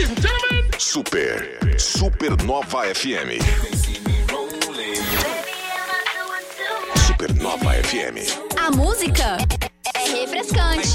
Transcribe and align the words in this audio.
Ladies 0.00 0.16
and 0.16 0.22
gentlemen. 0.22 0.70
Super, 0.78 1.58
Supernova 1.76 2.94
FM. 2.94 3.36
Supernova 7.06 7.74
FM. 7.82 8.16
A 8.56 8.70
música 8.70 9.36
é 9.94 10.08
refrescante. 10.08 10.88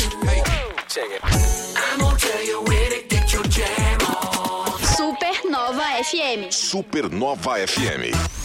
Supernova 4.98 5.84
FM. 6.04 6.52
Supernova 6.52 7.58
FM. 7.68 8.45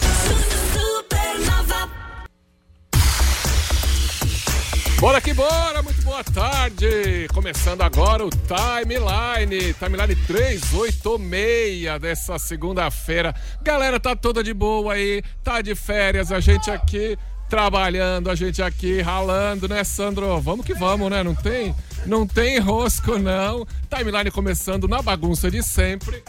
Bora 5.01 5.19
que 5.19 5.33
bora, 5.33 5.81
muito 5.81 5.99
boa 6.03 6.23
tarde. 6.23 7.27
Começando 7.33 7.81
agora 7.81 8.23
o 8.23 8.29
Timeline, 8.29 9.73
Timeline 9.73 10.15
386 10.27 11.99
dessa 11.99 12.37
segunda-feira. 12.37 13.33
Galera, 13.63 13.99
tá 13.99 14.15
toda 14.15 14.43
de 14.43 14.53
boa 14.53 14.93
aí, 14.93 15.23
tá 15.43 15.59
de 15.59 15.73
férias, 15.73 16.31
a 16.31 16.39
gente 16.39 16.69
aqui 16.69 17.17
trabalhando, 17.49 18.29
a 18.29 18.35
gente 18.35 18.61
aqui 18.61 19.01
ralando, 19.01 19.67
né, 19.67 19.83
Sandro? 19.83 20.39
Vamos 20.39 20.63
que 20.63 20.75
vamos, 20.75 21.09
né? 21.09 21.23
Não 21.23 21.33
tem, 21.33 21.75
não 22.05 22.27
tem 22.27 22.59
rosco 22.59 23.17
não. 23.17 23.65
Timeline 23.89 24.29
começando 24.29 24.87
na 24.87 25.01
bagunça 25.01 25.49
de 25.49 25.63
sempre. 25.63 26.23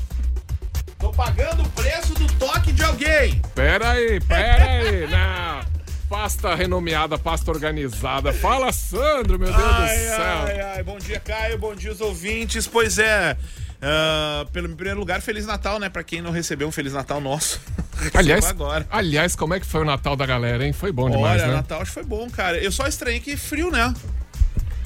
Tô 0.99 1.11
pagando 1.11 1.63
o 1.63 1.69
preço 1.73 2.15
do 2.15 2.27
toque 2.39 2.73
de 2.73 2.83
alguém. 2.83 3.39
Pera 3.55 3.91
aí, 3.91 4.19
pera 4.19 4.65
aí, 4.65 5.07
não. 5.11 5.72
Pasta 6.13 6.55
renomeada, 6.55 7.17
pasta 7.17 7.51
organizada. 7.51 8.35
Fala, 8.35 8.71
Sandro, 8.71 9.39
meu 9.39 9.51
Deus 9.51 9.65
ai, 9.65 9.97
do 9.97 10.01
céu. 10.03 10.19
ai, 10.19 10.61
ai. 10.61 10.83
Bom 10.83 10.99
dia, 10.99 11.19
Caio. 11.19 11.57
Bom 11.57 11.75
dia, 11.75 11.91
os 11.91 12.03
ouvintes. 12.03 12.67
Pois 12.67 12.99
é. 12.99 13.35
ah, 13.81 14.45
pelo 14.53 14.71
em 14.71 14.77
primeiro 14.77 15.01
lugar, 15.01 15.23
Feliz 15.23 15.47
Natal, 15.47 15.79
né? 15.79 15.89
Pra 15.89 16.05
quem 16.05 16.21
não 16.21 16.31
recebeu 16.31 16.69
um 16.69 16.71
Feliz 16.71 16.93
Natal 16.93 17.19
nosso. 17.19 17.59
Aliás, 18.13 18.45
agora. 18.45 18.87
aliás, 18.91 19.35
como 19.35 19.55
é 19.55 19.61
que 19.61 19.65
foi 19.65 19.81
o 19.81 19.85
Natal 19.87 20.15
da 20.15 20.27
galera, 20.27 20.67
hein? 20.67 20.75
Foi 20.75 20.93
bom 20.93 21.09
demais, 21.09 21.41
Olha, 21.41 21.51
né? 21.51 21.57
Natal 21.57 21.81
acho 21.81 21.93
que 21.93 21.95
foi 21.95 22.05
bom, 22.05 22.29
cara. 22.29 22.59
Eu 22.59 22.71
só 22.71 22.87
estranhei 22.87 23.19
que 23.19 23.35
frio, 23.35 23.71
né? 23.71 23.95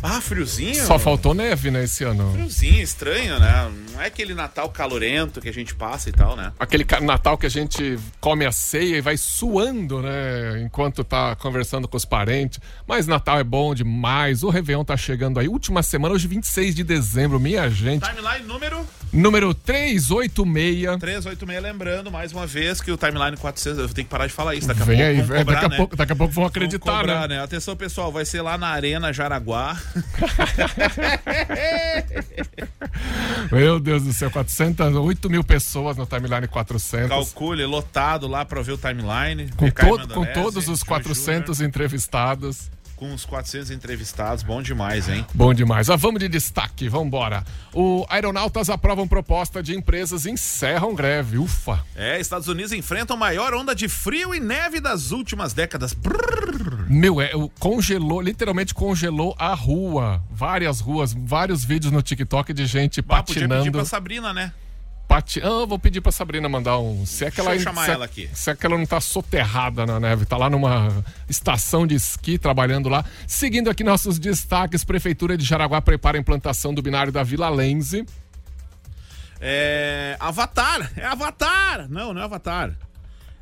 Ah, 0.08 0.20
friozinho? 0.20 0.86
Só 0.86 0.98
faltou 0.98 1.34
neve, 1.34 1.70
né, 1.70 1.82
esse 1.82 2.04
ano. 2.04 2.32
Friozinho, 2.32 2.80
estranho, 2.80 3.40
né? 3.40 3.72
Não 3.92 4.00
é 4.00 4.06
aquele 4.06 4.34
Natal 4.34 4.68
calorento 4.68 5.40
que 5.40 5.48
a 5.48 5.52
gente 5.52 5.74
passa 5.74 6.08
e 6.08 6.12
tal, 6.12 6.36
né? 6.36 6.52
Aquele 6.60 6.86
Natal 7.02 7.36
que 7.36 7.46
a 7.46 7.48
gente 7.50 7.98
come 8.20 8.46
a 8.46 8.52
ceia 8.52 8.98
e 8.98 9.00
vai 9.00 9.16
suando, 9.16 10.00
né? 10.00 10.62
Enquanto 10.62 11.02
tá 11.02 11.34
conversando 11.34 11.88
com 11.88 11.96
os 11.96 12.04
parentes. 12.04 12.60
Mas 12.86 13.06
Natal 13.06 13.40
é 13.40 13.44
bom 13.44 13.74
demais. 13.74 14.44
O 14.44 14.48
Réveillon 14.48 14.84
tá 14.84 14.96
chegando 14.96 15.40
aí. 15.40 15.48
Última 15.48 15.82
semana, 15.82 16.14
hoje 16.14 16.28
26 16.28 16.74
de 16.74 16.84
dezembro, 16.84 17.40
minha 17.40 17.68
gente. 17.68 18.08
Timeline 18.08 18.46
número 18.46 18.86
Número 19.12 19.54
386. 19.54 20.98
386, 20.98 21.62
lembrando 21.62 22.10
mais 22.10 22.32
uma 22.32 22.46
vez 22.46 22.80
que 22.80 22.90
o 22.92 22.96
Timeline 22.96 23.36
400, 23.36 23.78
eu 23.78 23.88
tenho 23.88 24.06
que 24.06 24.10
parar 24.10 24.26
de 24.26 24.32
falar 24.32 24.54
isso 24.54 24.66
daqui 24.68 24.82
a 24.82 24.84
Vem 24.84 24.98
pouco. 24.98 25.10
aí, 25.10 25.22
cobrar, 25.22 25.44
daqui, 25.44 25.64
a 25.64 25.68
né? 25.68 25.76
pouco, 25.76 25.96
daqui 25.96 26.12
a 26.12 26.16
pouco 26.16 26.34
vão 26.34 26.44
acreditar, 26.44 27.00
cobrar, 27.00 27.28
né? 27.28 27.36
né? 27.36 27.42
Atenção, 27.42 27.76
pessoal, 27.76 28.12
vai 28.12 28.24
ser 28.24 28.42
lá 28.42 28.58
na 28.58 28.68
Arena 28.68 29.12
Jaraguá. 29.12 29.76
Meu 33.50 33.78
Deus 33.80 34.02
do 34.02 34.12
céu, 34.12 34.30
400, 34.30 34.94
8 34.94 35.30
mil 35.30 35.44
pessoas 35.44 35.96
no 35.96 36.06
timeline 36.06 36.46
400. 36.48 37.08
Calcule, 37.08 37.64
lotado 37.64 38.26
lá 38.26 38.44
pra 38.44 38.60
ver 38.62 38.72
o 38.72 38.78
Timeline. 38.78 39.50
Com, 39.56 39.70
todo- 39.70 40.08
com 40.08 40.24
todos 40.26 40.68
os 40.68 40.80
Joe 40.80 40.88
400 40.88 41.56
Júnior, 41.58 41.68
entrevistados. 41.68 42.70
Com 42.96 43.12
os 43.12 43.26
400 43.26 43.70
entrevistados, 43.70 44.42
bom 44.42 44.62
demais, 44.62 45.06
hein? 45.06 45.26
Bom 45.34 45.52
demais. 45.52 45.90
Ah, 45.90 45.96
vamos 45.96 46.18
de 46.18 46.28
destaque, 46.30 46.88
vamos 46.88 47.08
embora. 47.08 47.44
O 47.74 48.06
Aeronautas 48.08 48.70
aprovam 48.70 49.06
proposta 49.06 49.62
de 49.62 49.76
empresas 49.76 50.24
e 50.24 50.30
encerram 50.30 50.94
greve. 50.94 51.36
Ufa. 51.36 51.84
É, 51.94 52.18
Estados 52.18 52.48
Unidos 52.48 52.72
enfrentam 52.72 53.14
a 53.14 53.18
maior 53.18 53.52
onda 53.52 53.74
de 53.74 53.86
frio 53.86 54.34
e 54.34 54.40
neve 54.40 54.80
das 54.80 55.10
últimas 55.12 55.52
décadas. 55.52 55.92
Brrr. 55.92 56.86
Meu, 56.88 57.20
é, 57.20 57.30
congelou, 57.58 58.18
literalmente 58.22 58.72
congelou 58.72 59.34
a 59.38 59.52
rua. 59.52 60.22
Várias 60.30 60.80
ruas, 60.80 61.12
vários 61.14 61.62
vídeos 61.64 61.92
no 61.92 62.00
TikTok 62.00 62.54
de 62.54 62.64
gente 62.64 63.00
Ah, 63.00 63.02
podia 63.02 63.24
pedir 63.24 63.48
patinando. 63.48 63.72
pra 63.72 63.84
Sabrina, 63.84 64.32
né? 64.32 64.52
Pati... 65.08 65.40
Ah, 65.40 65.64
vou 65.66 65.78
pedir 65.78 66.00
pra 66.00 66.10
Sabrina 66.10 66.48
mandar 66.48 66.78
um. 66.78 67.06
Se 67.06 67.24
é 67.24 67.30
que 67.30 67.36
Deixa 67.36 67.50
ela, 67.50 67.56
eu 67.58 67.62
chamar 67.62 67.84
se 67.84 67.90
é- 67.90 67.94
ela 67.94 68.04
aqui. 68.04 68.30
Se 68.34 68.50
é 68.50 68.56
que 68.56 68.66
ela 68.66 68.76
não 68.76 68.86
tá 68.86 69.00
soterrada 69.00 69.86
na 69.86 70.00
neve, 70.00 70.26
tá 70.26 70.36
lá 70.36 70.50
numa 70.50 70.88
estação 71.28 71.86
de 71.86 71.94
esqui 71.94 72.38
trabalhando 72.38 72.88
lá. 72.88 73.04
Seguindo 73.26 73.70
aqui 73.70 73.84
nossos 73.84 74.18
destaques: 74.18 74.82
Prefeitura 74.84 75.36
de 75.36 75.44
Jaraguá 75.44 75.80
prepara 75.80 76.18
a 76.18 76.20
implantação 76.20 76.74
do 76.74 76.82
binário 76.82 77.12
da 77.12 77.22
Vila 77.22 77.48
Lenze. 77.48 78.04
É. 79.40 80.16
Avatar! 80.18 80.90
É 80.96 81.04
Avatar! 81.06 81.86
Não, 81.88 82.12
não 82.12 82.20
é 82.22 82.24
Avatar. 82.24 82.72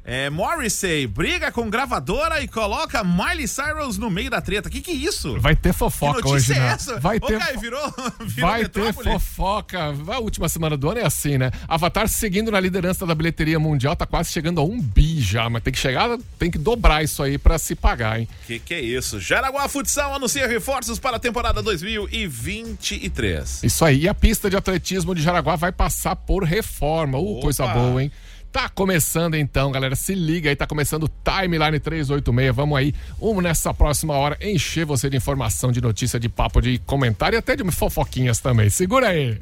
É 0.07 0.29
Morrissey 0.29 1.07
briga 1.07 1.51
com 1.51 1.71
gravadora 1.71 2.43
e 2.43 2.47
coloca 2.47 3.03
Miley 3.03 3.49
Cyrus 3.49 3.97
no 3.97 4.11
meio 4.11 4.29
da 4.29 4.39
treta. 4.39 4.69
Que 4.69 4.83
que 4.83 4.91
é 4.91 4.95
isso? 4.95 5.41
Vai 5.41 5.57
ter 5.57 5.73
Que 5.73 5.79
fofoca 5.79 6.21
notícia 6.21 6.35
hoje, 6.35 6.53
é 6.53 6.59
né? 6.59 6.73
essa? 6.75 7.01
Vai 7.01 7.17
Ô, 7.17 7.21
ter. 7.27 7.39
Virou, 7.59 7.95
virou 8.21 8.51
Vai 8.51 8.69
ter 8.69 8.83
metrópole? 8.83 9.13
fofoca. 9.15 9.95
A 10.09 10.19
última 10.19 10.47
semana 10.47 10.77
do 10.77 10.91
ano 10.91 11.01
é 11.01 11.07
assim, 11.07 11.39
né? 11.39 11.51
Avatar 11.67 12.07
seguindo 12.07 12.51
na 12.51 12.61
liderança 12.61 13.07
da 13.07 13.15
bilheteria 13.15 13.59
mundial, 13.59 13.97
tá 13.97 14.05
quase 14.05 14.31
chegando 14.31 14.61
a 14.61 14.65
um 14.65 14.79
bi 14.79 15.23
já, 15.23 15.49
mas 15.49 15.63
tem 15.63 15.73
que 15.73 15.79
chegar, 15.79 16.19
tem 16.39 16.51
que 16.51 16.59
dobrar 16.59 17.03
isso 17.03 17.23
aí 17.23 17.39
pra 17.39 17.59
se 17.59 17.75
pagar, 17.75 18.21
hein? 18.21 18.29
Que 18.47 18.59
que 18.59 18.75
é 18.75 18.81
isso? 18.83 19.19
Jaraguá 19.19 19.67
Futsal 19.69 20.15
anuncia 20.15 20.47
reforços 20.47 20.99
para 20.99 21.17
a 21.17 21.21
temporada 21.21 21.63
2023. 21.63 23.63
Isso 23.63 23.85
aí. 23.85 24.01
E 24.03 24.09
a 24.09 24.15
pista 24.15 24.51
de 24.51 24.57
atletismo 24.57 25.15
de 25.15 25.23
Jaraguá 25.23 25.57
vai 25.57 25.73
passar 25.73 26.15
por 26.15 26.45
reforma. 26.45 27.17
Uh, 27.19 27.39
Opa! 27.39 27.43
coisa 27.43 27.67
boa, 27.69 28.03
hein? 28.03 28.13
Tá 28.55 28.69
começando 28.69 29.35
então, 29.35 29.73
galera. 29.73 29.97
Se 29.97 30.15
liga 30.15 30.49
aí, 30.49 30.55
tá 30.55 30.65
começando 30.65 31.03
o 31.03 31.09
Timeline 31.09 31.81
386. 31.81 32.55
Vamos 32.55 32.79
aí, 32.79 32.95
vamos 33.21 33.43
nessa 33.43 33.75
próxima 33.75 34.15
hora 34.15 34.39
encher 34.41 34.87
você 34.87 35.11
de 35.11 35.17
informação, 35.17 35.73
de 35.73 35.81
notícia, 35.81 36.21
de 36.21 36.29
papo, 36.29 36.63
de 36.63 36.79
comentário 36.87 37.35
e 37.35 37.39
até 37.39 37.57
de 37.57 37.69
fofoquinhas 37.73 38.39
também. 38.39 38.71
Segura 38.71 39.09
aí. 39.09 39.41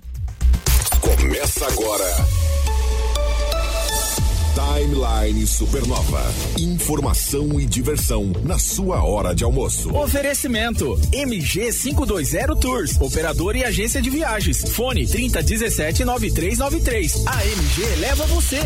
Começa 0.99 1.67
agora. 1.67 2.27
Timeline 4.73 5.47
Supernova. 5.47 6.23
Informação 6.59 7.61
e 7.61 7.67
diversão 7.67 8.33
na 8.43 8.59
sua 8.59 9.05
hora 9.05 9.35
de 9.35 9.45
almoço. 9.45 9.95
Oferecimento 9.95 10.99
MG 11.13 11.71
520 11.71 12.59
Tours, 12.59 12.99
operador 12.99 13.55
e 13.55 13.65
agência 13.65 14.01
de 14.01 14.09
viagens. 14.09 14.63
Fone 14.73 15.07
3017 15.07 16.07
9393. 16.07 17.27
A 17.27 17.47
MG 17.47 17.97
leva 17.97 18.25
você. 18.27 18.61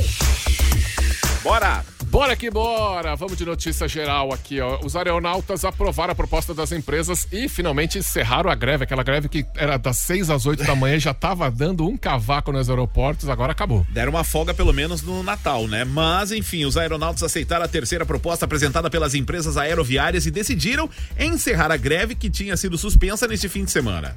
Bora! 1.42 1.84
Bora 2.06 2.36
que 2.36 2.50
bora! 2.50 3.14
Vamos 3.16 3.36
de 3.36 3.44
notícia 3.44 3.86
geral 3.88 4.32
aqui, 4.32 4.60
ó. 4.60 4.78
Os 4.84 4.96
aeronautas 4.96 5.64
aprovaram 5.64 6.12
a 6.12 6.14
proposta 6.14 6.54
das 6.54 6.72
empresas 6.72 7.26
e 7.32 7.48
finalmente 7.48 7.98
encerraram 7.98 8.48
a 8.48 8.54
greve. 8.54 8.84
Aquela 8.84 9.02
greve 9.02 9.28
que 9.28 9.44
era 9.56 9.76
das 9.76 9.98
6 9.98 10.30
às 10.30 10.46
8 10.46 10.64
da 10.64 10.74
manhã 10.74 10.96
e 10.96 11.00
já 11.00 11.12
tava 11.12 11.50
dando 11.50 11.86
um 11.86 11.96
cavaco 11.96 12.52
nos 12.52 12.70
aeroportos, 12.70 13.28
agora 13.28 13.52
acabou. 13.52 13.84
Deram 13.90 14.12
uma 14.12 14.24
folga 14.24 14.54
pelo 14.54 14.72
menos 14.72 15.02
no 15.02 15.22
Natal, 15.22 15.66
né? 15.66 15.84
Mas, 15.84 16.32
enfim, 16.32 16.64
os 16.64 16.76
aeronautas 16.76 17.22
aceitaram 17.22 17.64
a 17.64 17.68
terceira 17.68 18.06
proposta 18.06 18.44
apresentada 18.44 18.88
pelas 18.88 19.14
empresas 19.14 19.56
aeroviárias 19.56 20.26
e 20.26 20.30
decidiram 20.30 20.88
encerrar 21.18 21.70
a 21.70 21.76
greve 21.76 22.14
que 22.14 22.30
tinha 22.30 22.56
sido 22.56 22.78
suspensa 22.78 23.26
neste 23.26 23.48
fim 23.48 23.64
de 23.64 23.70
semana. 23.70 24.16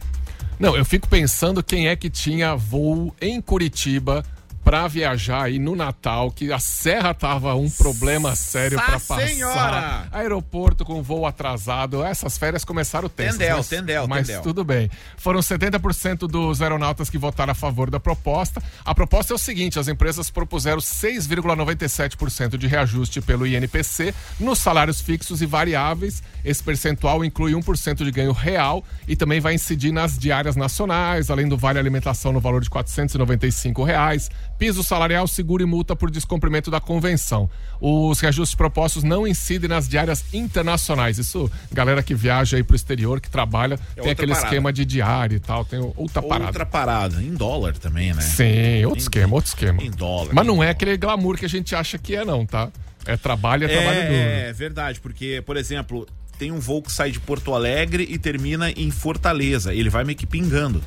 Não, 0.59 0.75
eu 0.75 0.85
fico 0.85 1.07
pensando 1.07 1.63
quem 1.63 1.87
é 1.87 1.95
que 1.95 2.09
tinha 2.09 2.55
voo 2.55 3.15
em 3.19 3.41
Curitiba 3.41 4.23
pra 4.69 4.87
viajar 4.87 5.45
aí 5.45 5.57
no 5.57 5.75
Natal, 5.75 6.29
que 6.29 6.53
a 6.53 6.59
serra 6.59 7.11
tava 7.11 7.55
um 7.55 7.67
problema 7.71 8.35
sério 8.35 8.77
pra 8.77 8.99
passar. 8.99 9.27
senhora! 9.27 10.07
Aeroporto 10.11 10.85
com 10.85 11.01
voo 11.01 11.25
atrasado. 11.25 12.03
Essas 12.03 12.37
férias 12.37 12.63
começaram 12.63 13.09
tensas. 13.09 13.39
Tendel, 13.39 13.57
mas, 13.57 13.67
tendel, 13.67 14.07
mas 14.07 14.27
tendel. 14.27 14.43
tudo 14.43 14.63
bem. 14.63 14.87
Foram 15.17 15.39
70% 15.39 16.27
dos 16.27 16.61
aeronautas 16.61 17.09
que 17.09 17.17
votaram 17.17 17.49
a 17.51 17.55
favor 17.55 17.89
da 17.89 17.99
proposta. 17.99 18.61
A 18.85 18.93
proposta 18.93 19.33
é 19.33 19.35
o 19.35 19.39
seguinte, 19.39 19.79
as 19.79 19.87
empresas 19.87 20.29
propuseram 20.29 20.77
6,97% 20.77 22.55
de 22.55 22.67
reajuste 22.67 23.21
pelo 23.21 23.47
INPC 23.47 24.13
nos 24.39 24.59
salários 24.59 25.01
fixos 25.01 25.41
e 25.41 25.47
variáveis. 25.47 26.21
Esse 26.45 26.63
percentual 26.63 27.25
inclui 27.25 27.53
1% 27.53 28.03
de 28.03 28.11
ganho 28.11 28.33
real 28.33 28.83
e 29.07 29.15
também 29.15 29.39
vai 29.39 29.55
incidir 29.55 29.91
nas 29.91 30.15
diárias 30.15 30.55
nacionais, 30.55 31.31
além 31.31 31.47
do 31.47 31.57
vale 31.57 31.79
alimentação 31.79 32.31
no 32.31 32.39
valor 32.39 32.61
de 32.61 32.69
495 32.69 33.83
reais, 33.83 34.29
piso 34.59 34.83
salarial, 34.83 35.25
seguro 35.25 35.63
e 35.63 35.65
multa 35.65 35.95
por 35.95 36.11
descumprimento 36.11 36.69
da 36.69 36.81
convenção. 36.81 37.49
Os 37.79 38.19
reajustes 38.19 38.53
propostos 38.53 39.03
não 39.03 39.25
incidem 39.25 39.69
nas 39.69 39.87
diárias 39.87 40.25
internacionais. 40.33 41.17
Isso, 41.17 41.49
galera 41.71 42.03
que 42.03 42.13
viaja 42.13 42.57
aí 42.57 42.63
pro 42.63 42.75
exterior, 42.75 43.21
que 43.21 43.29
trabalha, 43.29 43.77
tem 43.77 43.85
outra 43.99 44.11
aquele 44.11 44.33
parada. 44.33 44.47
esquema 44.47 44.73
de 44.73 44.83
diária 44.83 45.35
e 45.37 45.39
tal, 45.39 45.63
tem 45.63 45.79
outra 45.95 46.21
parada. 46.21 46.47
Outra 46.47 46.65
parada, 46.65 47.23
em 47.23 47.33
dólar 47.33 47.77
também, 47.77 48.13
né? 48.13 48.21
Sim, 48.21 48.83
outro 48.85 48.99
esquema, 48.99 49.33
outro 49.33 49.47
esquema. 49.47 49.81
Em 49.81 49.89
dólar. 49.89 50.33
Mas 50.33 50.45
não 50.45 50.61
em 50.61 50.67
é 50.67 50.71
aquele 50.71 50.97
glamour 50.97 51.37
que 51.37 51.45
a 51.45 51.49
gente 51.49 51.73
acha 51.73 51.97
que 51.97 52.13
é, 52.13 52.25
não, 52.25 52.45
tá? 52.45 52.69
É 53.05 53.15
trabalho, 53.15 53.63
é, 53.63 53.67
trabalho 53.69 54.01
duro. 54.01 54.13
É, 54.13 54.49
é 54.49 54.53
verdade, 54.53 54.99
porque, 54.99 55.41
por 55.45 55.55
exemplo, 55.55 56.05
tem 56.37 56.51
um 56.51 56.59
voo 56.59 56.81
que 56.81 56.91
sai 56.91 57.11
de 57.11 57.19
Porto 57.19 57.53
Alegre 57.53 58.05
e 58.09 58.17
termina 58.17 58.71
em 58.71 58.91
Fortaleza. 58.91 59.73
Ele 59.73 59.89
vai 59.89 60.03
meio 60.03 60.17
que 60.17 60.27
pingando. 60.27 60.83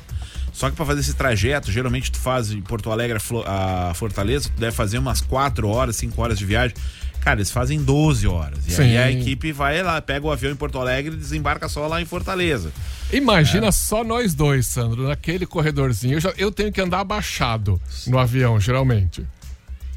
Só 0.53 0.69
que 0.69 0.75
pra 0.75 0.85
fazer 0.85 1.01
esse 1.01 1.15
trajeto, 1.15 1.71
geralmente 1.71 2.11
tu 2.11 2.19
faz 2.19 2.49
de 2.49 2.61
Porto 2.61 2.91
Alegre 2.91 3.17
a 3.45 3.91
Fortaleza, 3.95 4.49
tu 4.55 4.59
deve 4.59 4.75
fazer 4.75 4.99
umas 4.99 5.19
4 5.19 5.67
horas, 5.67 5.95
5 5.95 6.21
horas 6.21 6.37
de 6.37 6.45
viagem. 6.45 6.75
Cara, 7.21 7.37
eles 7.37 7.49
fazem 7.49 7.81
12 7.81 8.27
horas. 8.27 8.67
E 8.67 8.71
Sim. 8.71 8.81
aí 8.83 8.97
a 8.97 9.11
equipe 9.11 9.51
vai 9.53 9.81
lá, 9.81 10.01
pega 10.01 10.25
o 10.27 10.31
avião 10.31 10.51
em 10.51 10.55
Porto 10.55 10.77
Alegre 10.77 11.13
e 11.15 11.17
desembarca 11.17 11.69
só 11.69 11.87
lá 11.87 12.01
em 12.01 12.05
Fortaleza. 12.05 12.71
Imagina 13.13 13.71
só 13.71 14.03
nós 14.03 14.33
dois, 14.35 14.67
Sandro, 14.67 15.07
naquele 15.07 15.45
corredorzinho. 15.45 16.15
Eu, 16.15 16.19
já, 16.19 16.33
eu 16.37 16.51
tenho 16.51 16.71
que 16.71 16.81
andar 16.81 16.99
abaixado 16.99 17.81
no 18.07 18.19
avião, 18.19 18.59
geralmente. 18.59 19.25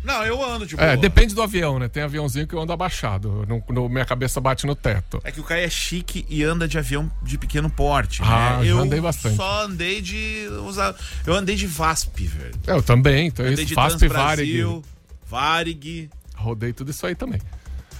Não, 0.06 0.24
eu 0.24 0.42
ando, 0.42 0.66
tipo. 0.66 0.80
É, 0.80 0.96
depende 0.96 1.34
do 1.34 1.42
avião, 1.42 1.78
né? 1.78 1.88
Tem 1.88 2.02
aviãozinho 2.02 2.46
que 2.46 2.54
eu 2.54 2.60
ando 2.60 2.72
abaixado. 2.72 3.44
No, 3.48 3.62
no- 3.68 3.88
minha 3.88 4.04
cabeça 4.04 4.40
bate 4.40 4.64
no 4.66 4.74
teto. 4.74 5.20
É 5.24 5.32
que 5.32 5.40
o 5.40 5.44
Caio 5.44 5.64
é 5.66 5.68
chique 5.68 6.24
e 6.28 6.42
anda 6.44 6.68
de 6.68 6.78
avião 6.78 7.10
de 7.22 7.36
pequeno 7.36 7.68
porte. 7.68 8.22
Ah, 8.22 8.58
né? 8.60 8.70
Eu 8.70 8.78
andei 8.78 9.00
bastante. 9.00 9.36
só 9.36 9.64
andei 9.64 10.00
de. 10.00 10.46
usar- 10.66 10.94
Eu 11.26 11.34
andei 11.34 11.56
de 11.56 11.66
VASP, 11.66 12.24
velho. 12.26 12.54
Eu 12.66 12.82
também, 12.82 13.26
então 13.26 13.44
Andei 13.44 13.64
isso. 13.64 13.66
de 13.66 13.74
Transbrasil, 13.74 14.84
Varig. 15.28 16.08
Varig, 16.08 16.10
Rodei 16.36 16.72
tudo 16.72 16.90
isso 16.90 17.04
aí 17.06 17.14
também. 17.14 17.40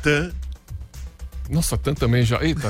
TAM. 0.03 0.31
Nossa, 1.51 1.77
tanto 1.79 2.01
também 2.01 2.23
já. 2.25 2.43
Eita, 2.43 2.69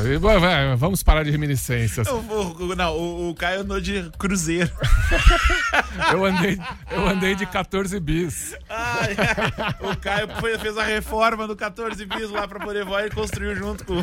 vamos 0.76 1.02
parar 1.02 1.22
de 1.24 1.30
reminiscências. 1.30 2.06
Eu 2.06 2.20
vou- 2.22 2.74
Não, 2.76 2.92
o, 2.96 3.30
o 3.30 3.34
Caio 3.34 3.60
andou 3.60 3.80
de 3.80 4.10
cruzeiro. 4.18 4.70
Eu 6.12 6.24
andei, 6.24 6.58
eu 6.90 7.06
andei 7.08 7.34
de 7.34 7.46
14 7.46 7.98
bis. 8.00 8.54
O 9.80 9.96
Caio 9.96 10.28
foi- 10.40 10.58
fez 10.58 10.76
a 10.76 10.84
reforma 10.84 11.46
do 11.46 11.56
14 11.56 12.04
bis 12.06 12.30
lá 12.30 12.46
pra 12.46 12.60
poder 12.60 12.84
voar 12.84 13.06
e 13.06 13.10
construiu 13.10 13.54
junto 13.56 13.84
com. 13.84 14.02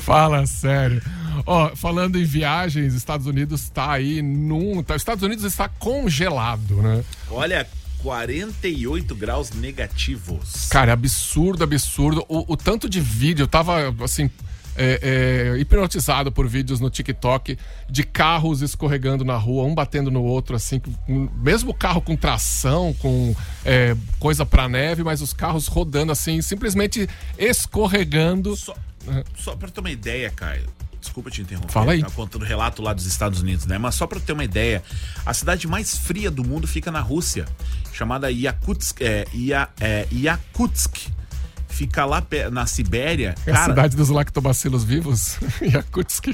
Fala 0.00 0.44
sério. 0.46 1.00
Ó, 1.46 1.74
falando 1.76 2.18
em 2.18 2.24
viagens, 2.24 2.94
Estados 2.94 3.26
Unidos 3.26 3.68
tá 3.70 3.92
aí 3.92 4.20
num. 4.22 4.82
Tá, 4.82 4.96
Estados 4.96 5.22
Unidos 5.22 5.44
está 5.44 5.68
congelado, 5.68 6.82
né? 6.82 7.02
Olha, 7.30 7.66
48 8.02 9.14
graus 9.14 9.50
negativos. 9.50 10.68
Cara, 10.70 10.92
absurdo, 10.92 11.64
absurdo. 11.64 12.24
O, 12.28 12.52
o 12.52 12.56
tanto 12.56 12.88
de 12.88 13.00
vídeo, 13.00 13.44
eu 13.44 13.48
tava 13.48 13.94
assim. 14.02 14.30
é, 14.76 15.52
é, 15.56 15.58
hipnotizado 15.58 16.32
por 16.32 16.48
vídeos 16.48 16.80
no 16.80 16.88
TikTok 16.88 17.58
de 17.88 18.02
carros 18.02 18.62
escorregando 18.62 19.24
na 19.24 19.36
rua, 19.36 19.64
um 19.64 19.74
batendo 19.74 20.10
no 20.10 20.22
outro, 20.22 20.56
assim, 20.56 20.80
mesmo 21.36 21.74
carro 21.74 22.00
com 22.00 22.16
tração, 22.16 22.94
com 22.94 23.34
é, 23.64 23.94
coisa 24.18 24.46
pra 24.46 24.68
neve, 24.68 25.02
mas 25.02 25.20
os 25.20 25.32
carros 25.32 25.66
rodando 25.66 26.12
assim, 26.12 26.40
simplesmente 26.40 27.08
escorregando. 27.38 28.56
Só, 28.56 28.74
só 29.36 29.56
pra 29.56 29.68
ter 29.68 29.80
uma 29.80 29.90
ideia, 29.90 30.30
Caio. 30.30 30.79
Desculpa 31.00 31.30
te 31.30 31.40
interromper. 31.42 31.72
Fala 31.72 31.92
aí. 31.92 32.02
Tá 32.02 32.10
contando 32.10 32.42
o 32.42 32.44
relato 32.44 32.82
lá 32.82 32.92
dos 32.92 33.06
Estados 33.06 33.40
Unidos, 33.40 33.66
né? 33.66 33.78
Mas 33.78 33.94
só 33.94 34.06
pra 34.06 34.20
ter 34.20 34.32
uma 34.32 34.44
ideia, 34.44 34.82
a 35.24 35.32
cidade 35.32 35.66
mais 35.66 35.96
fria 35.96 36.30
do 36.30 36.44
mundo 36.44 36.66
fica 36.68 36.90
na 36.92 37.00
Rússia, 37.00 37.46
chamada 37.92 38.30
Yakutsk. 38.30 39.00
É, 39.00 39.26
Ia- 39.32 39.68
é, 39.80 40.06
Yakutsk. 40.12 40.96
Fica 41.68 42.04
lá 42.04 42.22
na 42.52 42.66
Sibéria. 42.66 43.34
É 43.46 43.52
a 43.52 43.64
cidade 43.64 43.96
dos 43.96 44.10
lactobacilos 44.10 44.84
vivos, 44.84 45.38
Yakutsk. 45.62 46.26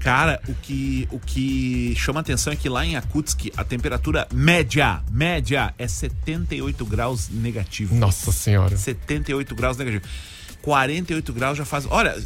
Cara, 0.00 0.38
o 0.48 0.54
que, 0.54 1.08
o 1.10 1.18
que 1.18 1.94
chama 1.96 2.20
atenção 2.20 2.52
é 2.52 2.56
que 2.56 2.68
lá 2.68 2.84
em 2.84 2.92
Yakutsk 2.92 3.46
a 3.56 3.64
temperatura 3.64 4.26
média, 4.34 5.00
média, 5.10 5.72
é 5.78 5.88
78 5.88 6.84
graus 6.84 7.28
negativo. 7.30 7.94
Nossa 7.94 8.30
senhora. 8.30 8.76
78 8.76 9.54
graus 9.54 9.78
negativo. 9.78 10.04
48 10.64 11.32
graus 11.32 11.58
já 11.58 11.64
faz. 11.64 11.86
Olha, 11.90 12.16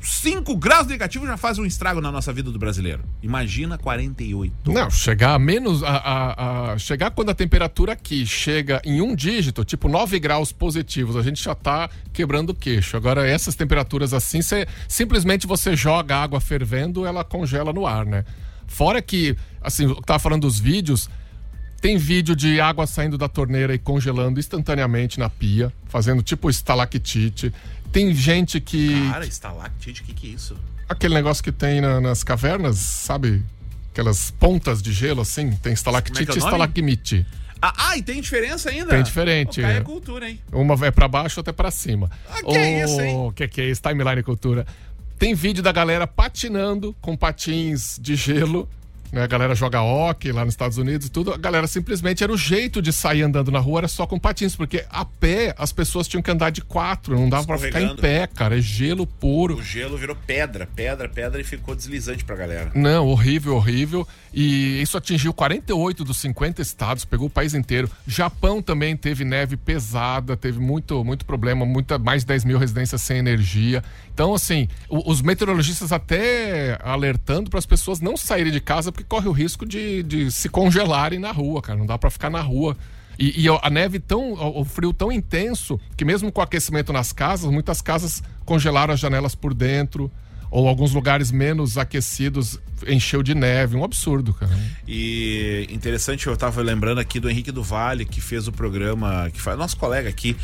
5 0.00 0.56
graus 0.56 0.86
negativo 0.86 1.26
já 1.26 1.36
faz 1.36 1.58
um 1.58 1.64
estrago 1.66 2.00
na 2.00 2.10
nossa 2.10 2.32
vida 2.32 2.50
do 2.50 2.58
brasileiro. 2.58 3.02
Imagina 3.22 3.76
48. 3.78 4.72
Não, 4.72 4.90
chegar 4.90 5.34
a 5.34 5.38
menos. 5.38 5.82
A, 5.82 5.88
a- 5.96 6.72
a- 6.72 6.78
chegar 6.78 7.10
quando 7.10 7.30
a 7.30 7.34
temperatura 7.34 7.92
aqui 7.92 8.24
chega 8.26 8.80
em 8.84 9.00
um 9.00 9.14
dígito, 9.14 9.64
tipo 9.64 9.88
9 9.88 10.18
graus 10.20 10.52
positivos, 10.52 11.16
a 11.16 11.22
gente 11.22 11.42
já 11.42 11.54
tá 11.54 11.88
quebrando 12.12 12.50
o 12.50 12.54
queixo. 12.54 12.96
Agora, 12.96 13.26
essas 13.28 13.54
temperaturas 13.54 14.12
assim, 14.14 14.40
simplesmente 14.88 15.46
você 15.46 15.76
joga 15.76 16.16
água 16.16 16.40
fervendo, 16.40 17.04
ela 17.06 17.24
congela 17.24 17.72
no 17.72 17.86
ar, 17.86 18.04
né? 18.06 18.24
Fora 18.66 19.00
que, 19.00 19.36
assim, 19.62 19.84
eu 19.84 19.96
tava 20.02 20.18
falando 20.18 20.42
dos 20.42 20.58
vídeos. 20.60 21.08
Tem 21.80 21.96
vídeo 21.96 22.34
de 22.34 22.60
água 22.60 22.86
saindo 22.86 23.16
da 23.16 23.28
torneira 23.28 23.72
e 23.74 23.78
congelando 23.78 24.40
instantaneamente 24.40 25.18
na 25.18 25.30
pia, 25.30 25.72
fazendo 25.88 26.22
tipo 26.22 26.50
estalactite. 26.50 27.52
Tem 27.92 28.12
gente 28.12 28.60
que. 28.60 29.08
Cara, 29.10 29.26
estalactite, 29.26 30.02
o 30.02 30.04
que, 30.04 30.12
que 30.12 30.26
é 30.26 30.30
isso? 30.30 30.56
Aquele 30.88 31.14
negócio 31.14 31.42
que 31.42 31.52
tem 31.52 31.80
na- 31.80 32.00
nas 32.00 32.24
cavernas, 32.24 32.78
sabe? 32.78 33.42
Aquelas 33.92 34.30
pontas 34.30 34.82
de 34.82 34.92
gelo 34.92 35.20
assim, 35.20 35.52
tem 35.52 35.72
estalactite 35.72 36.30
é 36.30 36.32
é 36.32 36.34
e 36.34 36.38
estalagmite. 36.38 37.26
Ah, 37.60 37.74
ah, 37.90 37.96
e 37.96 38.02
tem 38.02 38.20
diferença 38.20 38.70
ainda? 38.70 38.90
Tem 38.90 39.02
diferente, 39.02 39.60
Caio 39.60 39.74
é. 39.74 39.78
é 39.78 39.80
cultura, 39.80 40.30
hein? 40.30 40.40
Uma 40.52 40.76
vai 40.76 40.92
pra 40.92 41.08
baixo, 41.08 41.40
outra 41.40 41.50
é 41.50 41.52
pra 41.52 41.70
cima. 41.70 42.08
Ah, 42.30 42.42
que 42.42 42.56
é 42.56 42.84
isso, 42.84 43.00
hein? 43.00 43.32
Que 43.34 43.48
que 43.48 43.60
é 43.60 43.68
isso? 43.68 43.82
Timeline 43.82 44.22
cultura. 44.22 44.64
Tem 45.18 45.34
vídeo 45.34 45.62
da 45.62 45.72
galera 45.72 46.06
patinando 46.06 46.94
com 47.00 47.16
patins 47.16 47.98
de 48.00 48.14
gelo. 48.14 48.68
Né? 49.12 49.22
A 49.22 49.26
galera 49.26 49.54
joga 49.54 49.82
hockey 49.82 50.32
lá 50.32 50.44
nos 50.44 50.54
Estados 50.54 50.78
Unidos 50.78 51.06
e 51.06 51.10
tudo. 51.10 51.32
A 51.32 51.36
galera 51.36 51.66
simplesmente 51.66 52.22
era 52.22 52.32
o 52.32 52.36
jeito 52.36 52.80
de 52.82 52.92
sair 52.92 53.22
andando 53.22 53.50
na 53.50 53.58
rua, 53.58 53.80
era 53.80 53.88
só 53.88 54.06
com 54.06 54.18
patins, 54.18 54.54
porque 54.54 54.84
a 54.90 55.04
pé 55.04 55.54
as 55.58 55.72
pessoas 55.72 56.06
tinham 56.06 56.22
que 56.22 56.30
andar 56.30 56.50
de 56.50 56.60
quatro, 56.62 57.18
não 57.18 57.28
dava 57.28 57.46
pra 57.46 57.58
ficar 57.58 57.80
em 57.80 57.96
pé, 57.96 58.26
cara. 58.26 58.58
É 58.58 58.60
gelo 58.60 59.06
puro. 59.06 59.56
O 59.56 59.62
gelo 59.62 59.96
virou 59.96 60.16
pedra, 60.26 60.66
pedra, 60.66 61.08
pedra 61.08 61.40
e 61.40 61.44
ficou 61.44 61.74
deslizante 61.74 62.24
pra 62.24 62.36
galera. 62.36 62.70
Não, 62.74 63.06
horrível, 63.06 63.56
horrível. 63.56 64.06
E 64.32 64.80
isso 64.82 64.96
atingiu 64.96 65.32
48 65.32 66.04
dos 66.04 66.18
50 66.18 66.60
estados, 66.60 67.04
pegou 67.04 67.26
o 67.26 67.30
país 67.30 67.54
inteiro. 67.54 67.90
Japão 68.06 68.60
também 68.60 68.96
teve 68.96 69.24
neve 69.24 69.56
pesada, 69.56 70.36
teve 70.36 70.58
muito, 70.58 71.02
muito 71.04 71.24
problema, 71.24 71.64
muita, 71.64 71.98
mais 71.98 72.22
de 72.22 72.28
10 72.28 72.44
mil 72.44 72.58
residências 72.58 73.02
sem 73.02 73.18
energia. 73.18 73.82
Então, 74.12 74.34
assim, 74.34 74.68
os 74.88 75.22
meteorologistas 75.22 75.92
até 75.92 76.78
alertando 76.82 77.48
para 77.48 77.58
as 77.58 77.66
pessoas 77.66 78.00
não 78.00 78.16
saírem 78.16 78.52
de 78.52 78.60
casa, 78.60 78.90
porque 78.98 79.04
corre 79.04 79.28
o 79.28 79.32
risco 79.32 79.64
de, 79.64 80.02
de 80.02 80.30
se 80.30 80.48
congelarem 80.48 81.18
na 81.18 81.30
rua, 81.30 81.62
cara. 81.62 81.78
Não 81.78 81.86
dá 81.86 81.96
para 81.96 82.10
ficar 82.10 82.30
na 82.30 82.40
rua. 82.40 82.76
E, 83.18 83.44
e 83.44 83.48
a 83.48 83.70
neve 83.70 84.00
tão. 84.00 84.32
O 84.32 84.64
frio 84.64 84.92
tão 84.92 85.12
intenso 85.12 85.78
que, 85.96 86.04
mesmo 86.04 86.32
com 86.32 86.40
aquecimento 86.40 86.92
nas 86.92 87.12
casas, 87.12 87.50
muitas 87.50 87.80
casas 87.80 88.22
congelaram 88.44 88.94
as 88.94 89.00
janelas 89.00 89.34
por 89.34 89.54
dentro. 89.54 90.10
Ou 90.50 90.66
alguns 90.68 90.92
lugares 90.92 91.30
menos 91.30 91.76
aquecidos 91.76 92.58
encheu 92.86 93.22
de 93.22 93.34
neve. 93.34 93.76
Um 93.76 93.84
absurdo, 93.84 94.32
cara. 94.32 94.50
E 94.86 95.66
interessante, 95.70 96.26
eu 96.26 96.36
tava 96.36 96.62
lembrando 96.62 96.98
aqui 96.98 97.20
do 97.20 97.28
Henrique 97.28 97.52
do 97.52 97.62
Vale, 97.62 98.04
que 98.04 98.20
fez 98.20 98.48
o 98.48 98.52
programa, 98.52 99.30
que 99.32 99.40
faz 99.40 99.58
nosso 99.58 99.76
colega 99.76 100.08
aqui, 100.08 100.36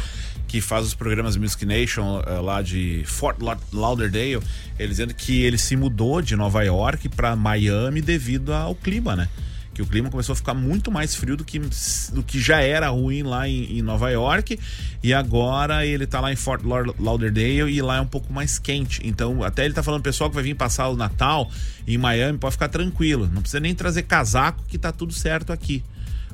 que 0.46 0.60
faz 0.60 0.84
os 0.86 0.94
programas 0.94 1.36
Music 1.36 1.64
Nation 1.64 2.22
eh, 2.26 2.38
lá 2.40 2.60
de 2.60 3.02
Fort 3.06 3.40
La- 3.40 3.56
Lauderdale, 3.72 4.40
ele 4.78 4.88
dizendo 4.88 5.14
que 5.14 5.42
ele 5.42 5.56
se 5.56 5.74
mudou 5.76 6.20
de 6.20 6.36
Nova 6.36 6.62
York 6.62 7.08
para 7.08 7.34
Miami 7.34 8.00
devido 8.02 8.52
ao 8.52 8.74
clima, 8.74 9.16
né? 9.16 9.28
Que 9.74 9.82
o 9.82 9.86
clima 9.86 10.08
começou 10.08 10.32
a 10.32 10.36
ficar 10.36 10.54
muito 10.54 10.90
mais 10.90 11.14
frio 11.16 11.36
do 11.36 11.44
que, 11.44 11.58
do 11.58 12.22
que 12.22 12.40
já 12.40 12.60
era 12.60 12.88
ruim 12.90 13.24
lá 13.24 13.48
em, 13.48 13.78
em 13.78 13.82
Nova 13.82 14.08
York. 14.08 14.58
E 15.02 15.12
agora 15.12 15.84
ele 15.84 16.06
tá 16.06 16.20
lá 16.20 16.32
em 16.32 16.36
Fort 16.36 16.62
Lau- 16.64 16.94
Lauderdale 16.98 17.70
e 17.72 17.82
lá 17.82 17.96
é 17.96 18.00
um 18.00 18.06
pouco 18.06 18.32
mais 18.32 18.58
quente. 18.58 19.00
Então, 19.04 19.42
até 19.42 19.64
ele 19.64 19.74
tá 19.74 19.82
falando, 19.82 20.02
pessoal 20.02 20.30
que 20.30 20.34
vai 20.36 20.44
vir 20.44 20.54
passar 20.54 20.88
o 20.88 20.96
Natal 20.96 21.50
em 21.86 21.98
Miami, 21.98 22.38
pode 22.38 22.52
ficar 22.52 22.68
tranquilo. 22.68 23.28
Não 23.32 23.42
precisa 23.42 23.58
nem 23.60 23.74
trazer 23.74 24.04
casaco, 24.04 24.62
que 24.68 24.78
tá 24.78 24.92
tudo 24.92 25.12
certo 25.12 25.52
aqui. 25.52 25.82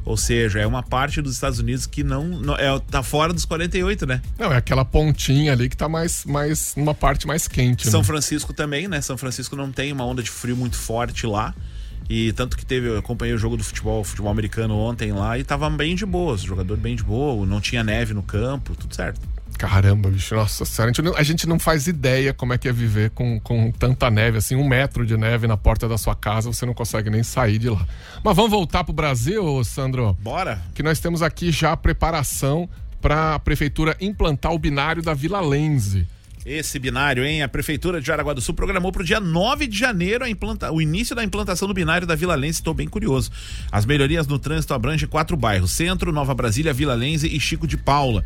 Ou 0.04 0.16
seja, 0.16 0.58
é 0.60 0.66
uma 0.66 0.82
parte 0.82 1.20
dos 1.20 1.34
Estados 1.34 1.58
Unidos 1.58 1.86
que 1.86 2.02
não, 2.02 2.24
não 2.26 2.54
é, 2.56 2.78
tá 2.90 3.02
fora 3.02 3.32
dos 3.32 3.44
48, 3.44 4.06
né? 4.06 4.22
Não, 4.38 4.52
é 4.52 4.56
aquela 4.56 4.84
pontinha 4.84 5.52
ali 5.52 5.68
que 5.68 5.76
tá 5.76 5.88
mais, 5.88 6.24
mais 6.24 6.74
numa 6.74 6.94
parte 6.94 7.26
mais 7.26 7.46
quente. 7.46 7.88
São 7.88 8.00
né? 8.00 8.06
Francisco 8.06 8.52
também, 8.54 8.88
né? 8.88 9.00
São 9.02 9.18
Francisco 9.18 9.54
não 9.56 9.70
tem 9.70 9.92
uma 9.92 10.04
onda 10.06 10.22
de 10.22 10.30
frio 10.30 10.56
muito 10.56 10.76
forte 10.76 11.26
lá. 11.26 11.54
E 12.10 12.32
tanto 12.32 12.56
que 12.56 12.66
teve, 12.66 12.88
eu 12.88 12.98
acompanhei 12.98 13.32
o 13.32 13.38
jogo 13.38 13.56
do 13.56 13.62
futebol, 13.62 14.02
futebol 14.02 14.32
americano 14.32 14.76
ontem 14.76 15.12
lá 15.12 15.38
e 15.38 15.44
tava 15.44 15.70
bem 15.70 15.94
de 15.94 16.04
boa, 16.04 16.36
jogador 16.36 16.76
bem 16.76 16.96
de 16.96 17.04
boa, 17.04 17.46
não 17.46 17.60
tinha 17.60 17.84
neve 17.84 18.12
no 18.12 18.20
campo, 18.20 18.74
tudo 18.74 18.92
certo. 18.92 19.20
Caramba, 19.56 20.10
bicho, 20.10 20.34
nossa 20.34 20.64
senhora. 20.64 20.90
A 20.90 20.92
gente, 20.92 21.02
não, 21.02 21.16
a 21.16 21.22
gente 21.22 21.48
não 21.48 21.56
faz 21.56 21.86
ideia 21.86 22.34
como 22.34 22.52
é 22.52 22.58
que 22.58 22.66
é 22.66 22.72
viver 22.72 23.10
com, 23.10 23.38
com 23.38 23.70
tanta 23.70 24.10
neve, 24.10 24.38
assim, 24.38 24.56
um 24.56 24.66
metro 24.66 25.06
de 25.06 25.16
neve 25.16 25.46
na 25.46 25.56
porta 25.56 25.86
da 25.86 25.96
sua 25.96 26.16
casa, 26.16 26.52
você 26.52 26.66
não 26.66 26.74
consegue 26.74 27.10
nem 27.10 27.22
sair 27.22 27.58
de 27.58 27.70
lá. 27.70 27.86
Mas 28.24 28.34
vamos 28.34 28.50
voltar 28.50 28.82
pro 28.82 28.92
Brasil, 28.92 29.62
Sandro? 29.62 30.18
Bora? 30.20 30.60
que 30.74 30.82
nós 30.82 30.98
temos 30.98 31.22
aqui 31.22 31.52
já 31.52 31.70
a 31.70 31.76
preparação 31.76 32.68
para 33.00 33.36
a 33.36 33.38
prefeitura 33.38 33.96
implantar 34.00 34.52
o 34.52 34.58
binário 34.58 35.00
da 35.00 35.14
Vila 35.14 35.40
Lense. 35.40 36.08
Esse 36.44 36.78
binário, 36.78 37.22
hein? 37.22 37.42
A 37.42 37.48
Prefeitura 37.48 38.00
de 38.00 38.06
Jaraguá 38.06 38.32
do 38.32 38.40
Sul 38.40 38.54
programou 38.54 38.90
para 38.90 39.02
o 39.02 39.04
dia 39.04 39.20
9 39.20 39.66
de 39.66 39.78
janeiro 39.78 40.26
implanta... 40.26 40.72
o 40.72 40.80
início 40.80 41.14
da 41.14 41.22
implantação 41.22 41.68
do 41.68 41.74
binário 41.74 42.06
da 42.06 42.14
Vila 42.14 42.34
Lense. 42.34 42.60
Estou 42.60 42.72
bem 42.72 42.88
curioso. 42.88 43.30
As 43.70 43.84
melhorias 43.84 44.26
no 44.26 44.38
trânsito 44.38 44.72
abrangem 44.72 45.06
quatro 45.06 45.36
bairros: 45.36 45.70
Centro, 45.70 46.12
Nova 46.12 46.34
Brasília, 46.34 46.72
Vila 46.72 46.94
Lense 46.94 47.26
e 47.28 47.38
Chico 47.38 47.66
de 47.66 47.76
Paula. 47.76 48.24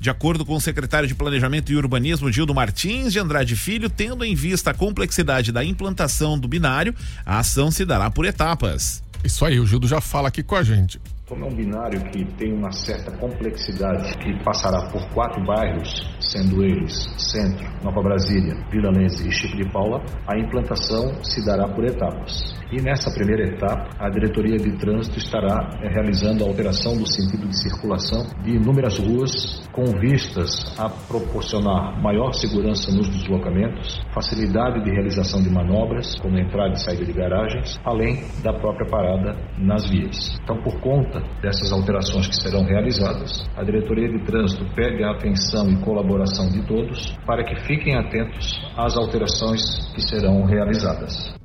De 0.00 0.10
acordo 0.10 0.44
com 0.44 0.56
o 0.56 0.60
secretário 0.60 1.06
de 1.06 1.14
Planejamento 1.14 1.70
e 1.70 1.76
Urbanismo, 1.76 2.32
Gildo 2.32 2.52
Martins 2.52 3.12
de 3.12 3.20
Andrade 3.20 3.54
Filho, 3.54 3.88
tendo 3.88 4.24
em 4.24 4.34
vista 4.34 4.72
a 4.72 4.74
complexidade 4.74 5.52
da 5.52 5.64
implantação 5.64 6.36
do 6.36 6.48
binário, 6.48 6.92
a 7.24 7.38
ação 7.38 7.70
se 7.70 7.84
dará 7.84 8.10
por 8.10 8.24
etapas. 8.24 9.00
Isso 9.22 9.44
aí, 9.44 9.60
o 9.60 9.66
Gildo 9.66 9.86
já 9.86 10.00
fala 10.00 10.26
aqui 10.26 10.42
com 10.42 10.56
a 10.56 10.64
gente. 10.64 11.00
Como 11.32 11.46
é 11.46 11.48
um 11.48 11.54
binário 11.54 11.98
que 12.10 12.26
tem 12.36 12.52
uma 12.52 12.70
certa 12.70 13.10
complexidade, 13.16 14.18
que 14.18 14.44
passará 14.44 14.86
por 14.90 15.02
quatro 15.14 15.42
bairros, 15.46 15.90
sendo 16.20 16.62
eles 16.62 16.92
Centro, 17.16 17.64
Nova 17.82 18.02
Brasília, 18.02 18.54
Vila 18.70 18.90
Lense 18.90 19.26
e 19.26 19.32
Chico 19.32 19.56
de 19.56 19.66
Paula, 19.72 20.04
a 20.28 20.38
implantação 20.38 21.24
se 21.24 21.42
dará 21.42 21.66
por 21.66 21.86
etapas. 21.86 22.61
E 22.72 22.80
nessa 22.80 23.12
primeira 23.12 23.46
etapa, 23.46 23.90
a 23.98 24.08
Diretoria 24.08 24.56
de 24.56 24.78
Trânsito 24.78 25.18
estará 25.18 25.78
eh, 25.82 25.88
realizando 25.92 26.42
a 26.42 26.48
alteração 26.48 26.96
do 26.96 27.06
sentido 27.06 27.46
de 27.46 27.54
circulação 27.54 28.24
de 28.42 28.56
inúmeras 28.56 28.98
ruas 28.98 29.60
com 29.70 29.84
vistas 30.00 30.74
a 30.80 30.88
proporcionar 30.88 32.00
maior 32.00 32.32
segurança 32.32 32.90
nos 32.90 33.10
deslocamentos, 33.10 34.00
facilidade 34.14 34.82
de 34.84 34.90
realização 34.90 35.42
de 35.42 35.50
manobras, 35.50 36.18
como 36.20 36.38
entrada 36.38 36.72
e 36.72 36.80
saída 36.80 37.04
de 37.04 37.12
garagens, 37.12 37.78
além 37.84 38.24
da 38.42 38.54
própria 38.54 38.88
parada 38.88 39.36
nas 39.58 39.90
vias. 39.90 40.40
Então, 40.42 40.56
por 40.62 40.80
conta 40.80 41.20
dessas 41.42 41.70
alterações 41.72 42.26
que 42.26 42.36
serão 42.36 42.64
realizadas, 42.64 43.46
a 43.54 43.62
Diretoria 43.64 44.08
de 44.08 44.24
Trânsito 44.24 44.64
pede 44.74 45.04
a 45.04 45.10
atenção 45.10 45.68
e 45.68 45.76
colaboração 45.84 46.48
de 46.48 46.66
todos 46.66 47.14
para 47.26 47.44
que 47.44 47.54
fiquem 47.66 47.96
atentos 47.96 48.50
às 48.78 48.96
alterações 48.96 49.60
que 49.94 50.00
serão 50.00 50.46
realizadas. 50.46 51.41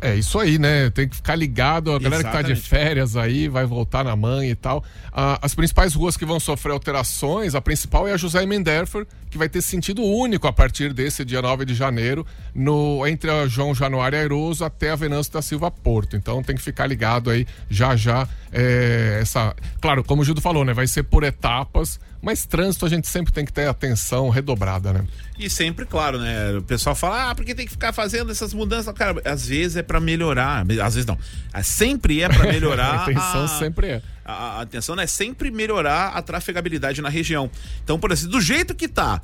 É 0.00 0.14
isso 0.14 0.38
aí, 0.38 0.58
né? 0.58 0.88
Tem 0.88 1.06
que 1.06 1.16
ficar 1.16 1.34
ligado. 1.34 1.92
A 1.92 1.98
galera 1.98 2.24
que 2.24 2.32
tá 2.32 2.40
de 2.40 2.56
férias 2.56 3.16
aí 3.16 3.48
vai 3.48 3.66
voltar 3.66 4.02
na 4.02 4.16
mãe 4.16 4.48
e 4.48 4.54
tal. 4.54 4.82
Ah, 5.12 5.38
as 5.42 5.54
principais 5.54 5.92
ruas 5.92 6.16
que 6.16 6.24
vão 6.24 6.40
sofrer 6.40 6.72
alterações, 6.72 7.54
a 7.54 7.60
principal 7.60 8.08
é 8.08 8.12
a 8.12 8.16
José 8.16 8.46
Menderfer, 8.46 9.06
que 9.30 9.36
vai 9.36 9.48
ter 9.48 9.60
sentido 9.60 10.02
único 10.02 10.46
a 10.46 10.52
partir 10.52 10.94
desse 10.94 11.22
dia 11.22 11.42
9 11.42 11.66
de 11.66 11.74
janeiro, 11.74 12.26
no, 12.54 13.06
entre 13.06 13.30
a 13.30 13.46
João 13.46 13.74
Januário 13.74 14.18
Airoso 14.18 14.64
até 14.64 14.90
a 14.90 14.96
Venâncio 14.96 15.34
da 15.34 15.42
Silva 15.42 15.70
Porto. 15.70 16.16
Então 16.16 16.42
tem 16.42 16.56
que 16.56 16.62
ficar 16.62 16.86
ligado 16.86 17.28
aí 17.28 17.46
já 17.68 17.94
já. 17.94 18.26
É, 18.50 19.18
essa... 19.20 19.54
Claro, 19.82 20.02
como 20.02 20.22
o 20.22 20.24
Gildo 20.24 20.40
falou, 20.40 20.64
né? 20.64 20.72
Vai 20.72 20.86
ser 20.86 21.02
por 21.02 21.24
etapas 21.24 22.00
mas 22.22 22.44
trânsito 22.44 22.84
a 22.84 22.88
gente 22.88 23.08
sempre 23.08 23.32
tem 23.32 23.44
que 23.44 23.52
ter 23.52 23.66
atenção 23.66 24.28
redobrada, 24.28 24.92
né? 24.92 25.06
E 25.38 25.48
sempre, 25.48 25.86
claro, 25.86 26.18
né? 26.18 26.58
O 26.58 26.62
pessoal 26.62 26.94
fala, 26.94 27.30
ah, 27.30 27.34
porque 27.34 27.54
tem 27.54 27.64
que 27.64 27.72
ficar 27.72 27.92
fazendo 27.94 28.30
essas 28.30 28.52
mudanças? 28.52 28.92
Cara, 28.94 29.20
às 29.24 29.46
vezes 29.46 29.76
é 29.76 29.82
para 29.90 29.98
melhorar, 29.98 30.64
às 30.84 30.94
vezes 30.94 31.04
não. 31.04 31.18
É, 31.52 31.64
sempre 31.64 32.22
é 32.22 32.28
para 32.28 32.44
melhorar. 32.52 32.94
a 33.00 33.02
atenção 33.02 33.44
a, 33.44 33.48
sempre 33.48 33.86
é. 33.88 34.02
A, 34.24 34.32
a 34.32 34.60
atenção 34.60 35.00
é 35.00 35.06
sempre 35.06 35.50
melhorar 35.50 36.10
a 36.10 36.22
trafegabilidade 36.22 37.02
na 37.02 37.08
região. 37.08 37.50
Então, 37.82 37.98
por 37.98 38.12
assim, 38.12 38.28
do 38.28 38.40
jeito 38.40 38.72
que 38.72 38.86
tá, 38.86 39.20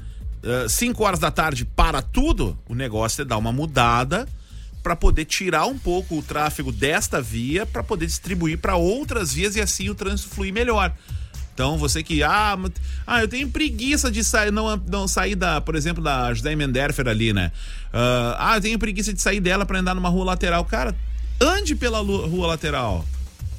5 0.69 1.01
uh, 1.01 1.07
horas 1.07 1.21
da 1.21 1.31
tarde 1.31 1.65
para 1.65 2.03
tudo, 2.03 2.59
o 2.69 2.75
negócio 2.75 3.23
é 3.23 3.25
dar 3.25 3.37
uma 3.37 3.53
mudada 3.53 4.27
para 4.83 4.97
poder 4.97 5.25
tirar 5.25 5.67
um 5.67 5.79
pouco 5.79 6.19
o 6.19 6.23
tráfego 6.23 6.73
desta 6.73 7.23
via 7.23 7.65
para 7.65 7.85
poder 7.85 8.07
distribuir 8.07 8.59
para 8.59 8.75
outras 8.75 9.33
vias 9.33 9.55
e 9.55 9.61
assim 9.61 9.89
o 9.89 9.95
trânsito 9.95 10.31
fluir 10.31 10.53
melhor. 10.53 10.93
Então, 11.57 11.79
você 11.79 12.03
que, 12.03 12.23
ah, 12.23 12.55
ah 13.07 13.23
eu 13.23 13.29
tenho 13.29 13.49
preguiça 13.49 14.11
de 14.11 14.23
sair, 14.23 14.53
não, 14.53 14.77
não 14.77 15.09
sair 15.09 15.35
da, 15.35 15.59
por 15.59 15.75
exemplo, 15.75 16.05
da 16.05 16.35
José 16.35 16.55
Menderfer 16.55 17.09
ali, 17.09 17.33
né? 17.33 17.51
Uh, 17.87 18.37
ah, 18.37 18.53
eu 18.57 18.61
tenho 18.61 18.79
preguiça 18.79 19.11
de 19.11 19.23
sair 19.23 19.41
dela 19.41 19.65
para 19.65 19.79
andar 19.79 19.95
numa 19.95 20.11
rua 20.11 20.27
lateral. 20.27 20.63
Cara, 20.67 20.95
ande 21.41 21.75
pela 21.75 22.01
rua 22.01 22.49
lateral. 22.49 23.07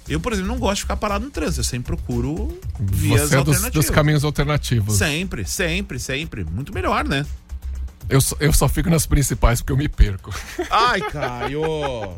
Eu, 0.08 0.20
por 0.20 0.32
exemplo, 0.32 0.48
não 0.48 0.60
gosto 0.60 0.76
de 0.76 0.82
ficar 0.84 0.96
parado 0.98 1.26
no 1.26 1.32
trânsito. 1.32 1.62
Eu 1.62 1.64
sempre 1.64 1.88
procuro 1.88 2.60
vias 2.80 3.32
Você 3.32 3.38
é 3.38 3.44
dos, 3.44 3.62
dos 3.72 3.90
caminhos 3.90 4.24
alternativos. 4.24 4.96
Sempre, 4.96 5.44
sempre, 5.44 6.00
sempre. 6.00 6.44
Muito 6.44 6.72
melhor, 6.72 7.04
né? 7.04 7.26
Eu, 8.08 8.20
eu 8.40 8.54
só 8.54 8.70
fico 8.70 8.92
nas 8.92 9.08
principais 9.08 9.60
porque 9.60 9.74
eu 9.74 9.78
me 9.78 9.90
perco. 9.90 10.32
Ai, 10.70 11.02
Caio! 11.02 12.16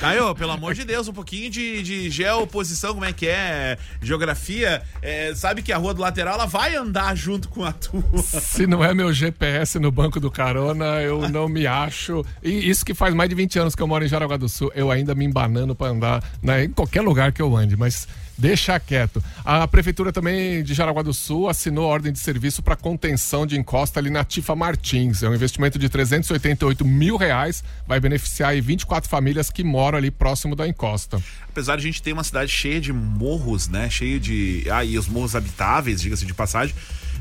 Caio, 0.00 0.34
pelo 0.34 0.52
amor 0.52 0.74
de 0.74 0.84
Deus, 0.84 1.08
um 1.08 1.12
pouquinho 1.12 1.50
de, 1.50 1.82
de 1.82 2.10
geoposição, 2.10 2.94
como 2.94 3.04
é 3.04 3.12
que 3.12 3.26
é? 3.26 3.78
Geografia. 4.00 4.82
É, 5.00 5.34
sabe 5.34 5.62
que 5.62 5.72
a 5.72 5.76
rua 5.76 5.94
do 5.94 6.00
lateral 6.00 6.34
ela 6.34 6.46
vai 6.46 6.74
andar 6.74 7.14
junto 7.16 7.48
com 7.48 7.64
a 7.64 7.72
tua. 7.72 8.02
Se 8.22 8.66
não 8.66 8.84
é 8.84 8.94
meu 8.94 9.12
GPS 9.12 9.78
no 9.78 9.90
banco 9.90 10.18
do 10.18 10.30
carona, 10.30 11.00
eu 11.02 11.28
não 11.28 11.48
me 11.48 11.66
acho. 11.66 12.24
E 12.42 12.68
isso 12.68 12.84
que 12.84 12.94
faz 12.94 13.14
mais 13.14 13.28
de 13.28 13.36
20 13.36 13.58
anos 13.58 13.74
que 13.74 13.82
eu 13.82 13.86
moro 13.86 14.04
em 14.04 14.08
Jaraguá 14.08 14.36
do 14.36 14.48
Sul, 14.48 14.72
eu 14.74 14.90
ainda 14.90 15.14
me 15.14 15.24
embanando 15.24 15.74
para 15.74 15.88
andar 15.88 16.24
né, 16.42 16.64
em 16.64 16.70
qualquer 16.70 17.02
lugar 17.02 17.32
que 17.32 17.42
eu 17.42 17.56
ande, 17.56 17.76
mas 17.76 18.06
Deixa 18.42 18.78
quieto. 18.80 19.22
A 19.44 19.68
Prefeitura 19.68 20.12
também 20.12 20.62
de 20.62 20.74
Jaraguá 20.74 21.02
do 21.02 21.12
Sul 21.12 21.48
assinou 21.48 21.86
ordem 21.86 22.12
de 22.12 22.18
serviço 22.18 22.62
para 22.62 22.74
contenção 22.74 23.46
de 23.46 23.58
encosta 23.58 24.00
ali 24.00 24.10
na 24.10 24.24
Tifa 24.24 24.56
Martins. 24.56 25.22
É 25.22 25.28
um 25.28 25.34
investimento 25.34 25.78
de 25.78 25.88
388 25.88 26.84
mil 26.84 27.16
reais, 27.16 27.62
vai 27.86 28.00
beneficiar 28.00 28.50
aí 28.50 28.60
24 28.60 29.08
famílias 29.08 29.50
que 29.50 29.61
moram 29.64 29.98
ali 29.98 30.10
próximo 30.10 30.54
da 30.56 30.66
encosta. 30.66 31.22
Apesar 31.48 31.76
de 31.76 31.82
a 31.82 31.84
gente 31.84 32.02
ter 32.02 32.12
uma 32.12 32.24
cidade 32.24 32.50
cheia 32.50 32.80
de 32.80 32.92
morros, 32.92 33.68
né? 33.68 33.88
Cheio 33.90 34.18
de. 34.18 34.64
Ah, 34.70 34.84
e 34.84 34.98
os 34.98 35.08
morros 35.08 35.36
habitáveis, 35.36 36.00
diga-se 36.00 36.24
de 36.24 36.34
passagem 36.34 36.74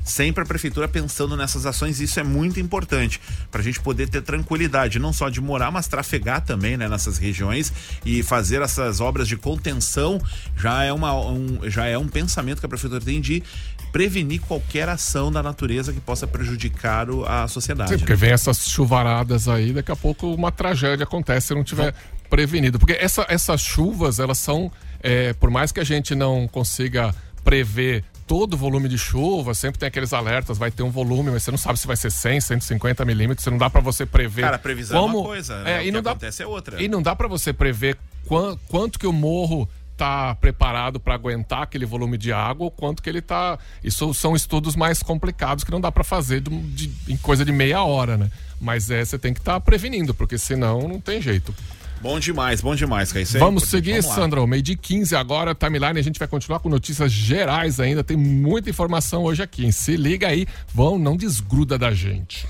sempre 0.03 0.43
a 0.43 0.45
prefeitura 0.45 0.87
pensando 0.87 1.37
nessas 1.37 1.65
ações, 1.65 1.99
isso 1.99 2.19
é 2.19 2.23
muito 2.23 2.59
importante 2.59 3.19
para 3.49 3.61
a 3.61 3.63
gente 3.63 3.79
poder 3.79 4.09
ter 4.09 4.21
tranquilidade, 4.21 4.99
não 4.99 5.13
só 5.13 5.29
de 5.29 5.39
morar, 5.39 5.71
mas 5.71 5.87
trafegar 5.87 6.41
também 6.41 6.77
né, 6.77 6.87
nessas 6.87 7.17
regiões 7.17 7.71
e 8.05 8.23
fazer 8.23 8.61
essas 8.61 8.99
obras 8.99 9.27
de 9.27 9.37
contenção 9.37 10.21
já 10.55 10.83
é, 10.83 10.91
uma, 10.91 11.13
um, 11.15 11.69
já 11.69 11.85
é 11.85 11.97
um 11.97 12.07
pensamento 12.07 12.59
que 12.59 12.65
a 12.65 12.69
prefeitura 12.69 13.01
tem 13.01 13.21
de 13.21 13.43
prevenir 13.91 14.39
qualquer 14.41 14.87
ação 14.87 15.31
da 15.31 15.43
natureza 15.43 15.91
que 15.91 15.99
possa 15.99 16.25
prejudicar 16.25 17.09
o, 17.09 17.25
a 17.25 17.47
sociedade. 17.47 17.91
Sim, 17.91 17.97
porque 17.99 18.15
vem 18.15 18.31
essas 18.31 18.69
chuvaradas 18.69 19.47
aí, 19.47 19.73
daqui 19.73 19.91
a 19.91 19.95
pouco 19.95 20.33
uma 20.33 20.51
tragédia 20.51 21.03
acontece 21.03 21.47
se 21.47 21.53
não 21.53 21.63
tiver 21.63 21.93
prevenido. 22.31 22.79
Porque 22.79 22.93
essa, 22.93 23.25
essas 23.27 23.61
chuvas, 23.61 24.17
elas 24.17 24.37
são, 24.37 24.71
é, 25.03 25.33
por 25.33 25.51
mais 25.51 25.71
que 25.71 25.81
a 25.81 25.83
gente 25.83 26.15
não 26.15 26.47
consiga 26.47 27.13
prever 27.43 28.03
todo 28.25 28.53
o 28.53 28.57
volume 28.57 28.87
de 28.87 28.97
chuva, 28.97 29.53
sempre 29.53 29.77
tem 29.77 29.87
aqueles 29.87 30.13
alertas, 30.13 30.57
vai 30.57 30.71
ter 30.71 30.83
um 30.83 30.89
volume, 30.89 31.31
mas 31.31 31.43
você 31.43 31.51
não 31.51 31.57
sabe 31.57 31.77
se 31.77 31.85
vai 31.85 31.97
ser 31.97 32.09
100, 32.09 32.39
150 32.39 33.03
milímetros, 33.03 33.43
você 33.43 33.49
não 33.49 33.57
dá 33.57 33.69
para 33.69 33.81
você 33.81 34.05
prever. 34.05 34.43
Cara, 34.43 34.57
previsão 34.57 35.01
como... 35.01 35.17
é 35.17 35.19
uma 35.19 35.27
coisa, 35.27 35.63
né? 35.63 35.73
É, 35.73 35.85
e 35.85 35.91
não 35.91 36.01
dá... 36.01 36.11
acontece 36.11 36.41
é 36.41 36.47
outra. 36.47 36.81
E 36.81 36.87
não 36.87 37.01
dá 37.01 37.13
para 37.13 37.27
você 37.27 37.51
prever 37.51 37.97
quant... 38.25 38.57
quanto 38.69 38.97
que 38.97 39.05
o 39.05 39.11
morro 39.11 39.67
está 39.91 40.33
preparado 40.35 40.99
para 40.99 41.13
aguentar 41.13 41.63
aquele 41.63 41.85
volume 41.85 42.17
de 42.17 42.31
água 42.31 42.65
ou 42.65 42.71
quanto 42.71 43.03
que 43.03 43.09
ele 43.09 43.19
está. 43.19 43.59
Isso 43.83 44.13
são 44.13 44.33
estudos 44.33 44.75
mais 44.75 45.03
complicados 45.03 45.65
que 45.65 45.71
não 45.71 45.81
dá 45.81 45.91
para 45.91 46.03
fazer 46.03 46.39
de, 46.39 46.49
de, 46.49 46.91
em 47.11 47.17
coisa 47.17 47.43
de 47.43 47.51
meia 47.51 47.83
hora, 47.83 48.17
né? 48.17 48.31
Mas 48.59 48.89
é, 48.89 49.03
você 49.03 49.19
tem 49.19 49.33
que 49.33 49.41
estar 49.41 49.55
tá 49.55 49.59
prevenindo, 49.59 50.13
porque 50.13 50.37
senão 50.37 50.87
não 50.87 51.01
tem 51.01 51.21
jeito. 51.21 51.53
Bom 52.01 52.19
demais, 52.19 52.61
bom 52.61 52.73
demais, 52.73 53.13
Caicê. 53.13 53.37
Vamos 53.37 53.65
seguir, 53.65 54.01
Vamos 54.01 54.15
Sandro. 54.15 54.47
Meio 54.47 54.63
de 54.63 54.75
15 54.75 55.15
agora, 55.15 55.53
timeline. 55.53 55.99
A 55.99 56.03
gente 56.03 56.17
vai 56.17 56.27
continuar 56.27 56.59
com 56.59 56.67
notícias 56.67 57.11
gerais 57.11 57.79
ainda. 57.79 58.03
Tem 58.03 58.17
muita 58.17 58.71
informação 58.71 59.23
hoje 59.23 59.43
aqui. 59.43 59.71
Se 59.71 59.95
liga 59.95 60.27
aí, 60.27 60.47
vão, 60.73 60.97
não 60.97 61.15
desgruda 61.15 61.77
da 61.77 61.91
gente. 61.93 62.47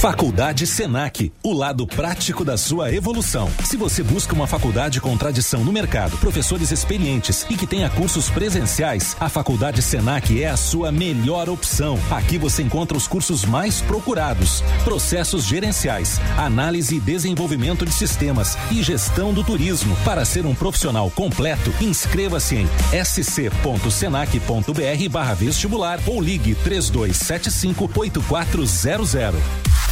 Faculdade 0.00 0.66
Senac, 0.66 1.30
o 1.42 1.52
lado 1.52 1.86
prático 1.86 2.42
da 2.42 2.56
sua 2.56 2.90
evolução. 2.90 3.50
Se 3.62 3.76
você 3.76 4.02
busca 4.02 4.34
uma 4.34 4.46
faculdade 4.46 4.98
com 4.98 5.14
tradição 5.14 5.62
no 5.62 5.70
mercado, 5.70 6.16
professores 6.16 6.70
experientes 6.70 7.44
e 7.50 7.54
que 7.54 7.66
tenha 7.66 7.90
cursos 7.90 8.30
presenciais, 8.30 9.14
a 9.20 9.28
Faculdade 9.28 9.82
Senac 9.82 10.42
é 10.42 10.48
a 10.48 10.56
sua 10.56 10.90
melhor 10.90 11.50
opção. 11.50 11.98
Aqui 12.10 12.38
você 12.38 12.62
encontra 12.62 12.96
os 12.96 13.06
cursos 13.06 13.44
mais 13.44 13.82
procurados: 13.82 14.64
processos 14.84 15.44
gerenciais, 15.44 16.18
análise 16.38 16.96
e 16.96 17.00
desenvolvimento 17.00 17.84
de 17.84 17.92
sistemas 17.92 18.56
e 18.70 18.82
gestão 18.82 19.34
do 19.34 19.44
turismo. 19.44 19.94
Para 20.02 20.24
ser 20.24 20.46
um 20.46 20.54
profissional 20.54 21.10
completo, 21.10 21.74
inscreva-se 21.78 22.56
em 22.56 22.66
sc.senac.br/vestibular 23.04 26.00
ou 26.06 26.22
ligue 26.22 26.54
3275 26.54 27.90
8400. 27.94 29.89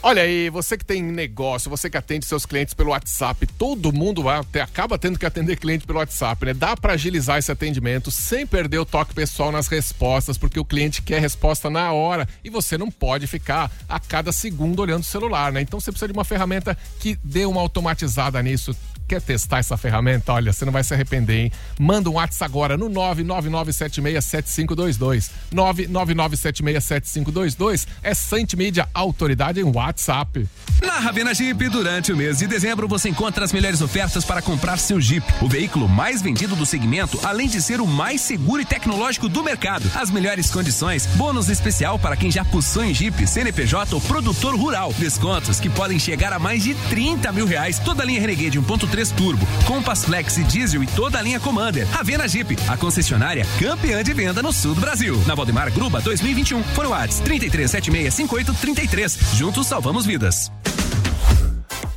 Olha 0.00 0.22
aí, 0.22 0.48
você 0.48 0.78
que 0.78 0.84
tem 0.84 1.02
negócio, 1.02 1.68
você 1.68 1.90
que 1.90 1.96
atende 1.96 2.24
seus 2.24 2.46
clientes 2.46 2.72
pelo 2.72 2.90
WhatsApp, 2.90 3.44
todo 3.58 3.92
mundo 3.92 4.28
até 4.28 4.60
acaba 4.60 4.96
tendo 4.96 5.18
que 5.18 5.26
atender 5.26 5.56
cliente 5.56 5.84
pelo 5.84 5.98
WhatsApp, 5.98 6.46
né? 6.46 6.54
Dá 6.54 6.76
para 6.76 6.92
agilizar 6.92 7.36
esse 7.36 7.50
atendimento 7.50 8.08
sem 8.08 8.46
perder 8.46 8.78
o 8.78 8.86
toque 8.86 9.12
pessoal 9.12 9.50
nas 9.50 9.66
respostas, 9.66 10.38
porque 10.38 10.60
o 10.60 10.64
cliente 10.64 11.02
quer 11.02 11.20
resposta 11.20 11.68
na 11.68 11.92
hora 11.92 12.28
e 12.44 12.48
você 12.48 12.78
não 12.78 12.92
pode 12.92 13.26
ficar 13.26 13.72
a 13.88 13.98
cada 13.98 14.30
segundo 14.30 14.80
olhando 14.80 15.02
o 15.02 15.06
celular, 15.06 15.50
né? 15.50 15.62
Então 15.62 15.80
você 15.80 15.90
precisa 15.90 16.06
de 16.06 16.16
uma 16.16 16.24
ferramenta 16.24 16.78
que 17.00 17.18
dê 17.24 17.44
uma 17.44 17.60
automatizada 17.60 18.40
nisso 18.40 18.76
Quer 19.08 19.22
testar 19.22 19.60
essa 19.60 19.78
ferramenta? 19.78 20.34
Olha, 20.34 20.52
você 20.52 20.66
não 20.66 20.72
vai 20.72 20.84
se 20.84 20.92
arrepender, 20.92 21.44
hein? 21.44 21.50
Manda 21.80 22.10
um 22.10 22.14
WhatsApp 22.14 22.44
agora 22.44 22.76
no 22.76 22.90
999767522. 22.90 25.30
999767522 25.54 27.86
é 28.02 28.12
Saint 28.12 28.52
Media 28.52 28.86
Autoridade 28.92 29.60
em 29.60 29.64
WhatsApp. 29.64 30.46
Na 30.82 30.98
Ravena 30.98 31.32
Jeep, 31.32 31.70
durante 31.70 32.12
o 32.12 32.16
mês 32.16 32.36
de 32.38 32.46
dezembro, 32.46 32.86
você 32.86 33.08
encontra 33.08 33.46
as 33.46 33.52
melhores 33.52 33.80
ofertas 33.80 34.26
para 34.26 34.42
comprar 34.42 34.76
seu 34.76 35.00
Jeep. 35.00 35.24
O 35.40 35.48
veículo 35.48 35.88
mais 35.88 36.20
vendido 36.20 36.54
do 36.54 36.66
segmento, 36.66 37.18
além 37.22 37.48
de 37.48 37.62
ser 37.62 37.80
o 37.80 37.86
mais 37.86 38.20
seguro 38.20 38.60
e 38.60 38.66
tecnológico 38.66 39.26
do 39.26 39.42
mercado. 39.42 39.90
As 39.94 40.10
melhores 40.10 40.50
condições, 40.50 41.06
bônus 41.16 41.48
especial 41.48 41.98
para 41.98 42.14
quem 42.14 42.30
já 42.30 42.44
possui 42.44 42.92
Jeep, 42.92 43.26
CNPJ 43.26 43.94
ou 43.94 44.02
produtor 44.02 44.54
rural. 44.54 44.92
Descontos 44.98 45.58
que 45.58 45.70
podem 45.70 45.98
chegar 45.98 46.34
a 46.34 46.38
mais 46.38 46.62
de 46.62 46.74
30 46.90 47.32
mil 47.32 47.46
reais. 47.46 47.78
Toda 47.78 48.02
a 48.02 48.06
linha 48.06 48.20
Renegade 48.20 48.60
1.3 48.60 48.97
Turbo, 49.16 49.46
Compass 49.66 50.04
Flex 50.04 50.38
e 50.38 50.44
Diesel 50.44 50.82
e 50.82 50.86
toda 50.88 51.18
a 51.18 51.22
linha 51.22 51.38
Commander. 51.38 51.86
Ravena 51.88 52.26
Jeep, 52.26 52.56
a 52.68 52.76
concessionária 52.76 53.46
campeã 53.58 54.02
de 54.02 54.12
venda 54.12 54.42
no 54.42 54.52
sul 54.52 54.74
do 54.74 54.80
Brasil. 54.80 55.22
Na 55.26 55.34
Valdemar 55.34 55.70
Gruba 55.70 56.00
2021. 56.00 56.62
Fone 56.74 56.88
Whats 56.88 57.22
33765833. 57.22 59.36
Juntos 59.36 59.66
salvamos 59.66 60.04
vidas. 60.04 60.50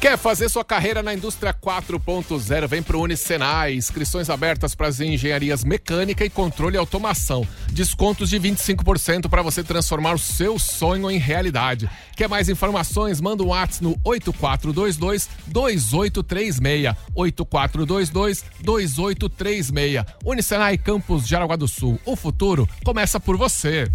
Quer 0.01 0.17
fazer 0.17 0.49
sua 0.49 0.65
carreira 0.65 1.03
na 1.03 1.13
indústria 1.13 1.53
4.0? 1.53 2.67
Vem 2.67 2.81
pro 2.81 2.99
Unicenai. 2.99 3.75
Inscrições 3.75 4.31
abertas 4.31 4.73
para 4.73 4.87
as 4.87 4.99
engenharias 4.99 5.63
mecânica 5.63 6.25
e 6.25 6.29
controle 6.29 6.75
e 6.75 6.79
automação. 6.79 7.47
Descontos 7.71 8.31
de 8.31 8.39
25% 8.39 9.29
para 9.29 9.43
você 9.43 9.63
transformar 9.63 10.13
o 10.13 10.17
seu 10.17 10.57
sonho 10.57 11.11
em 11.11 11.19
realidade. 11.19 11.87
Quer 12.17 12.27
mais 12.27 12.49
informações? 12.49 13.21
Manda 13.21 13.43
um 13.43 13.49
WhatsApp 13.49 13.83
no 13.83 13.95
8422 14.03 15.29
2836. 15.45 16.95
8422 17.13 18.43
2836. 18.59 20.03
Unicenai 20.25 20.79
Campus 20.79 21.27
Jaraguá 21.27 21.55
do 21.55 21.67
Sul. 21.67 21.99
O 22.03 22.15
futuro 22.15 22.67
começa 22.83 23.19
por 23.19 23.37
você. 23.37 23.87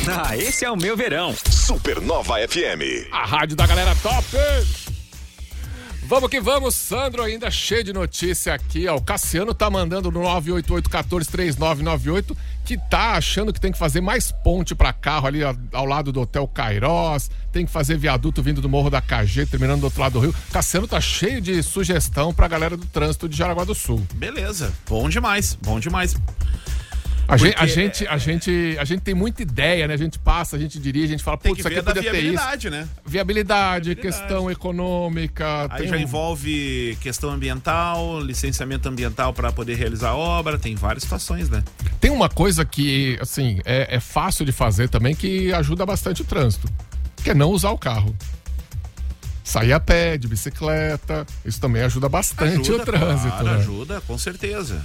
Ah, 0.08 0.36
esse 0.36 0.64
é 0.64 0.70
o 0.70 0.76
meu 0.76 0.96
verão. 0.96 1.34
Supernova 1.48 2.36
FM. 2.48 3.08
A 3.12 3.26
rádio 3.26 3.56
da 3.56 3.66
galera 3.66 3.94
top. 4.02 4.26
Vamos 6.04 6.28
que 6.28 6.40
vamos, 6.40 6.74
Sandro, 6.74 7.22
ainda 7.22 7.48
cheio 7.52 7.84
de 7.84 7.92
notícia 7.92 8.52
aqui, 8.52 8.88
ó. 8.88 8.96
O 8.96 9.00
Cassiano 9.00 9.54
tá 9.54 9.70
mandando 9.70 10.10
no 10.10 10.20
988-143998 10.22 12.36
que 12.64 12.76
tá 12.76 13.12
achando 13.12 13.52
que 13.52 13.60
tem 13.60 13.70
que 13.70 13.78
fazer 13.78 14.00
mais 14.00 14.32
ponte 14.32 14.74
para 14.74 14.92
carro 14.92 15.28
ali 15.28 15.44
ao, 15.44 15.54
ao 15.72 15.84
lado 15.84 16.10
do 16.10 16.20
Hotel 16.20 16.48
Cairós, 16.48 17.30
tem 17.52 17.64
que 17.64 17.70
fazer 17.70 17.96
viaduto 17.96 18.42
vindo 18.42 18.60
do 18.60 18.68
Morro 18.68 18.90
da 18.90 19.00
KG, 19.00 19.46
terminando 19.46 19.78
do 19.80 19.84
outro 19.84 20.00
lado 20.00 20.14
do 20.14 20.20
Rio. 20.20 20.34
Cassiano 20.52 20.88
tá 20.88 21.00
cheio 21.00 21.40
de 21.40 21.62
sugestão 21.62 22.34
pra 22.34 22.48
galera 22.48 22.76
do 22.76 22.86
trânsito 22.86 23.28
de 23.28 23.36
Jaraguá 23.36 23.62
do 23.64 23.74
Sul. 23.74 24.04
Beleza, 24.14 24.72
bom 24.88 25.08
demais, 25.08 25.56
bom 25.62 25.78
demais. 25.78 26.16
A, 27.30 27.36
gente, 27.36 27.56
a, 27.56 27.66
gente, 27.66 28.06
a, 28.08 28.18
gente, 28.18 28.76
a 28.78 28.84
gente 28.84 29.00
tem 29.02 29.14
muita 29.14 29.42
ideia, 29.42 29.86
né? 29.86 29.94
A 29.94 29.96
gente 29.96 30.18
passa, 30.18 30.56
a 30.56 30.58
gente 30.58 30.78
dirige, 30.78 31.06
a 31.06 31.10
gente 31.10 31.22
fala, 31.22 31.38
putz, 31.38 31.54
que 31.54 31.60
isso 31.60 31.68
aqui 31.68 31.82
podia 31.82 32.02
ter 32.02 32.08
isso. 32.08 32.12
viabilidade, 32.12 32.70
né? 32.70 32.88
Viabilidade, 33.06 33.84
Viabilidade. 33.90 33.94
questão 33.96 34.50
econômica. 34.50 35.66
Aí 35.70 35.86
já 35.86 35.96
um- 35.96 36.00
envolve 36.00 36.98
questão 37.00 37.30
ambiental, 37.30 38.20
licenciamento 38.20 38.88
ambiental 38.88 39.32
para 39.32 39.52
poder 39.52 39.74
realizar 39.76 40.10
a 40.10 40.16
obra, 40.16 40.58
tem 40.58 40.74
várias 40.74 41.04
situações, 41.04 41.48
né? 41.48 41.62
Tem 42.00 42.10
uma 42.10 42.28
coisa 42.28 42.64
que, 42.64 43.16
assim, 43.20 43.60
é, 43.64 43.96
é 43.96 44.00
fácil 44.00 44.44
de 44.44 44.52
fazer 44.52 44.88
também 44.88 45.14
que 45.14 45.52
ajuda 45.52 45.86
bastante 45.86 46.22
o 46.22 46.24
trânsito, 46.24 46.68
que 47.22 47.30
é 47.30 47.34
não 47.34 47.50
usar 47.50 47.70
o 47.70 47.78
carro. 47.78 48.14
Sair 49.42 49.72
a 49.72 49.80
pé, 49.80 50.16
de 50.16 50.28
bicicleta, 50.28 51.26
isso 51.44 51.60
também 51.60 51.82
ajuda 51.82 52.08
bastante 52.08 52.70
o 52.70 52.78
trânsito, 52.84 53.28
claro, 53.28 53.44
né? 53.44 53.54
ajuda, 53.56 54.00
com 54.02 54.16
certeza. 54.18 54.82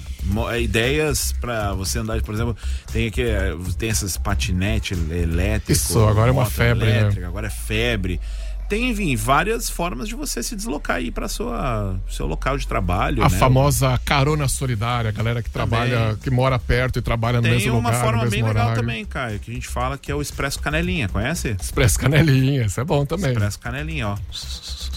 É, 0.51 0.61
Ideias 0.61 1.33
para 1.33 1.73
você 1.73 1.99
andar, 1.99 2.21
por 2.21 2.33
exemplo, 2.33 2.55
tem 2.91 3.07
aqui, 3.07 3.21
é, 3.21 3.55
tem 3.77 3.89
essas 3.89 4.17
patinete 4.17 4.93
elétrico. 4.93 5.71
Isso, 5.71 5.99
agora 6.05 6.29
é 6.29 6.31
uma 6.31 6.45
febre, 6.45 6.85
né? 6.85 6.99
elétrica, 6.99 7.27
Agora 7.27 7.47
é 7.47 7.51
febre. 7.51 8.19
Tem, 8.67 8.89
enfim, 8.89 9.15
várias 9.15 9.69
formas 9.69 10.07
de 10.07 10.15
você 10.15 10.41
se 10.41 10.55
deslocar 10.55 10.97
aí 10.97 11.11
para 11.11 11.27
sua 11.27 11.95
seu 12.09 12.25
local 12.25 12.57
de 12.57 12.67
trabalho, 12.67 13.23
A 13.23 13.29
né? 13.29 13.37
famosa 13.37 13.95
carona 14.03 14.47
solidária, 14.47 15.09
a 15.09 15.13
galera 15.13 15.43
que 15.43 15.49
trabalha, 15.49 16.17
que 16.21 16.29
mora 16.31 16.57
perto 16.57 16.97
e 16.97 17.01
trabalha 17.01 17.37
no 17.37 17.43
Tem 17.43 17.51
mesmo 17.53 17.77
uma 17.77 17.89
lugar, 17.89 17.93
no 17.93 18.03
forma 18.05 18.17
mesmo 18.23 18.31
bem 18.31 18.43
legal 18.43 18.63
horário. 18.65 18.81
também, 18.81 19.05
Caio, 19.05 19.39
que 19.39 19.51
a 19.51 19.53
gente 19.53 19.67
fala 19.67 19.97
que 19.97 20.11
é 20.11 20.15
o 20.15 20.21
Expresso 20.21 20.59
Canelinha, 20.59 21.07
conhece? 21.07 21.55
Expresso 21.61 21.99
Canelinha, 21.99 22.65
isso 22.65 22.79
é 22.81 22.83
bom 22.83 23.05
também. 23.05 23.31
Expresso 23.31 23.59
Canelinha, 23.59 24.07
ó. 24.09 24.17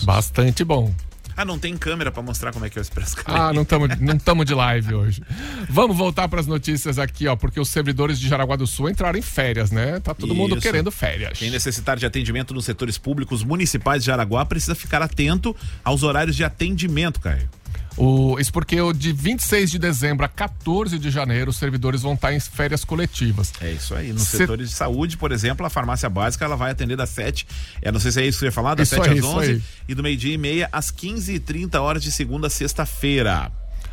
Bastante 0.02 0.64
bom. 0.64 0.92
Ah, 1.38 1.44
não 1.44 1.56
tem 1.56 1.76
câmera 1.76 2.10
pra 2.10 2.20
mostrar 2.20 2.52
como 2.52 2.64
é 2.64 2.68
que 2.68 2.80
é 2.80 2.82
o 2.82 2.84
Canelinha. 2.84 3.48
Ah, 3.48 3.52
não 3.52 3.62
estamos 3.62 3.88
não 4.00 4.18
tamo 4.18 4.44
de 4.44 4.52
live 4.52 4.92
hoje. 4.92 5.22
Vamos 5.70 5.96
voltar 5.96 6.26
para 6.26 6.40
as 6.40 6.48
notícias 6.48 6.98
aqui, 6.98 7.28
ó, 7.28 7.36
porque 7.36 7.60
os 7.60 7.68
servidores 7.68 8.18
de 8.18 8.26
Jaraguá 8.26 8.56
do 8.56 8.66
Sul 8.66 8.90
entraram 8.90 9.16
em 9.16 9.22
férias, 9.22 9.70
né? 9.70 10.00
Tá 10.00 10.12
todo 10.12 10.34
mundo 10.34 10.56
Isso. 10.56 10.62
querendo 10.62 10.90
férias. 10.90 11.38
Quem 11.38 11.48
necessitar 11.48 11.96
de 11.96 12.04
atendimento 12.04 12.52
nos 12.52 12.64
setores 12.64 12.98
públicos 12.98 13.44
municipais 13.44 14.02
de 14.02 14.08
Jaraguá 14.08 14.44
precisa 14.44 14.74
ficar 14.74 15.00
atento 15.00 15.54
aos 15.84 16.02
horários 16.02 16.34
de 16.34 16.42
atendimento, 16.42 17.20
Caio. 17.20 17.48
O, 17.98 18.38
isso 18.38 18.52
porque 18.52 18.80
o 18.80 18.92
de 18.92 19.12
26 19.12 19.70
de 19.72 19.78
dezembro 19.78 20.24
a 20.24 20.28
14 20.28 20.98
de 20.98 21.10
janeiro, 21.10 21.50
os 21.50 21.56
servidores 21.56 22.02
vão 22.02 22.14
estar 22.14 22.32
em 22.32 22.38
férias 22.38 22.84
coletivas. 22.84 23.52
É 23.60 23.72
isso 23.72 23.94
aí. 23.94 24.12
Nos 24.12 24.22
Cê- 24.28 24.38
setores 24.38 24.70
de 24.70 24.74
saúde, 24.76 25.16
por 25.16 25.32
exemplo, 25.32 25.66
a 25.66 25.70
farmácia 25.70 26.08
básica 26.08 26.44
ela 26.44 26.54
vai 26.56 26.70
atender 26.70 26.96
das 26.96 27.10
7. 27.10 27.46
Eu 27.82 27.92
não 27.92 27.98
sei 28.00 28.12
se 28.12 28.20
é 28.20 28.26
isso 28.26 28.36
que 28.38 28.40
você 28.40 28.46
ia 28.46 28.52
falar, 28.52 28.74
das 28.76 28.86
Isso 28.92 28.94
7 29.02 29.06
aí, 29.10 29.18
às 29.18 29.24
isso 29.24 29.28
11 29.36 29.50
aí. 29.50 29.62
e 29.88 29.94
do 29.94 30.02
meio-dia 30.02 30.32
e 30.34 30.38
meia 30.38 30.68
às 30.70 30.92
15h30 30.92 31.74
horas 31.80 32.02
de 32.02 32.12
segunda 32.12 32.46
a 32.46 32.50
sexta-feira. 32.50 33.50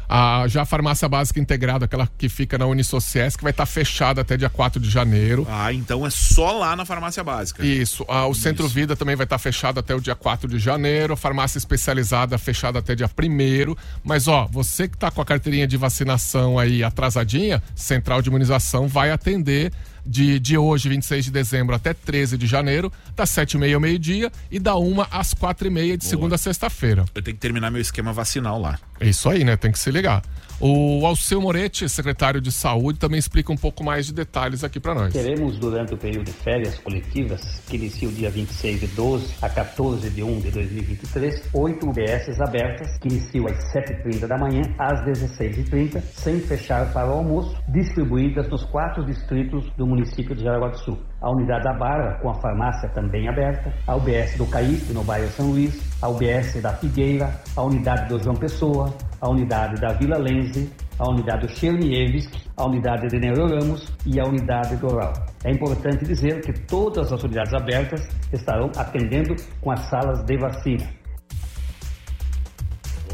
A, 0.07 0.45
já 0.47 0.61
a 0.61 0.65
farmácia 0.65 1.07
básica 1.07 1.39
integrada, 1.39 1.85
aquela 1.85 2.07
que 2.17 2.29
fica 2.29 2.57
na 2.57 2.65
Unisociesc, 2.65 3.41
vai 3.41 3.51
estar 3.51 3.65
fechada 3.65 4.21
até 4.21 4.37
dia 4.37 4.49
4 4.49 4.79
de 4.79 4.89
janeiro. 4.89 5.47
Ah, 5.49 5.73
então 5.73 6.05
é 6.05 6.09
só 6.09 6.51
lá 6.51 6.75
na 6.75 6.85
farmácia 6.85 7.23
básica. 7.23 7.65
Isso. 7.65 8.05
Ah, 8.07 8.27
o 8.27 8.33
Centro 8.33 8.67
Vida 8.67 8.95
também 8.95 9.15
vai 9.15 9.25
estar 9.25 9.37
fechado 9.37 9.79
até 9.79 9.95
o 9.95 10.01
dia 10.01 10.15
4 10.15 10.47
de 10.47 10.59
janeiro. 10.59 11.13
A 11.13 11.17
farmácia 11.17 11.57
especializada 11.57 12.37
fechada 12.37 12.79
até 12.79 12.95
dia 12.95 13.09
1 13.09 13.75
Mas, 14.03 14.27
ó, 14.27 14.47
você 14.51 14.87
que 14.87 14.97
tá 14.97 15.09
com 15.11 15.21
a 15.21 15.25
carteirinha 15.25 15.67
de 15.67 15.77
vacinação 15.77 16.59
aí 16.59 16.83
atrasadinha, 16.83 17.61
Central 17.75 18.21
de 18.21 18.29
Imunização 18.29 18.87
vai 18.87 19.11
atender 19.11 19.71
de, 20.05 20.39
de 20.39 20.57
hoje, 20.57 20.87
26 20.89 21.25
de 21.25 21.31
dezembro, 21.31 21.75
até 21.75 21.93
13 21.93 22.37
de 22.37 22.45
janeiro, 22.45 22.91
das 23.15 23.29
7h30 23.31 23.73
ao 23.73 23.79
meio-dia 23.79 24.31
e 24.51 24.59
da 24.59 24.75
1 24.75 25.01
às 25.11 25.33
4h30 25.33 25.97
de 25.97 26.05
segunda 26.05 26.35
a 26.35 26.37
sexta-feira. 26.37 27.05
Eu 27.15 27.21
tenho 27.21 27.35
que 27.35 27.41
terminar 27.41 27.71
meu 27.71 27.81
esquema 27.81 28.13
vacinal 28.13 28.59
lá. 28.59 28.79
É 28.99 29.07
isso 29.07 29.29
aí, 29.29 29.43
né? 29.43 29.57
Tem 29.57 29.71
que 29.71 29.79
se 29.79 29.89
ligar. 29.91 30.21
O 30.59 31.05
Alceu 31.05 31.41
Moretti, 31.41 31.87
secretário 31.89 32.39
de 32.39 32.49
Saúde, 32.49 32.97
também 32.97 33.19
explica 33.19 33.51
um 33.51 33.57
pouco 33.57 33.83
mais 33.83 34.05
de 34.05 34.13
detalhes 34.13 34.63
aqui 34.63 34.79
para 34.79 34.95
nós. 34.95 35.13
Teremos 35.13 35.57
durante 35.59 35.93
o 35.93 35.97
período 35.97 36.25
de 36.25 36.31
férias 36.31 36.77
coletivas, 36.79 37.61
que 37.67 37.75
inicia 37.75 38.07
o 38.07 38.11
dia 38.11 38.29
26 38.29 38.79
de 38.79 38.87
12 38.87 39.35
a 39.41 39.49
14 39.49 40.09
de 40.09 40.23
1 40.23 40.39
de 40.39 40.51
2023, 40.51 41.49
oito 41.53 41.89
UBSs 41.89 42.41
abertas, 42.41 42.97
que 42.99 43.09
iniciam 43.09 43.47
às 43.47 43.73
7h30 43.73 44.27
da 44.27 44.37
manhã 44.37 44.61
às 44.79 45.01
16h30, 45.05 46.01
sem 46.13 46.39
fechar 46.39 46.91
para 46.93 47.09
o 47.09 47.17
almoço, 47.17 47.57
distribuídas 47.67 48.49
nos 48.49 48.63
quatro 48.63 49.05
distritos 49.05 49.69
do 49.77 49.85
município 49.85 50.33
de 50.33 50.43
Jaraguá 50.43 50.69
do 50.69 50.79
Sul. 50.79 50.97
A 51.25 51.31
unidade 51.31 51.63
da 51.63 51.73
Barra, 51.73 52.19
com 52.21 52.29
a 52.29 52.35
farmácia 52.35 52.88
também 52.89 53.27
aberta, 53.27 53.73
a 53.88 53.95
UBS 53.95 54.38
do 54.38 54.45
Caíque, 54.45 54.93
no 54.93 55.03
bairro 55.03 55.27
São 55.29 55.47
Luís, 55.47 55.73
a 55.99 56.07
UBS 56.07 56.61
da 56.61 56.71
Figueira, 56.73 57.33
a 57.57 57.63
unidade 57.63 58.07
do 58.07 58.21
João 58.21 58.35
Pessoa, 58.35 58.93
a 59.19 59.27
unidade 59.31 59.81
da 59.81 59.91
Vila 59.93 60.19
Lenze, 60.19 60.71
a 60.99 61.09
unidade 61.09 61.47
do 61.47 61.51
Chernievsk, 61.51 62.31
a 62.55 62.67
unidade 62.67 63.07
de 63.07 63.17
Nero 63.17 63.47
Ramos 63.47 63.91
e 64.05 64.19
a 64.19 64.23
unidade 64.23 64.75
do 64.75 64.85
Oral. 64.85 65.13
É 65.43 65.49
importante 65.49 66.05
dizer 66.05 66.41
que 66.41 66.53
todas 66.67 67.11
as 67.11 67.23
unidades 67.23 67.55
abertas 67.55 68.07
estarão 68.31 68.69
atendendo 68.77 69.35
com 69.61 69.71
as 69.71 69.79
salas 69.89 70.23
de 70.25 70.38
vacina. 70.38 70.88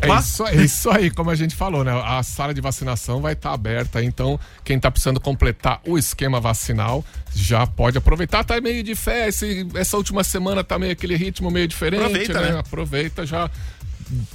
É 0.01 0.19
isso, 0.19 0.45
é 0.47 0.55
isso 0.55 0.89
aí, 0.89 1.09
como 1.11 1.29
a 1.29 1.35
gente 1.35 1.55
falou, 1.55 1.83
né? 1.83 1.91
A 1.91 2.23
sala 2.23 2.53
de 2.53 2.61
vacinação 2.61 3.21
vai 3.21 3.33
estar 3.33 3.53
aberta, 3.53 4.03
então 4.03 4.39
quem 4.63 4.77
está 4.77 4.89
precisando 4.89 5.19
completar 5.19 5.79
o 5.85 5.97
esquema 5.97 6.39
vacinal 6.39 7.03
já 7.35 7.65
pode 7.67 7.97
aproveitar. 7.97 8.43
Tá 8.43 8.59
meio 8.59 8.83
de 8.83 8.95
fé, 8.95 9.27
esse- 9.29 9.67
essa 9.75 9.95
última 9.97 10.23
semana 10.23 10.63
tá 10.63 10.79
meio 10.79 10.91
aquele 10.91 11.15
ritmo 11.15 11.51
meio 11.51 11.67
diferente, 11.67 12.01
Aproveita, 12.03 12.41
né? 12.41 12.51
né? 12.53 12.59
Aproveita, 12.59 13.25
já 13.25 13.49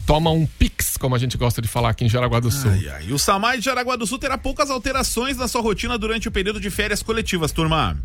toma 0.06 0.30
um 0.30 0.46
pix, 0.46 0.96
como 0.96 1.14
a 1.14 1.18
gente 1.18 1.36
gosta 1.36 1.60
de 1.60 1.68
falar 1.68 1.90
aqui 1.90 2.04
em 2.04 2.08
Jaraguá 2.08 2.40
do 2.40 2.50
Sul. 2.50 2.70
Ai, 2.70 2.88
ai. 2.88 3.04
E 3.08 3.12
o 3.12 3.18
Samai 3.18 3.58
de 3.58 3.64
Jaraguá 3.64 3.96
do 3.96 4.06
Sul 4.06 4.18
terá 4.18 4.38
poucas 4.38 4.70
alterações 4.70 5.36
na 5.36 5.46
sua 5.48 5.60
rotina 5.60 5.98
durante 5.98 6.28
o 6.28 6.30
período 6.30 6.60
de 6.60 6.70
férias 6.70 7.02
coletivas, 7.02 7.52
turma. 7.52 7.96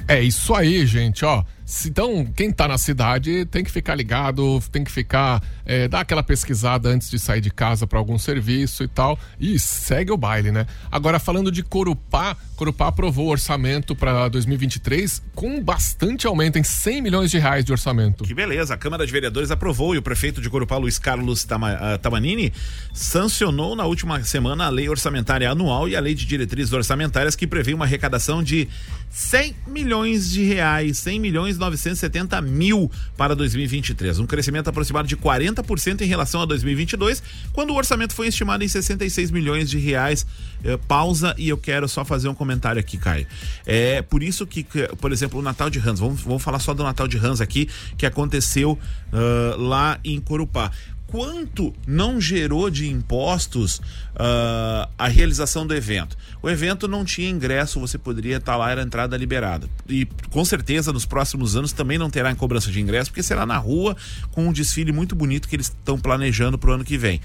É 0.09 0.23
isso 0.23 0.55
aí, 0.55 0.87
gente, 0.87 1.27
ó. 1.27 1.45
Então, 1.87 2.27
quem 2.37 2.53
tá 2.53 2.69
na 2.69 2.77
cidade 2.77 3.47
tem 3.47 3.65
que 3.65 3.71
ficar 3.71 3.95
ligado, 3.95 4.63
tem 4.71 4.85
que 4.85 4.93
ficar, 4.93 5.43
é, 5.65 5.89
dar 5.89 6.01
aquela 6.01 6.23
pesquisada 6.23 6.89
antes 6.91 7.11
de 7.11 7.19
sair 7.19 7.41
de 7.41 7.51
casa 7.51 7.87
para 7.87 7.99
algum 7.99 8.19
serviço 8.19 8.85
e 8.85 8.89
tal. 8.89 9.19
E 9.41 9.59
segue 9.59 10.13
o 10.13 10.17
baile, 10.17 10.53
né? 10.53 10.67
Agora, 10.91 11.19
falando 11.19 11.51
de 11.51 11.63
Corupá, 11.63 12.37
Corupá 12.57 12.89
aprovou 12.89 13.27
o 13.27 13.31
orçamento 13.31 13.97
para 13.97 14.29
2023 14.29 15.23
com 15.35 15.63
bastante 15.63 16.27
aumento, 16.27 16.59
em 16.59 16.63
100 16.63 17.03
milhões 17.03 17.31
de 17.31 17.39
reais 17.39 17.65
de 17.65 17.73
orçamento. 17.73 18.25
Que 18.25 18.35
beleza, 18.35 18.75
a 18.75 18.77
Câmara 18.77 19.07
de 19.07 19.13
Vereadores 19.13 19.51
aprovou 19.51 19.95
e 19.95 19.99
o 19.99 20.03
prefeito 20.03 20.41
de 20.41 20.51
Corupá, 20.51 20.77
Luiz 20.77 20.99
Carlos 20.99 21.47
ah, 21.51 21.99
Tamanini, 21.99 22.53
sancionou 22.93 23.75
na 23.75 23.87
última 23.87 24.23
semana 24.23 24.67
a 24.67 24.69
lei 24.69 24.89
orçamentária 24.89 25.51
anual 25.51 25.89
e 25.89 25.97
a 25.97 26.01
lei 26.01 26.15
de 26.15 26.25
diretrizes 26.27 26.73
orçamentárias 26.73 27.35
que 27.35 27.47
prevê 27.47 27.75
uma 27.75 27.85
arrecadação 27.85 28.43
de 28.43 28.69
100 29.11 29.57
milhões 29.67 30.31
de 30.31 30.45
reais, 30.45 30.99
100 30.99 31.21
milhões 31.21 31.54
970 31.59 32.41
mil 32.43 32.91
para 33.17 33.35
2023, 33.35 34.19
um 34.19 34.27
crescimento 34.27 34.69
aproximado 34.69 35.09
de 35.09 35.17
40% 35.17 36.01
em 36.01 36.07
relação 36.07 36.43
a 36.43 36.45
2022, 36.45 37.23
quando 37.53 37.71
o 37.71 37.75
orçamento 37.75 38.15
foi 38.15 38.29
estimado 38.29 38.65
em 38.65 38.69
66 38.69 39.31
milhões 39.31 39.71
de 39.71 39.79
reais. 39.79 40.27
Eh, 40.65 40.79
pausa 40.89 41.35
e 41.37 41.51
eu 41.51 41.59
quero 41.59 41.87
só 41.87 42.05
fazer 42.05 42.27
um 42.29 42.35
comentário 42.35 42.81
aqui, 42.81 42.97
Caio. 42.97 43.27
É 43.67 44.01
por 44.01 44.23
isso 44.23 44.47
que, 44.47 44.65
por 44.99 45.13
exemplo, 45.13 45.39
o 45.39 45.43
Natal 45.43 45.69
de 45.69 45.79
Rans, 45.79 46.01
vamos, 46.01 46.23
vamos 46.23 46.43
falar 46.43 46.59
só 46.59 46.73
do 46.73 46.83
Natal 46.83 47.07
de 47.07 47.19
Rans 47.19 47.41
aqui, 47.41 47.69
que 47.99 48.07
aconteceu 48.07 48.73
uh, 48.73 49.61
lá 49.61 49.99
em 50.03 50.19
Corupá 50.21 50.71
quanto 51.15 51.73
não 51.87 52.21
gerou 52.21 52.69
de 52.69 52.91
impostos 52.91 53.77
uh, 53.77 54.91
a 54.99 55.07
realização 55.07 55.65
do 55.65 55.73
evento. 55.73 56.19
O 56.43 56.51
evento 56.51 56.89
não 56.89 57.05
tinha 57.05 57.31
ingresso, 57.31 57.79
você 57.79 57.97
poderia 57.97 58.39
estar 58.39 58.55
tá 58.55 58.59
lá, 58.59 58.73
era 58.73 58.83
entrada 58.83 59.17
liberada. 59.17 59.69
E 59.89 60.09
com 60.31 60.45
certeza 60.45 60.93
nos 60.93 61.07
próximos 61.07 61.55
anos 61.55 61.71
também 61.71 61.99
não 61.99 62.11
terá 62.11 62.35
cobrança 62.35 62.69
de 62.69 62.81
ingresso, 62.81 63.13
porque 63.13 63.23
será 63.23 63.47
na 63.47 63.57
rua 63.57 63.97
com 64.33 64.49
um 64.49 64.53
desfile 64.53 64.91
muito 64.91 65.15
bonito 65.15 65.49
que 65.49 65.55
eles 65.55 65.67
estão 65.67 65.97
planejando 66.01 66.59
para 66.59 66.71
o 66.71 66.73
ano 66.73 66.85
que 66.85 66.99
vem. 66.99 67.21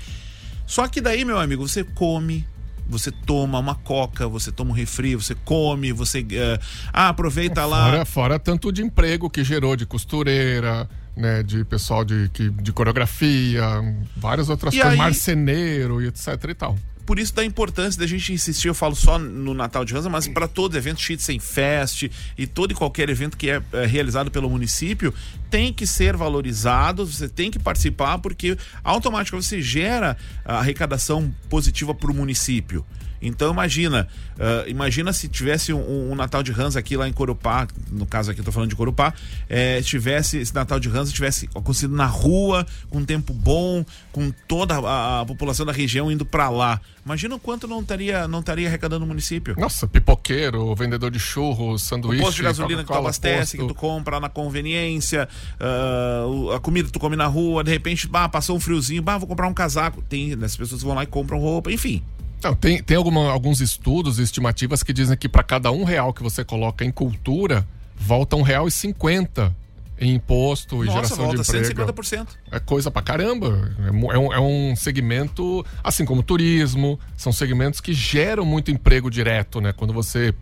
Só 0.68 0.88
que 0.88 1.02
daí, 1.02 1.26
meu 1.26 1.40
amigo, 1.40 1.68
você 1.68 1.84
come, 1.84 2.46
você 2.90 3.12
toma 3.12 3.60
uma 3.60 3.76
coca, 3.76 4.28
você 4.28 4.52
toma 4.52 4.72
um 4.72 4.74
refri, 4.74 5.16
você 5.16 5.36
come, 5.46 5.94
você 5.94 6.22
uh, 6.22 6.60
ah, 6.92 7.10
aproveita 7.10 7.66
lá. 7.66 7.86
Fora, 7.86 8.06
fora 8.06 8.40
tanto 8.40 8.72
de 8.72 8.82
emprego 8.82 9.30
que 9.30 9.44
gerou 9.44 9.76
de 9.76 9.86
costureira, 9.86 10.90
né, 11.16 11.44
de 11.44 11.64
pessoal 11.64 12.04
de, 12.04 12.28
de, 12.30 12.50
de 12.50 12.74
coreografia, 12.74 13.64
várias 14.18 14.50
outras 14.50 14.74
e 14.74 14.78
coisas, 14.78 14.94
aí, 14.94 14.98
marceneiro 14.98 16.02
e 16.02 16.08
etc 16.08 16.28
e 16.50 16.54
tal. 16.56 16.78
Por 17.10 17.18
isso 17.18 17.34
da 17.34 17.44
importância 17.44 18.00
da 18.00 18.06
gente 18.06 18.32
insistir, 18.32 18.68
eu 18.68 18.76
falo 18.76 18.96
só 18.96 19.18
no 19.18 19.52
Natal 19.56 19.84
de 19.84 19.96
Ranza, 19.96 20.08
mas 20.08 20.28
para 20.28 20.48
todo 20.48 20.78
evento 20.78 21.02
Shitsen 21.02 21.40
Fest 21.40 22.04
e 22.38 22.46
todo 22.46 22.70
e 22.70 22.76
qualquer 22.76 23.10
evento 23.10 23.36
que 23.36 23.50
é, 23.50 23.64
é 23.74 23.88
realizado 23.88 24.30
pelo 24.30 24.48
município, 24.48 25.12
tem 25.50 25.74
que 25.74 25.88
ser 25.88 26.16
valorizado, 26.16 27.08
você 27.08 27.28
tem 27.28 27.50
que 27.50 27.58
participar, 27.58 28.20
porque 28.20 28.56
automaticamente 28.84 29.48
você 29.48 29.60
gera 29.60 30.16
arrecadação 30.46 31.34
positiva 31.50 31.96
para 31.96 32.12
o 32.12 32.14
município. 32.14 32.86
Então 33.22 33.52
imagina, 33.52 34.08
uh, 34.36 34.70
imagina 34.70 35.12
se 35.14 35.28
tivesse 35.28 35.74
um, 35.74 36.12
um, 36.12 36.16
Natal 36.16 36.44
de 36.44 36.52
Rans 36.52 36.76
aqui 36.76 36.96
lá 36.96 37.08
em 37.08 37.14
Corupá, 37.14 37.68
no 37.92 38.06
caso 38.06 38.32
aqui 38.32 38.42
eu 38.42 38.46
tô 38.46 38.52
falando 38.52 38.70
de 38.70 38.76
Corupá, 38.76 39.14
é, 39.48 39.82
tivesse 39.82 40.38
esse 40.38 40.54
Natal 40.54 40.80
de 40.80 40.90
Rans 40.90 41.12
tivesse 41.12 41.50
acontecido 41.56 41.96
na 41.96 42.06
rua, 42.06 42.66
com 42.90 43.04
tempo 43.04 43.34
bom, 43.34 43.86
com 44.12 44.32
toda 44.48 44.76
a, 44.76 45.22
a 45.22 45.26
população 45.26 45.66
da 45.66 45.72
região 45.72 46.12
indo 46.12 46.26
para 46.26 46.50
lá. 46.50 46.80
Imagina 47.06 47.36
o 47.36 47.40
quanto 47.40 47.68
não 47.68 47.82
estaria 47.82 48.28
não 48.28 48.40
estaria 48.40 48.68
arrecadando 48.68 49.04
o 49.04 49.08
município. 49.08 49.56
Nossa, 49.58 49.88
pipoqueiro, 49.88 50.76
vendedor 50.76 51.10
de 51.10 51.20
churros, 51.20 51.82
sanduíche, 51.82 52.22
o 52.22 52.26
posto 52.26 52.38
de 52.38 52.44
gasolina 52.44 52.84
que 52.84 52.92
tu 52.92 52.98
abastece, 52.98 53.58
posto. 53.58 53.68
que 53.68 53.74
tu 53.74 53.80
compra 53.80 54.20
na 54.20 54.30
conveniência, 54.30 55.28
uh, 55.60 56.52
a 56.52 56.60
comida 56.60 56.88
que 56.88 56.94
tu 56.94 57.00
come 57.00 57.16
na 57.16 57.26
rua, 57.26 57.64
de 57.64 57.72
repente, 57.72 58.08
bah, 58.08 58.30
passou 58.30 58.56
um 58.56 58.60
friozinho, 58.60 59.02
bah, 59.02 59.18
vou 59.18 59.28
comprar 59.28 59.48
um 59.48 59.54
casaco. 59.54 60.02
Tem, 60.04 60.38
as 60.44 60.56
pessoas 60.56 60.82
vão 60.84 60.94
lá 60.94 61.04
e 61.04 61.08
compram 61.08 61.40
roupa, 61.40 61.72
enfim. 61.72 62.04
Não, 62.44 62.56
tem 62.56 62.82
tem 62.82 62.98
alguma, 62.98 63.30
alguns 63.30 63.62
estudos 63.62 64.20
e 64.20 64.24
estimativas 64.24 64.84
que 64.84 64.94
dizem 64.94 65.18
que 65.18 65.28
para 65.28 65.44
cada 65.44 65.72
um 65.72 65.84
real 65.84 66.14
que 66.14 66.24
você 66.24 66.44
coloca 66.44 66.86
em 66.86 66.92
cultura, 66.92 67.68
volta 67.96 68.36
um 68.36 68.42
real 68.42 68.68
e 68.68 68.72
cinquenta 68.72 69.56
em 70.00 70.16
imposto 70.16 70.78
Nossa, 70.78 70.90
e 70.90 70.94
geração 70.94 71.18
volta 71.18 71.44
de 71.44 71.58
emprego. 71.58 71.94
150%. 71.94 72.28
É 72.52 72.60
coisa 72.60 72.90
pra 72.90 73.02
caramba. 73.02 73.76
É, 73.80 74.16
é 74.16 74.18
um, 74.18 74.34
é 74.34 74.40
um 74.40 74.76
segmento, 74.76 75.66
assim 75.84 76.06
como 76.06 76.24
turismo, 76.24 76.98
são 77.18 77.34
segmentos 77.34 77.82
que 77.82 77.94
geram 77.94 78.46
muito 78.46 78.72
emprego 78.72 79.12
direto, 79.12 79.60
né? 79.60 79.74
Quando 79.74 79.94
você 79.94 80.34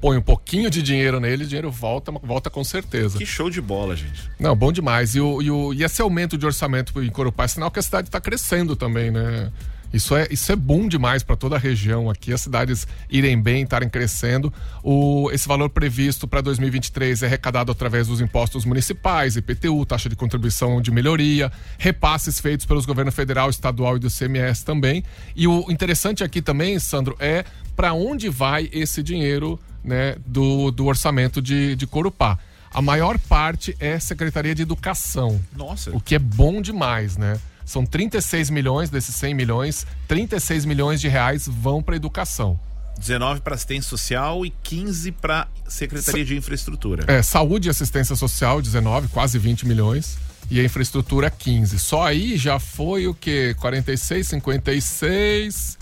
põe 0.00 0.16
um 0.16 0.22
pouquinho 0.22 0.70
de 0.70 0.82
dinheiro 0.82 1.20
nele, 1.20 1.44
o 1.44 1.46
dinheiro 1.46 1.70
volta, 1.70 2.10
volta 2.10 2.50
com 2.50 2.62
certeza. 2.64 3.18
Que 3.18 3.26
show 3.26 3.50
de 3.50 3.60
bola, 3.60 3.96
gente. 3.96 4.30
Não, 4.38 4.54
bom 4.54 4.72
demais. 4.72 5.14
E, 5.14 5.20
o, 5.20 5.42
e, 5.42 5.50
o, 5.50 5.72
e 5.72 5.84
esse 5.84 6.00
aumento 6.02 6.36
de 6.36 6.46
orçamento 6.46 7.02
em 7.02 7.10
Corupá 7.10 7.44
é 7.44 7.48
sinal 7.48 7.70
que 7.70 7.78
a 7.78 7.82
cidade 7.82 8.08
está 8.08 8.20
crescendo 8.20 8.74
também, 8.74 9.10
né? 9.10 9.52
Isso 9.92 10.14
é, 10.14 10.28
isso 10.30 10.52
é 10.52 10.56
bom 10.56 10.86
demais 10.86 11.22
para 11.22 11.36
toda 11.36 11.56
a 11.56 11.58
região 11.58 12.10
aqui, 12.10 12.32
as 12.32 12.42
cidades 12.42 12.86
irem 13.08 13.40
bem, 13.40 13.62
estarem 13.62 13.88
crescendo. 13.88 14.52
O, 14.82 15.30
esse 15.32 15.48
valor 15.48 15.70
previsto 15.70 16.28
para 16.28 16.40
2023 16.40 17.22
é 17.22 17.26
arrecadado 17.26 17.72
através 17.72 18.06
dos 18.06 18.20
impostos 18.20 18.64
municipais, 18.64 19.36
IPTU, 19.36 19.84
taxa 19.86 20.08
de 20.08 20.16
contribuição 20.16 20.80
de 20.80 20.90
melhoria, 20.90 21.50
repasses 21.78 22.38
feitos 22.38 22.66
pelos 22.66 22.84
governos 22.84 23.14
federal, 23.14 23.48
estadual 23.48 23.96
e 23.96 24.00
do 24.00 24.10
CMS 24.10 24.62
também. 24.62 25.02
E 25.34 25.46
o 25.46 25.70
interessante 25.70 26.22
aqui 26.22 26.42
também, 26.42 26.78
Sandro, 26.78 27.16
é 27.18 27.44
para 27.74 27.92
onde 27.94 28.28
vai 28.28 28.68
esse 28.72 29.02
dinheiro 29.02 29.58
né, 29.82 30.16
do, 30.26 30.70
do 30.70 30.86
orçamento 30.86 31.40
de, 31.40 31.76
de 31.76 31.86
Corupá. 31.86 32.38
A 32.72 32.82
maior 32.82 33.18
parte 33.18 33.74
é 33.80 33.98
Secretaria 33.98 34.54
de 34.54 34.62
Educação. 34.62 35.40
Nossa. 35.56 35.90
O 35.96 36.00
que 36.00 36.14
é 36.14 36.18
bom 36.18 36.60
demais, 36.60 37.16
né? 37.16 37.38
São 37.68 37.84
36 37.84 38.48
milhões 38.48 38.88
desses 38.88 39.14
100 39.16 39.34
milhões, 39.34 39.86
36 40.08 40.64
milhões 40.64 41.02
de 41.02 41.06
reais 41.06 41.46
vão 41.46 41.82
para 41.82 41.94
educação. 41.94 42.58
19 42.98 43.42
para 43.42 43.54
assistência 43.54 43.90
social 43.90 44.44
e 44.46 44.50
15 44.62 45.12
para 45.12 45.46
Secretaria 45.68 46.24
de 46.24 46.34
Infraestrutura. 46.34 47.04
É, 47.06 47.20
saúde 47.20 47.68
e 47.68 47.70
assistência 47.70 48.16
social, 48.16 48.62
19, 48.62 49.08
quase 49.08 49.38
20 49.38 49.68
milhões. 49.68 50.16
E 50.50 50.58
a 50.58 50.64
infraestrutura, 50.64 51.30
15. 51.30 51.78
Só 51.78 52.04
aí 52.04 52.38
já 52.38 52.58
foi 52.58 53.06
o 53.06 53.12
quê? 53.12 53.54
46, 53.60 54.28
56, 54.28 55.78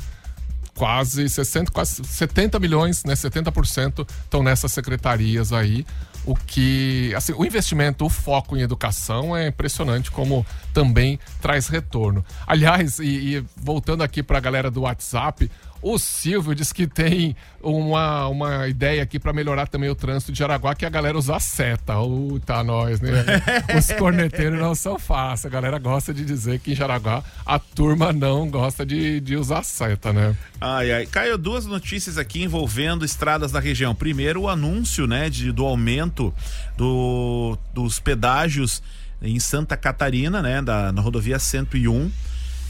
quase 0.75 1.29
60, 1.29 1.71
quase 1.71 2.05
70 2.05 2.59
milhões, 2.59 3.05
né? 3.05 3.15
70% 3.15 4.05
estão 4.25 4.43
nessas 4.43 4.73
secretarias 4.73 5.53
aí. 5.53 5.87
O 6.27 6.35
que. 6.35 7.15
Assim, 7.15 7.33
o 7.33 7.45
investimento, 7.45 8.05
o 8.05 8.11
foco 8.11 8.57
em 8.57 8.61
educação 8.61 9.35
é 9.35 9.47
impressionante 9.47 10.11
como 10.11 10.45
também 10.75 11.19
traz 11.41 11.69
retorno. 11.69 12.25
Aliás, 12.47 12.99
e, 12.99 13.37
e 13.37 13.45
voltando 13.57 14.03
aqui 14.03 14.23
para 14.23 14.37
a 14.39 14.41
galera 14.41 14.71
do 14.71 14.83
WhatsApp, 14.83 15.49
o 15.89 15.99
Silvio 16.01 16.53
diz 16.53 16.73
que 16.73 16.85
tem 16.85 17.37
uma, 17.63 18.27
uma 18.27 18.67
ideia 18.67 19.01
aqui 19.05 19.21
para 19.21 19.33
melhorar 19.33 19.69
também 19.69 19.89
o 19.89 19.95
trânsito 19.95 20.33
de 20.33 20.39
Jaraguá, 20.41 20.75
que 20.75 20.85
é 20.85 20.89
a 20.89 20.91
galera 20.91 21.17
usar 21.17 21.39
seta. 21.39 21.97
Uh, 22.01 22.41
tá 22.41 22.65
nós, 22.65 23.01
né? 23.01 23.25
Os 23.79 23.93
corneteiros 23.93 24.59
não 24.59 24.75
são 24.75 24.99
fáceis. 24.99 25.47
A 25.47 25.49
galera 25.49 25.79
gosta 25.79 26.13
de 26.13 26.25
dizer 26.25 26.59
que 26.59 26.73
em 26.73 26.75
Jaraguá 26.75 27.23
a 27.45 27.61
turma 27.61 28.13
não 28.13 28.51
gosta 28.51 28.85
de, 28.85 29.21
de 29.21 29.37
usar 29.37 29.63
seta, 29.63 30.13
né? 30.13 30.37
Ai, 30.61 30.91
ai. 30.91 31.07
Caio, 31.07 31.39
duas 31.39 31.67
notícias 31.67 32.19
aqui 32.19 32.43
envolvendo 32.43 33.05
estradas 33.05 33.53
da 33.53 33.61
região. 33.61 33.95
Primeiro, 33.95 34.43
o 34.43 34.49
anúncio, 34.49 35.07
né, 35.07 35.31
de, 35.31 35.53
do 35.53 35.65
aumento 35.65 36.35
do, 36.77 37.57
dos 37.73 38.01
pedágios 38.01 38.83
em 39.23 39.39
Santa 39.39 39.77
Catarina, 39.77 40.43
né, 40.43 40.61
da, 40.61 40.91
na 40.91 41.01
rodovia 41.01 41.39
101. 41.39 42.11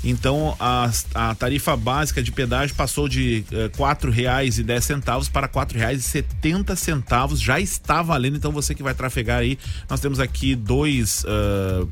Então 0.04 0.56
a, 0.60 0.90
a 1.14 1.34
tarifa 1.34 1.76
básica 1.76 2.22
de 2.22 2.30
pedágio 2.30 2.76
passou 2.76 3.08
de 3.08 3.44
eh, 3.50 3.70
e 4.58 4.62
dez 4.62 4.84
centavos 4.84 5.28
para 5.28 5.48
quatro 5.48 5.78
reais 5.78 6.04
setenta 6.04 6.76
centavos. 6.76 7.40
Já 7.40 7.60
está 7.60 8.02
valendo. 8.02 8.36
Então 8.36 8.52
você 8.52 8.74
que 8.74 8.82
vai 8.82 8.94
trafegar 8.94 9.38
aí, 9.38 9.58
nós 9.88 10.00
temos 10.00 10.20
aqui 10.20 10.54
dois. 10.54 11.24
Uh, 11.24 11.88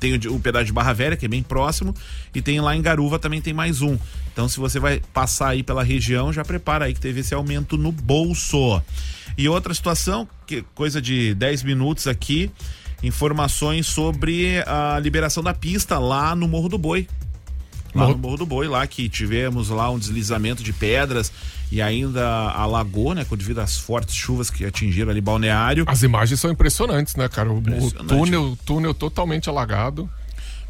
tem 0.00 0.14
o, 0.14 0.34
o 0.34 0.40
pedágio 0.40 0.66
de 0.66 0.72
Barra 0.72 0.92
Velha, 0.92 1.16
que 1.16 1.26
é 1.26 1.28
bem 1.28 1.42
próximo, 1.42 1.94
e 2.34 2.40
tem 2.40 2.60
lá 2.60 2.74
em 2.74 2.82
Garuva 2.82 3.18
também 3.18 3.40
tem 3.40 3.52
mais 3.52 3.82
um. 3.82 3.98
Então, 4.32 4.48
se 4.48 4.58
você 4.58 4.78
vai 4.78 5.02
passar 5.12 5.48
aí 5.48 5.62
pela 5.62 5.82
região, 5.82 6.32
já 6.32 6.44
prepara 6.44 6.86
aí 6.86 6.94
que 6.94 7.00
teve 7.00 7.20
esse 7.20 7.34
aumento 7.34 7.76
no 7.76 7.92
bolso. 7.92 8.80
E 9.36 9.48
outra 9.48 9.74
situação, 9.74 10.28
que 10.46 10.62
coisa 10.74 11.02
de 11.02 11.34
10 11.34 11.62
minutos 11.62 12.06
aqui, 12.06 12.50
informações 13.02 13.86
sobre 13.86 14.62
a 14.66 14.98
liberação 14.98 15.42
da 15.42 15.54
pista 15.54 15.98
lá 15.98 16.34
no 16.34 16.48
Morro 16.48 16.68
do 16.68 16.78
Boi. 16.78 17.08
Lá 17.94 18.02
Morro... 18.02 18.12
no 18.14 18.18
Morro 18.18 18.36
do 18.36 18.46
Boi, 18.46 18.68
lá 18.68 18.86
que 18.86 19.08
tivemos 19.08 19.70
lá 19.70 19.90
um 19.90 19.98
deslizamento 19.98 20.62
de 20.62 20.72
pedras 20.72 21.32
e 21.70 21.82
ainda 21.82 22.26
alagou, 22.50 23.14
né? 23.14 23.26
Devido 23.30 23.60
às 23.60 23.76
fortes 23.76 24.14
chuvas 24.14 24.50
que 24.50 24.64
atingiram 24.64 25.10
ali 25.10 25.20
balneário. 25.20 25.84
As 25.86 26.02
imagens 26.02 26.40
são 26.40 26.50
impressionantes, 26.50 27.14
né, 27.16 27.28
cara? 27.28 27.50
O, 27.50 27.58
o 27.58 27.90
túnel, 28.06 28.58
túnel 28.64 28.94
totalmente 28.94 29.48
alagado 29.48 30.08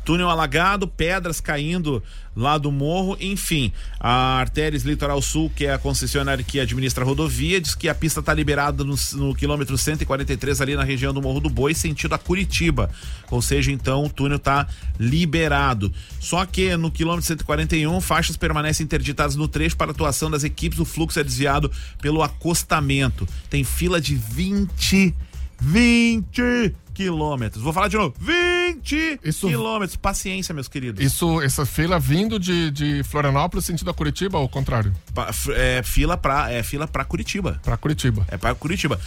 túnel 0.09 0.31
alagado, 0.31 0.89
pedras 0.89 1.39
caindo 1.39 2.03
lá 2.35 2.57
do 2.57 2.73
morro, 2.73 3.15
enfim. 3.21 3.71
A 4.01 4.39
Artérias 4.39 4.83
Litoral 4.83 5.21
Sul, 5.21 5.53
que 5.55 5.67
é 5.67 5.75
a 5.75 5.79
concessionária 5.79 6.43
que 6.43 6.59
administra 6.59 7.05
a 7.05 7.07
rodovia, 7.07 7.61
diz 7.61 7.75
que 7.75 7.91
a 7.91 7.95
pista 7.95 8.21
está 8.21 8.33
liberada 8.33 8.83
no, 8.83 8.95
no 9.17 9.35
quilômetro 9.35 9.77
143 9.77 10.63
ali 10.63 10.75
na 10.75 10.83
região 10.83 11.13
do 11.13 11.21
Morro 11.21 11.41
do 11.41 11.51
Boi, 11.51 11.75
sentido 11.75 12.15
a 12.15 12.19
Curitiba. 12.19 12.91
Ou 13.31 13.43
seja, 13.43 13.71
então 13.71 14.07
o 14.07 14.09
túnel 14.09 14.39
está 14.39 14.67
liberado. 14.99 15.93
Só 16.19 16.47
que 16.47 16.75
no 16.75 16.91
quilômetro 16.91 17.27
141, 17.27 18.01
faixas 18.01 18.39
permanecem 18.39 18.85
interditadas 18.85 19.37
no 19.37 19.47
trecho 19.47 19.77
para 19.77 19.91
atuação 19.91 20.31
das 20.31 20.43
equipes, 20.43 20.79
o 20.79 20.87
fluxo 20.87 21.21
é 21.21 21.23
desviado 21.23 21.71
pelo 22.01 22.23
acostamento. 22.23 23.29
Tem 23.51 23.63
fila 23.63 24.01
de 24.01 24.15
20 24.15 25.15
20 25.61 26.75
quilômetros. 26.95 27.63
Vou 27.63 27.73
falar 27.73 27.89
de 27.89 27.97
novo. 27.97 28.15
20 28.19 29.21
isso, 29.25 29.47
quilômetros. 29.47 29.97
Paciência, 29.97 30.53
meus 30.53 30.67
queridos. 30.67 31.05
Isso, 31.05 31.41
essa 31.41 31.65
fila 31.65 31.99
vindo 31.99 32.39
de, 32.39 32.71
de 32.71 33.03
Florianópolis 33.05 33.65
sentido 33.65 33.91
a 33.91 33.95
Curitiba 33.95 34.39
ou 34.39 34.43
ao 34.43 34.49
contrário? 34.49 34.93
Pa, 35.15 35.31
é, 35.55 35.83
fila 35.83 36.17
pra, 36.17 36.51
é 36.51 36.63
fila 36.63 36.89
pra 36.89 37.05
Curitiba. 37.05 37.61
Pra 37.63 37.77
Curitiba. 37.77 38.27
É 38.29 38.37
pra 38.37 38.55
Curitiba. 38.55 39.01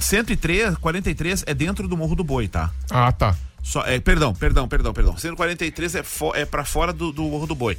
103, 0.00 0.76
43 0.76 1.44
é 1.46 1.54
dentro 1.54 1.88
do 1.88 1.96
Morro 1.96 2.14
do 2.14 2.24
Boi, 2.24 2.46
tá? 2.46 2.70
Ah, 2.90 3.10
tá. 3.10 3.34
Só, 3.62 3.82
é, 3.86 3.98
perdão, 3.98 4.34
perdão, 4.34 4.68
perdão, 4.68 4.92
perdão. 4.92 5.16
143 5.16 5.94
é, 5.94 6.02
fo, 6.02 6.34
é 6.34 6.44
pra 6.44 6.64
fora 6.66 6.92
do, 6.92 7.10
do 7.10 7.22
Morro 7.22 7.46
do 7.46 7.54
Boi. 7.54 7.78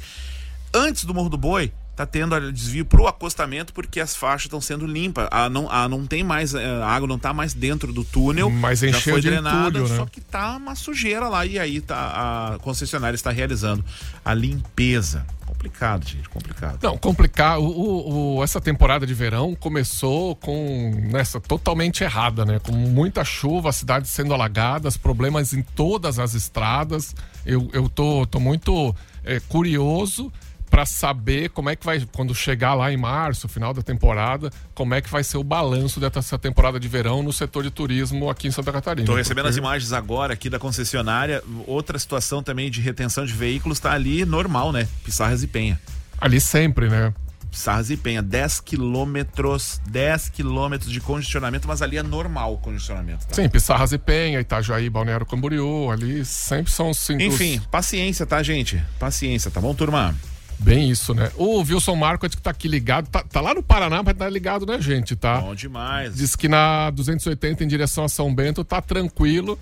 Antes 0.74 1.04
do 1.04 1.14
Morro 1.14 1.28
do 1.28 1.38
Boi, 1.38 1.72
tá 1.96 2.04
tendo 2.04 2.52
desvio 2.52 2.84
pro 2.84 3.06
acostamento 3.06 3.72
porque 3.72 3.98
as 3.98 4.14
faixas 4.14 4.44
estão 4.44 4.60
sendo 4.60 4.86
limpas. 4.86 5.26
A 5.30 5.48
não, 5.48 5.70
a 5.70 5.88
não 5.88 6.06
tem 6.06 6.22
mais, 6.22 6.54
eh, 6.54 6.62
a 6.62 6.86
água 6.86 7.08
não 7.08 7.18
tá 7.18 7.32
mais 7.32 7.54
dentro 7.54 7.90
do 7.90 8.04
túnel. 8.04 8.50
Mas 8.50 8.82
encheu 8.82 9.00
já 9.00 9.12
foi 9.12 9.20
de 9.22 9.30
drenada, 9.30 9.78
entulho, 9.78 9.88
né? 9.88 9.96
só 9.96 10.04
que 10.04 10.20
tá 10.20 10.56
uma 10.56 10.74
sujeira 10.74 11.26
lá 11.26 11.46
e 11.46 11.58
aí 11.58 11.80
tá 11.80 12.52
a 12.54 12.58
concessionária 12.58 13.14
está 13.14 13.30
realizando 13.30 13.82
a 14.22 14.34
limpeza. 14.34 15.24
Complicado, 15.46 16.06
gente, 16.06 16.28
complicado. 16.28 16.78
Não, 16.82 16.98
complicado. 16.98 17.62
O, 17.62 18.36
o, 18.36 18.44
essa 18.44 18.60
temporada 18.60 19.06
de 19.06 19.14
verão 19.14 19.54
começou 19.54 20.36
com 20.36 20.92
nessa 21.10 21.40
totalmente 21.40 22.04
errada, 22.04 22.44
né? 22.44 22.58
Com 22.58 22.72
muita 22.72 23.24
chuva, 23.24 23.70
a 23.70 23.72
cidade 23.72 24.06
sendo 24.06 24.34
alagada, 24.34 24.90
problemas 25.02 25.54
em 25.54 25.62
todas 25.62 26.18
as 26.18 26.34
estradas. 26.34 27.14
Eu, 27.44 27.70
eu 27.72 27.88
tô, 27.88 28.26
tô 28.26 28.38
muito 28.38 28.94
é, 29.24 29.40
curioso 29.40 30.30
para 30.76 30.84
saber 30.84 31.48
como 31.48 31.70
é 31.70 31.74
que 31.74 31.86
vai, 31.86 32.06
quando 32.12 32.34
chegar 32.34 32.74
lá 32.74 32.92
em 32.92 32.98
março, 32.98 33.48
final 33.48 33.72
da 33.72 33.80
temporada, 33.80 34.50
como 34.74 34.92
é 34.92 35.00
que 35.00 35.08
vai 35.08 35.24
ser 35.24 35.38
o 35.38 35.42
balanço 35.42 35.98
dessa 35.98 36.38
temporada 36.38 36.78
de 36.78 36.86
verão 36.86 37.22
no 37.22 37.32
setor 37.32 37.62
de 37.62 37.70
turismo 37.70 38.28
aqui 38.28 38.46
em 38.46 38.50
Santa 38.50 38.70
Catarina. 38.70 39.00
Estou 39.00 39.16
recebendo 39.16 39.44
porque... 39.44 39.52
as 39.52 39.56
imagens 39.56 39.94
agora 39.94 40.34
aqui 40.34 40.50
da 40.50 40.58
concessionária. 40.58 41.42
Outra 41.66 41.98
situação 41.98 42.42
também 42.42 42.70
de 42.70 42.82
retenção 42.82 43.24
de 43.24 43.32
veículos 43.32 43.78
está 43.78 43.92
ali 43.92 44.26
normal, 44.26 44.70
né? 44.70 44.86
Pissarras 45.02 45.42
e 45.42 45.46
Penha. 45.46 45.80
Ali 46.20 46.38
sempre, 46.42 46.90
né? 46.90 47.14
Pissarras 47.50 47.88
e 47.88 47.96
Penha, 47.96 48.22
10 48.22 48.60
quilômetros, 48.60 49.80
10 49.88 50.28
quilômetros 50.28 50.92
de 50.92 51.00
congestionamento, 51.00 51.66
mas 51.66 51.80
ali 51.80 51.96
é 51.96 52.02
normal 52.02 52.52
o 52.52 52.58
congestionamento. 52.58 53.26
Tá? 53.26 53.34
Sim, 53.34 53.48
Pissarras 53.48 53.92
e 53.92 53.98
Penha, 53.98 54.40
Itajaí, 54.40 54.90
Balneário 54.90 55.24
Camboriú, 55.24 55.90
ali 55.90 56.22
sempre 56.26 56.70
são 56.70 56.92
cinco. 56.92 57.22
Enfim, 57.22 57.62
paciência, 57.70 58.26
tá, 58.26 58.42
gente? 58.42 58.84
Paciência, 58.98 59.50
tá 59.50 59.58
bom, 59.58 59.74
turma? 59.74 60.14
Bem 60.58 60.90
isso, 60.90 61.14
né? 61.14 61.30
O 61.36 61.60
Wilson 61.60 61.94
Marco 61.94 62.28
que 62.28 62.36
tá 62.36 62.50
aqui 62.50 62.66
ligado, 62.66 63.08
tá, 63.08 63.22
tá, 63.22 63.40
lá 63.40 63.54
no 63.54 63.62
Paraná, 63.62 64.02
mas 64.02 64.16
tá 64.16 64.28
ligado 64.28 64.64
na 64.66 64.78
gente, 64.78 65.14
tá? 65.14 65.40
Bom 65.40 65.54
demais. 65.54 66.16
Diz 66.16 66.34
que 66.34 66.48
na 66.48 66.90
280 66.90 67.62
em 67.62 67.68
direção 67.68 68.04
a 68.04 68.08
São 68.08 68.34
Bento 68.34 68.64
tá 68.64 68.80
tranquilo, 68.80 69.58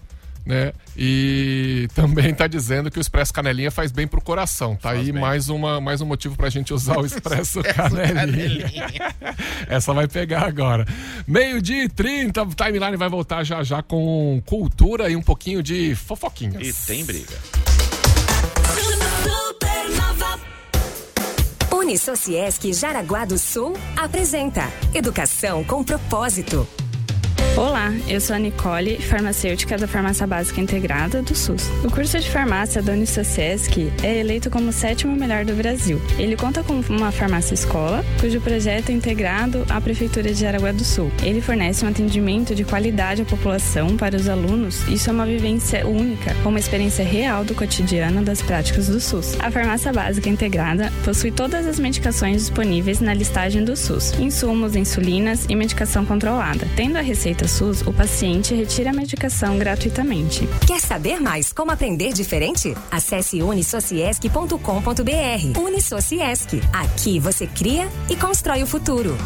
né? 0.47 0.73
E 0.97 1.89
também 1.95 2.33
tá 2.33 2.47
dizendo 2.47 2.91
que 2.91 2.99
o 2.99 3.01
Expresso 3.01 3.33
Canelinha 3.33 3.71
faz 3.71 3.91
bem 3.91 4.07
pro 4.07 4.21
coração. 4.21 4.77
Tá 4.77 4.91
faz 4.91 5.01
aí 5.01 5.13
mais, 5.13 5.49
uma, 5.49 5.81
mais 5.81 6.01
um 6.01 6.07
motivo 6.07 6.37
pra 6.37 6.49
gente 6.49 6.73
usar 6.73 6.99
o 6.99 7.05
Expresso 7.07 7.61
Canelinha. 7.63 8.67
Essa 9.69 9.93
vai 9.93 10.07
pegar 10.07 10.47
agora. 10.47 10.87
Meio-dia 11.27 11.85
e 11.85 11.89
30, 11.89 12.43
o 12.43 12.55
timeline 12.55 12.97
vai 12.97 13.09
voltar 13.09 13.43
já 13.43 13.63
já 13.63 13.83
com 13.83 14.41
cultura 14.47 15.11
e 15.11 15.17
um 15.17 15.23
pouquinho 15.23 15.63
de 15.63 15.95
fofoquinhas. 15.95 16.67
E 16.67 16.87
tem 16.87 17.05
briga. 17.05 17.35
Unisociesc 21.85 22.73
Jaraguá 22.73 23.27
do 23.27 23.37
Sul 23.37 23.75
apresenta 23.95 24.73
Educação 24.95 25.63
com 25.63 25.85
Propósito. 25.85 26.67
Olá, 27.57 27.95
eu 28.09 28.21
sou 28.21 28.35
a 28.35 28.39
Nicole, 28.41 28.99
farmacêutica 28.99 29.79
da 29.79 29.87
Farmácia 29.87 30.27
Básica 30.27 30.61
Integrada 30.61 31.23
do 31.23 31.37
SUS. 31.37 31.69
O 31.85 31.91
curso 31.91 32.19
de 32.19 32.29
farmácia 32.29 32.83
da 32.83 32.93
Unisociesc 32.93 33.93
é 34.03 34.19
eleito 34.19 34.51
como 34.51 34.71
o 34.71 34.73
sétimo 34.73 35.15
melhor 35.15 35.45
do 35.45 35.55
Brasil. 35.55 36.03
Ele 36.19 36.37
conta 36.37 36.65
com 36.65 36.81
uma 36.89 37.13
farmácia 37.13 37.55
escola, 37.55 38.05
cujo 38.21 38.41
projeto 38.41 38.91
é 38.91 38.93
integrado 38.93 39.65
à 39.69 39.81
Prefeitura 39.81 40.33
de 40.33 40.41
Jaraguá 40.41 40.73
do 40.73 40.85
Sul. 40.85 41.13
Ele 41.23 41.41
fornece 41.41 41.85
um 41.85 41.89
atendimento 41.89 42.57
de 42.57 42.65
qualidade 42.65 43.23
à 43.23 43.25
população 43.25 43.97
para 43.97 44.17
os 44.17 44.29
alunos. 44.29 44.83
Isso 44.89 45.09
é 45.09 45.13
uma 45.13 45.25
vivência 45.25 45.87
única, 45.87 46.35
uma 46.45 46.59
experiência 46.59 47.05
real 47.05 47.45
do 47.45 47.55
cotidiano 47.55 48.25
das 48.25 48.43
práticas 48.43 48.89
do 48.89 49.01
SUS. 49.01 49.37
A 49.39 49.49
Farmácia 49.49 49.93
Básica 49.93 50.29
Integrada 50.29 50.93
possui 51.05 51.31
todas 51.31 51.69
as 51.69 51.79
medicações 51.79 52.39
disponíveis 52.39 53.01
na 53.01 53.15
listagem 53.15 53.65
do 53.65 53.77
SUS, 53.77 54.13
insumos, 54.19 54.75
insulinas 54.75 55.47
e 55.49 55.55
medicação 55.55 56.05
controlada, 56.05 56.67
tendo 56.75 56.99
a 56.99 57.01
receita 57.01 57.44
SUS, 57.49 57.83
o 57.83 57.93
paciente 57.93 58.55
retira 58.55 58.91
a 58.91 58.93
medicação 58.93 59.59
gratuitamente. 59.59 60.49
Quer 60.67 60.81
saber 60.81 61.21
mais 61.21 61.53
como 61.53 61.71
aprender 61.71 62.13
diferente? 62.13 62.75
Acesse 62.91 63.43
unisociesc.com.br. 63.43 65.59
Unisociesc. 65.59 66.61
Aqui 66.73 67.19
você 67.19 67.47
cria 67.47 67.89
e 68.09 68.17
constrói 68.17 68.63
o 68.63 68.67
futuro. 68.67 69.17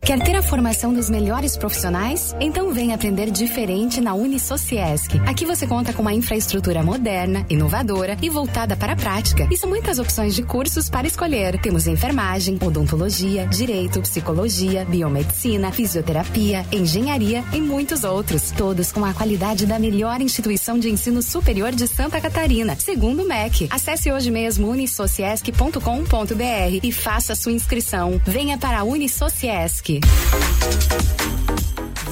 Quer 0.00 0.20
ter 0.20 0.36
a 0.36 0.42
formação 0.42 0.94
dos 0.94 1.10
melhores 1.10 1.56
profissionais? 1.56 2.34
Então 2.40 2.72
vem 2.72 2.94
aprender 2.94 3.30
diferente 3.30 4.00
na 4.00 4.14
Unisociesc. 4.14 5.20
Aqui 5.26 5.44
você 5.44 5.66
conta 5.66 5.92
com 5.92 6.00
uma 6.00 6.14
infraestrutura 6.14 6.82
moderna, 6.82 7.44
inovadora 7.50 8.16
e 8.22 8.30
voltada 8.30 8.76
para 8.76 8.94
a 8.94 8.96
prática. 8.96 9.46
E 9.50 9.56
são 9.56 9.68
muitas 9.68 9.98
opções 9.98 10.34
de 10.34 10.42
cursos 10.42 10.88
para 10.88 11.06
escolher. 11.06 11.60
Temos 11.60 11.86
enfermagem, 11.86 12.58
odontologia, 12.62 13.46
direito, 13.46 14.00
psicologia, 14.00 14.84
biomedicina, 14.84 15.70
fisioterapia, 15.70 16.64
engenharia 16.72 17.44
e 17.52 17.60
muitos 17.60 18.04
outros. 18.04 18.50
Todos 18.50 18.90
com 18.90 19.04
a 19.04 19.12
qualidade 19.12 19.66
da 19.66 19.78
melhor 19.78 20.22
instituição 20.22 20.78
de 20.78 20.88
ensino 20.88 21.20
superior 21.20 21.72
de 21.72 21.86
Santa 21.86 22.20
Catarina, 22.20 22.76
segundo 22.78 23.22
o 23.22 23.28
MEC. 23.28 23.68
Acesse 23.70 24.10
hoje 24.10 24.30
mesmo 24.30 24.68
unisociesc.com.br 24.68 26.80
e 26.82 26.92
faça 26.92 27.34
sua 27.34 27.52
inscrição. 27.52 28.20
Venha 28.24 28.56
para 28.56 28.78
a 28.78 28.84
Unisociesc. 28.84 29.97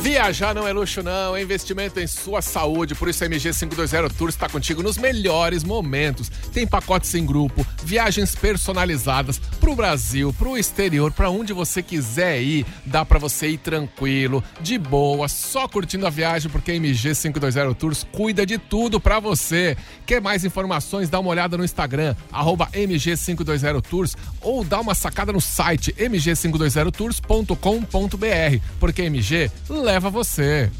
Viajar 0.06 0.54
não 0.54 0.68
é 0.68 0.72
luxo, 0.72 1.02
não, 1.02 1.34
é 1.34 1.42
investimento 1.42 1.98
em 1.98 2.06
sua 2.06 2.40
saúde. 2.40 2.94
Por 2.94 3.08
isso 3.08 3.24
a 3.24 3.26
MG 3.26 3.52
520 3.52 4.14
Tours 4.16 4.34
está 4.34 4.48
contigo 4.48 4.82
nos 4.82 4.96
melhores 4.96 5.64
momentos. 5.64 6.30
Tem 6.52 6.64
pacotes 6.64 7.12
em 7.14 7.26
grupo, 7.26 7.66
viagens 7.82 8.34
personalizadas 8.34 9.40
pro 9.66 9.74
Brasil, 9.74 10.32
pro 10.32 10.56
exterior, 10.56 11.10
para 11.10 11.28
onde 11.28 11.52
você 11.52 11.82
quiser 11.82 12.40
ir. 12.40 12.64
Dá 12.84 13.04
para 13.04 13.18
você 13.18 13.48
ir 13.48 13.58
tranquilo, 13.58 14.40
de 14.60 14.78
boa, 14.78 15.26
só 15.26 15.66
curtindo 15.66 16.06
a 16.06 16.10
viagem, 16.10 16.48
porque 16.48 16.70
a 16.70 16.76
MG 16.76 17.16
520 17.16 17.74
Tours 17.74 18.06
cuida 18.12 18.46
de 18.46 18.58
tudo 18.58 19.00
para 19.00 19.18
você. 19.18 19.76
Quer 20.06 20.20
mais 20.20 20.44
informações? 20.44 21.10
Dá 21.10 21.18
uma 21.18 21.30
olhada 21.30 21.58
no 21.58 21.64
Instagram, 21.64 22.14
arroba 22.30 22.68
MG520 22.72 23.82
Tours, 23.82 24.16
ou 24.40 24.62
dá 24.62 24.78
uma 24.78 24.94
sacada 24.94 25.32
no 25.32 25.40
site 25.40 25.92
mg520tours.com.br, 25.94 28.60
porque 28.78 29.02
a 29.02 29.06
MG 29.06 29.50
leva 29.68 30.08
você. 30.08 30.70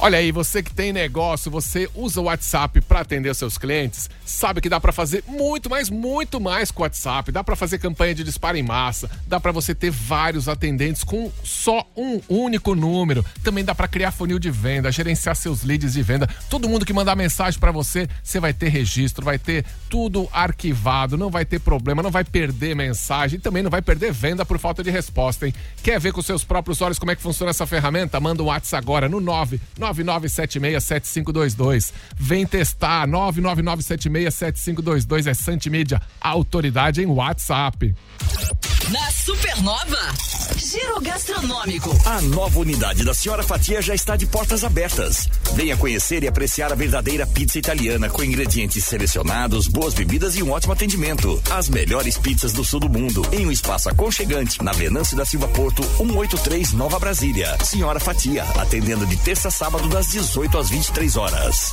Olha 0.00 0.18
aí, 0.18 0.30
você 0.30 0.62
que 0.62 0.72
tem 0.72 0.92
negócio, 0.92 1.50
você 1.50 1.90
usa 1.92 2.20
o 2.20 2.24
WhatsApp 2.24 2.80
para 2.82 3.00
atender 3.00 3.34
seus 3.34 3.58
clientes, 3.58 4.08
sabe 4.24 4.60
que 4.60 4.68
dá 4.68 4.78
para 4.78 4.92
fazer 4.92 5.24
muito 5.26 5.68
mais, 5.68 5.90
muito 5.90 6.40
mais 6.40 6.70
com 6.70 6.82
o 6.82 6.84
WhatsApp. 6.84 7.32
Dá 7.32 7.42
para 7.42 7.56
fazer 7.56 7.78
campanha 7.78 8.14
de 8.14 8.22
disparo 8.22 8.56
em 8.56 8.62
massa, 8.62 9.10
dá 9.26 9.40
para 9.40 9.50
você 9.50 9.74
ter 9.74 9.90
vários 9.90 10.48
atendentes 10.48 11.02
com 11.02 11.32
só 11.42 11.84
um 11.96 12.20
único 12.28 12.76
número. 12.76 13.26
Também 13.42 13.64
dá 13.64 13.74
para 13.74 13.88
criar 13.88 14.12
funil 14.12 14.38
de 14.38 14.52
venda, 14.52 14.92
gerenciar 14.92 15.34
seus 15.34 15.64
leads 15.64 15.94
de 15.94 16.02
venda. 16.02 16.28
Todo 16.48 16.68
mundo 16.68 16.86
que 16.86 16.92
mandar 16.92 17.16
mensagem 17.16 17.58
para 17.58 17.72
você, 17.72 18.08
você 18.22 18.38
vai 18.38 18.52
ter 18.52 18.68
registro, 18.68 19.24
vai 19.24 19.36
ter 19.36 19.64
tudo 19.90 20.28
arquivado, 20.32 21.18
não 21.18 21.28
vai 21.28 21.44
ter 21.44 21.58
problema, 21.58 22.04
não 22.04 22.10
vai 22.12 22.22
perder 22.22 22.76
mensagem, 22.76 23.40
também 23.40 23.64
não 23.64 23.70
vai 23.70 23.82
perder 23.82 24.12
venda 24.12 24.46
por 24.46 24.60
falta 24.60 24.80
de 24.80 24.92
resposta, 24.92 25.44
hein? 25.44 25.54
Quer 25.82 25.98
ver 25.98 26.12
com 26.12 26.22
seus 26.22 26.44
próprios 26.44 26.80
olhos 26.80 27.00
como 27.00 27.10
é 27.10 27.16
que 27.16 27.22
funciona 27.22 27.50
essa 27.50 27.66
ferramenta? 27.66 28.20
Manda 28.20 28.44
um 28.44 28.46
WhatsApp 28.46 28.78
agora 28.78 29.08
no 29.08 29.18
9 29.18 29.58
99767522. 29.94 31.92
Vem 32.16 32.46
testar 32.46 33.08
999767522 33.08 35.26
é 35.26 35.34
Santimídia, 35.34 36.00
autoridade 36.20 37.02
em 37.02 37.06
WhatsApp. 37.06 37.92
Na 38.90 39.10
Supernova, 39.10 40.14
Giro 40.56 40.98
Gastronômico. 41.02 41.94
A 42.06 42.22
nova 42.22 42.58
unidade 42.58 43.04
da 43.04 43.12
Senhora 43.12 43.42
Fatia 43.42 43.82
já 43.82 43.94
está 43.94 44.16
de 44.16 44.24
portas 44.24 44.64
abertas. 44.64 45.28
Venha 45.52 45.76
conhecer 45.76 46.22
e 46.22 46.28
apreciar 46.28 46.72
a 46.72 46.74
verdadeira 46.74 47.26
pizza 47.26 47.58
italiana 47.58 48.08
com 48.08 48.24
ingredientes 48.24 48.82
selecionados, 48.86 49.68
boas 49.68 49.92
bebidas 49.92 50.36
e 50.36 50.42
um 50.42 50.52
ótimo 50.52 50.72
atendimento. 50.72 51.38
As 51.50 51.68
melhores 51.68 52.16
pizzas 52.16 52.54
do 52.54 52.64
sul 52.64 52.80
do 52.80 52.88
mundo 52.88 53.28
em 53.30 53.46
um 53.46 53.52
espaço 53.52 53.90
aconchegante 53.90 54.64
na 54.64 54.72
Venâncio 54.72 55.18
da 55.18 55.26
Silva 55.26 55.48
Porto, 55.48 55.82
183 55.98 56.72
Nova 56.72 56.98
Brasília. 56.98 57.58
Senhora 57.62 58.00
Fatia, 58.00 58.42
atendendo 58.56 59.04
de 59.04 59.18
terça 59.18 59.48
a 59.48 59.50
sábado 59.50 59.77
das 59.86 60.08
18 60.08 60.58
às 60.58 60.70
23 60.70 61.16
horas. 61.16 61.72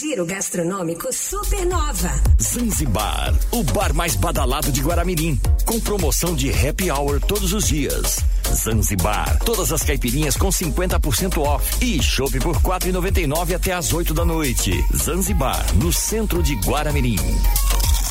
Giro 0.00 0.26
Gastronômico 0.26 1.12
Supernova. 1.12 2.10
Zanzibar, 2.42 3.34
o 3.52 3.62
bar 3.62 3.94
mais 3.94 4.16
badalado 4.16 4.72
de 4.72 4.80
Guaramirim, 4.80 5.38
com 5.64 5.78
promoção 5.78 6.34
de 6.34 6.50
happy 6.50 6.90
hour 6.90 7.20
todos 7.20 7.52
os 7.52 7.68
dias. 7.68 8.24
Zanzibar, 8.52 9.38
todas 9.44 9.72
as 9.72 9.82
caipirinhas 9.82 10.36
com 10.36 10.48
50% 10.48 11.38
off 11.38 11.84
e 11.84 12.02
chopp 12.02 12.40
por 12.40 12.56
4,99 12.60 13.54
até 13.54 13.72
às 13.72 13.92
8 13.92 14.14
da 14.14 14.24
noite. 14.24 14.72
Zanzibar, 14.96 15.64
no 15.74 15.92
centro 15.92 16.42
de 16.42 16.54
Guaramirim. 16.56 17.18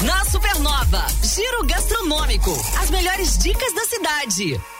Na 0.02 0.24
Supernova, 0.26 1.06
Giro 1.24 1.66
Gastronômico. 1.66 2.52
As 2.80 2.92
melhores 2.92 3.38
dicas 3.40 3.74
da 3.74 3.84
cidade. 3.86 4.77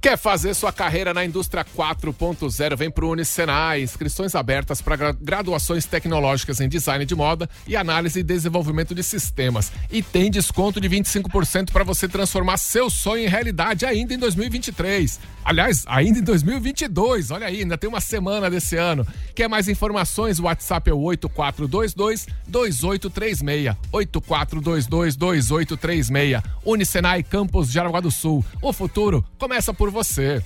Quer 0.00 0.16
fazer 0.16 0.54
sua 0.54 0.72
carreira 0.72 1.12
na 1.12 1.24
indústria 1.24 1.64
4.0? 1.64 2.76
Vem 2.76 2.88
pro 2.88 3.10
Unicenai. 3.10 3.82
Inscrições 3.82 4.36
abertas 4.36 4.80
para 4.80 5.10
graduações 5.12 5.86
tecnológicas 5.86 6.60
em 6.60 6.68
design 6.68 7.04
de 7.04 7.16
moda 7.16 7.50
e 7.66 7.74
análise 7.74 8.20
e 8.20 8.22
desenvolvimento 8.22 8.94
de 8.94 9.02
sistemas. 9.02 9.72
E 9.90 10.00
tem 10.00 10.30
desconto 10.30 10.80
de 10.80 10.88
25% 10.88 11.72
para 11.72 11.82
você 11.82 12.06
transformar 12.06 12.58
seu 12.58 12.88
sonho 12.88 13.24
em 13.24 13.28
realidade 13.28 13.84
ainda 13.84 14.14
em 14.14 14.18
2023. 14.18 15.18
Aliás, 15.44 15.82
ainda 15.86 16.18
em 16.18 16.22
2022. 16.22 17.30
Olha 17.32 17.46
aí, 17.46 17.62
ainda 17.62 17.76
tem 17.76 17.88
uma 17.88 18.00
semana 18.00 18.48
desse 18.48 18.76
ano. 18.76 19.06
Quer 19.34 19.48
mais 19.48 19.66
informações? 19.66 20.38
O 20.38 20.44
WhatsApp 20.44 20.90
é 20.90 20.92
o 20.92 20.98
8422 20.98 22.26
2836. 22.46 23.74
8422 23.90 25.16
2836. 25.16 26.42
Unicenai 26.64 27.22
Campus 27.22 27.70
Jaraguá 27.70 28.00
do 28.00 28.10
Sul. 28.10 28.44
O 28.60 28.72
futuro 28.72 29.24
começa 29.38 29.72
por 29.72 29.87
você. 29.90 30.42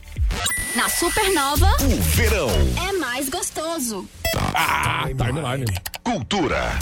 Na 0.74 0.88
Supernova, 0.88 1.66
O 1.82 2.00
verão. 2.02 2.48
é 2.88 2.92
mais 2.98 3.28
gostoso. 3.28 4.08
Ah, 4.54 5.04
timeline. 5.06 5.64
Cultura. 6.02 6.72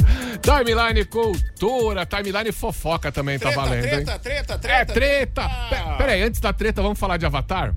Timeline 0.40 1.04
cultura, 1.04 2.06
timeline 2.06 2.52
fofoca 2.52 3.10
também 3.12 3.38
tá 3.38 3.50
valendo, 3.50 3.84
hein? 3.84 3.90
Treta, 4.04 4.18
treta, 4.18 4.58
treta. 4.58 4.92
É 4.92 4.94
treta. 4.94 5.42
Pe- 5.68 5.96
Peraí, 5.98 6.22
antes 6.22 6.40
da 6.40 6.52
treta, 6.52 6.80
vamos 6.80 6.98
falar 6.98 7.16
de 7.16 7.26
Avatar? 7.26 7.74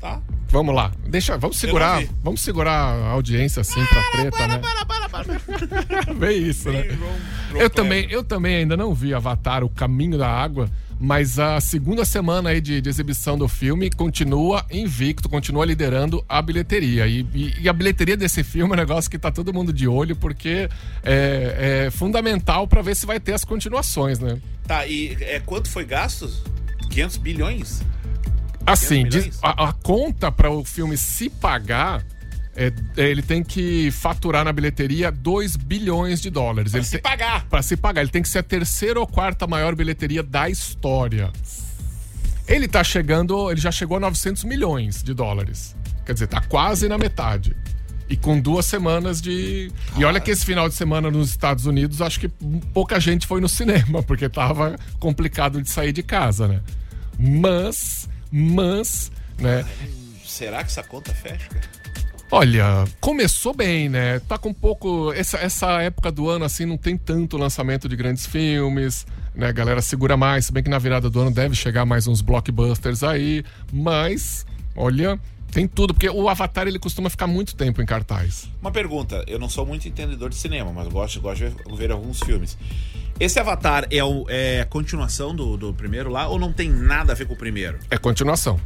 Tá. 0.00 0.20
Vamos 0.50 0.74
lá. 0.74 0.90
Deixa, 1.06 1.36
vamos 1.36 1.58
segurar, 1.58 2.02
vamos 2.22 2.40
segurar 2.40 2.72
a 2.72 3.08
audiência 3.10 3.60
assim 3.60 3.84
pra 3.84 4.02
treta, 4.12 4.46
né? 4.46 4.58
Para, 4.58 4.86
para, 4.86 5.08
para. 5.08 6.14
Bem 6.14 6.38
isso, 6.48 6.70
né? 6.70 6.84
Eu 7.54 7.68
também, 7.68 8.06
eu 8.10 8.22
também 8.24 8.56
ainda 8.56 8.76
não 8.76 8.94
vi 8.94 9.12
Avatar, 9.12 9.62
O 9.64 9.68
Caminho 9.68 10.16
da 10.16 10.28
Água, 10.28 10.70
mas 11.00 11.38
a 11.38 11.60
segunda 11.60 12.04
semana 12.04 12.50
aí 12.50 12.60
de, 12.60 12.80
de 12.80 12.88
exibição 12.88 13.38
do 13.38 13.46
filme 13.48 13.88
continua 13.90 14.64
invicto, 14.70 15.28
continua 15.28 15.64
liderando 15.64 16.24
a 16.28 16.42
bilheteria. 16.42 17.06
E, 17.06 17.20
e- 17.32 17.54
e 17.60 17.68
a 17.68 17.72
bilheteria 17.72 18.16
desse 18.16 18.42
filme 18.42 18.72
é 18.72 18.74
um 18.74 18.76
negócio 18.78 19.10
que 19.10 19.18
tá 19.18 19.30
todo 19.30 19.52
mundo 19.54 19.72
de 19.72 19.86
olho, 19.86 20.16
porque 20.16 20.68
é, 21.04 21.84
é 21.86 21.90
fundamental 21.90 22.66
pra 22.66 22.82
ver 22.82 22.96
se 22.96 23.06
vai 23.06 23.20
ter 23.20 23.32
as 23.34 23.44
continuações, 23.44 24.18
né? 24.18 24.38
Tá, 24.66 24.86
e 24.86 25.16
é, 25.20 25.40
quanto 25.40 25.68
foi 25.70 25.84
gasto? 25.84 26.28
500 26.90 27.16
bilhões? 27.18 27.82
Assim, 28.66 29.04
500 29.06 29.10
diz- 29.14 29.24
milhões? 29.24 29.40
a, 29.42 29.68
a 29.68 29.72
conta 29.72 30.32
para 30.32 30.50
o 30.50 30.64
filme 30.64 30.96
se 30.96 31.30
pagar, 31.30 32.04
é, 32.60 32.72
é, 32.96 33.08
ele 33.08 33.22
tem 33.22 33.42
que 33.44 33.88
faturar 33.92 34.44
na 34.44 34.52
bilheteria 34.52 35.12
2 35.12 35.54
bilhões 35.54 36.20
de 36.20 36.28
dólares. 36.28 36.72
Pra 36.72 36.78
ele 36.80 36.84
se 36.86 36.92
tem- 36.92 37.00
pagar. 37.00 37.44
Pra 37.46 37.62
se 37.62 37.76
pagar. 37.76 38.00
Ele 38.02 38.10
tem 38.10 38.20
que 38.20 38.28
ser 38.28 38.40
a 38.40 38.42
terceira 38.42 38.98
ou 38.98 39.06
quarta 39.06 39.46
maior 39.46 39.76
bilheteria 39.76 40.22
da 40.22 40.50
história. 40.50 41.30
Ele 42.48 42.66
tá 42.66 42.82
chegando, 42.82 43.50
ele 43.50 43.60
já 43.60 43.70
chegou 43.70 43.96
a 43.98 44.00
900 44.00 44.42
milhões 44.44 45.02
de 45.02 45.14
dólares. 45.14 45.76
Quer 46.04 46.14
dizer, 46.14 46.26
tá 46.26 46.40
quase 46.40 46.88
na 46.88 46.98
metade. 46.98 47.54
E 48.08 48.16
com 48.16 48.40
duas 48.40 48.64
semanas 48.64 49.20
de. 49.20 49.70
E 49.96 50.04
olha 50.04 50.18
que 50.18 50.30
esse 50.30 50.44
final 50.44 50.66
de 50.68 50.74
semana 50.74 51.10
nos 51.10 51.28
Estados 51.28 51.66
Unidos, 51.66 52.00
acho 52.00 52.18
que 52.18 52.28
pouca 52.72 52.98
gente 52.98 53.26
foi 53.26 53.38
no 53.40 53.48
cinema, 53.50 54.02
porque 54.02 54.28
tava 54.30 54.76
complicado 54.98 55.60
de 55.62 55.68
sair 55.68 55.92
de 55.92 56.02
casa, 56.02 56.48
né? 56.48 56.60
Mas, 57.18 58.08
mas, 58.32 59.12
né? 59.38 59.64
Será 60.24 60.58
que 60.64 60.70
essa 60.70 60.82
conta 60.82 61.12
fecha, 61.12 61.48
cara? 61.50 61.77
Olha, 62.30 62.84
começou 63.00 63.54
bem, 63.54 63.88
né? 63.88 64.18
Tá 64.20 64.36
com 64.36 64.50
um 64.50 64.54
pouco. 64.54 65.12
Essa, 65.14 65.38
essa 65.38 65.80
época 65.80 66.12
do 66.12 66.28
ano, 66.28 66.44
assim, 66.44 66.66
não 66.66 66.76
tem 66.76 66.96
tanto 66.96 67.38
lançamento 67.38 67.88
de 67.88 67.96
grandes 67.96 68.26
filmes, 68.26 69.06
né? 69.34 69.48
A 69.48 69.52
galera 69.52 69.80
segura 69.80 70.14
mais, 70.14 70.46
se 70.46 70.52
bem 70.52 70.62
que 70.62 70.68
na 70.68 70.78
virada 70.78 71.08
do 71.08 71.18
ano 71.20 71.30
deve 71.30 71.54
chegar 71.54 71.86
mais 71.86 72.06
uns 72.06 72.20
blockbusters 72.20 73.02
aí. 73.02 73.42
Mas, 73.72 74.44
olha, 74.76 75.18
tem 75.50 75.66
tudo, 75.66 75.94
porque 75.94 76.10
o 76.10 76.28
Avatar 76.28 76.68
ele 76.68 76.78
costuma 76.78 77.08
ficar 77.08 77.26
muito 77.26 77.56
tempo 77.56 77.80
em 77.80 77.86
cartaz. 77.86 78.50
Uma 78.60 78.70
pergunta, 78.70 79.24
eu 79.26 79.38
não 79.38 79.48
sou 79.48 79.64
muito 79.64 79.88
entendedor 79.88 80.28
de 80.28 80.36
cinema, 80.36 80.70
mas 80.70 80.86
gosto, 80.88 81.20
gosto 81.22 81.38
de 81.38 81.44
ver, 81.48 81.76
ver 81.76 81.90
alguns 81.90 82.20
filmes. 82.20 82.58
Esse 83.18 83.40
Avatar 83.40 83.86
é, 83.90 84.04
o, 84.04 84.26
é 84.28 84.60
a 84.60 84.66
continuação 84.66 85.34
do, 85.34 85.56
do 85.56 85.72
primeiro 85.72 86.10
lá 86.10 86.28
ou 86.28 86.38
não 86.38 86.52
tem 86.52 86.68
nada 86.68 87.12
a 87.12 87.16
ver 87.16 87.26
com 87.26 87.32
o 87.32 87.38
primeiro? 87.38 87.78
É 87.90 87.96
continuação. 87.96 88.60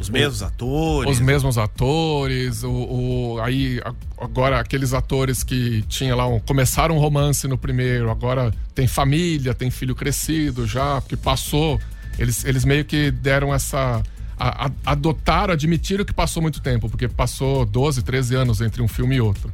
Os 0.00 0.08
mesmos 0.10 0.42
atores? 0.42 1.10
Os 1.12 1.20
mesmos 1.20 1.58
atores, 1.58 2.62
o, 2.62 2.70
o- 2.70 3.40
aí 3.42 3.80
agora 4.18 4.60
aqueles 4.60 4.92
atores 4.92 5.42
que 5.42 5.82
tinha 5.88 6.14
lá 6.14 6.26
um, 6.28 6.38
começaram 6.40 6.96
um 6.96 6.98
romance 6.98 7.46
no 7.48 7.56
primeiro, 7.56 8.10
agora 8.10 8.52
tem 8.74 8.86
família, 8.86 9.54
tem 9.54 9.70
filho 9.70 9.94
crescido 9.94 10.66
já, 10.66 11.00
porque 11.00 11.16
passou, 11.16 11.80
eles, 12.18 12.44
eles 12.44 12.64
meio 12.64 12.84
que 12.84 13.10
deram 13.10 13.54
essa 13.54 14.02
a- 14.38 14.66
a- 14.66 14.70
adotaram, 14.92 15.54
admitiram 15.54 16.04
que 16.04 16.12
passou 16.12 16.42
muito 16.42 16.60
tempo, 16.60 16.90
porque 16.90 17.08
passou 17.08 17.64
12, 17.64 18.02
13 18.02 18.34
anos 18.34 18.60
entre 18.60 18.82
um 18.82 18.88
filme 18.88 19.16
e 19.16 19.20
outro. 19.20 19.52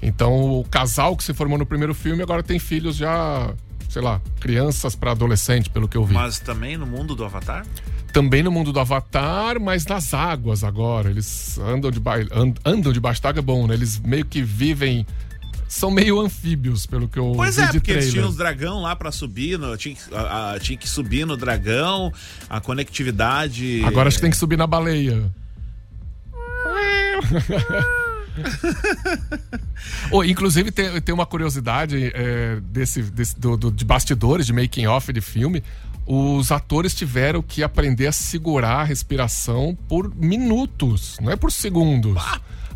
Então 0.00 0.58
o 0.60 0.64
casal 0.64 1.16
que 1.16 1.24
se 1.24 1.34
formou 1.34 1.58
no 1.58 1.66
primeiro 1.66 1.92
filme 1.94 2.22
agora 2.22 2.42
tem 2.42 2.58
filhos 2.58 2.96
já, 2.96 3.52
sei 3.90 4.00
lá, 4.00 4.20
crianças 4.40 4.94
para 4.96 5.10
adolescente, 5.10 5.68
pelo 5.68 5.86
que 5.88 5.96
eu 5.98 6.04
vi 6.04 6.14
Mas 6.14 6.38
também 6.40 6.78
no 6.78 6.86
mundo 6.86 7.14
do 7.14 7.24
Avatar? 7.24 7.66
também 8.12 8.42
no 8.42 8.50
mundo 8.50 8.72
do 8.72 8.80
Avatar, 8.80 9.60
mas 9.60 9.84
nas 9.86 10.12
águas 10.14 10.64
agora. 10.64 11.10
Eles 11.10 11.58
andam, 11.58 11.90
de 11.90 12.00
andam 12.64 12.92
debaixo 12.92 13.22
d'água, 13.22 13.38
é 13.38 13.42
bom, 13.42 13.66
né? 13.68 13.74
Eles 13.74 14.00
meio 14.00 14.24
que 14.24 14.42
vivem 14.42 15.06
são 15.68 15.90
meio 15.92 16.18
anfíbios, 16.20 16.84
pelo 16.86 17.06
que 17.08 17.16
eu 17.20 17.32
Pois 17.36 17.54
vi 17.54 17.62
é, 17.62 17.66
de 17.66 17.72
porque 17.78 17.92
eles 17.92 18.04
trailer. 18.06 18.12
tinham 18.22 18.28
os 18.28 18.36
dragão 18.36 18.82
lá 18.82 18.96
pra 18.96 19.12
subir, 19.12 19.56
no- 19.56 19.76
tinha, 19.76 19.94
que- 19.94 20.12
a- 20.12 20.54
a- 20.54 20.58
tinha 20.58 20.76
que 20.76 20.88
subir 20.88 21.24
no 21.24 21.36
dragão, 21.36 22.12
a 22.48 22.60
conectividade. 22.60 23.80
Agora 23.84 24.08
acho 24.08 24.16
que 24.16 24.22
tem 24.22 24.30
que 24.32 24.36
subir 24.36 24.56
na 24.58 24.66
baleia. 24.66 25.30
Oh, 30.10 30.22
inclusive 30.24 30.70
tem, 30.70 31.00
tem 31.00 31.14
uma 31.14 31.26
curiosidade 31.26 32.10
é, 32.14 32.60
desse, 32.62 33.02
desse- 33.02 33.38
do, 33.38 33.56
do- 33.56 33.70
de 33.70 33.84
bastidores, 33.84 34.46
de 34.46 34.52
making 34.52 34.86
off 34.86 35.12
de 35.12 35.20
filme. 35.20 35.62
Os 36.06 36.50
atores 36.50 36.94
tiveram 36.94 37.40
que 37.42 37.62
aprender 37.62 38.06
a 38.08 38.12
segurar 38.12 38.80
a 38.80 38.84
respiração 38.84 39.76
por 39.88 40.12
minutos, 40.14 41.16
não 41.20 41.30
é 41.30 41.36
por 41.36 41.52
segundos. 41.52 42.16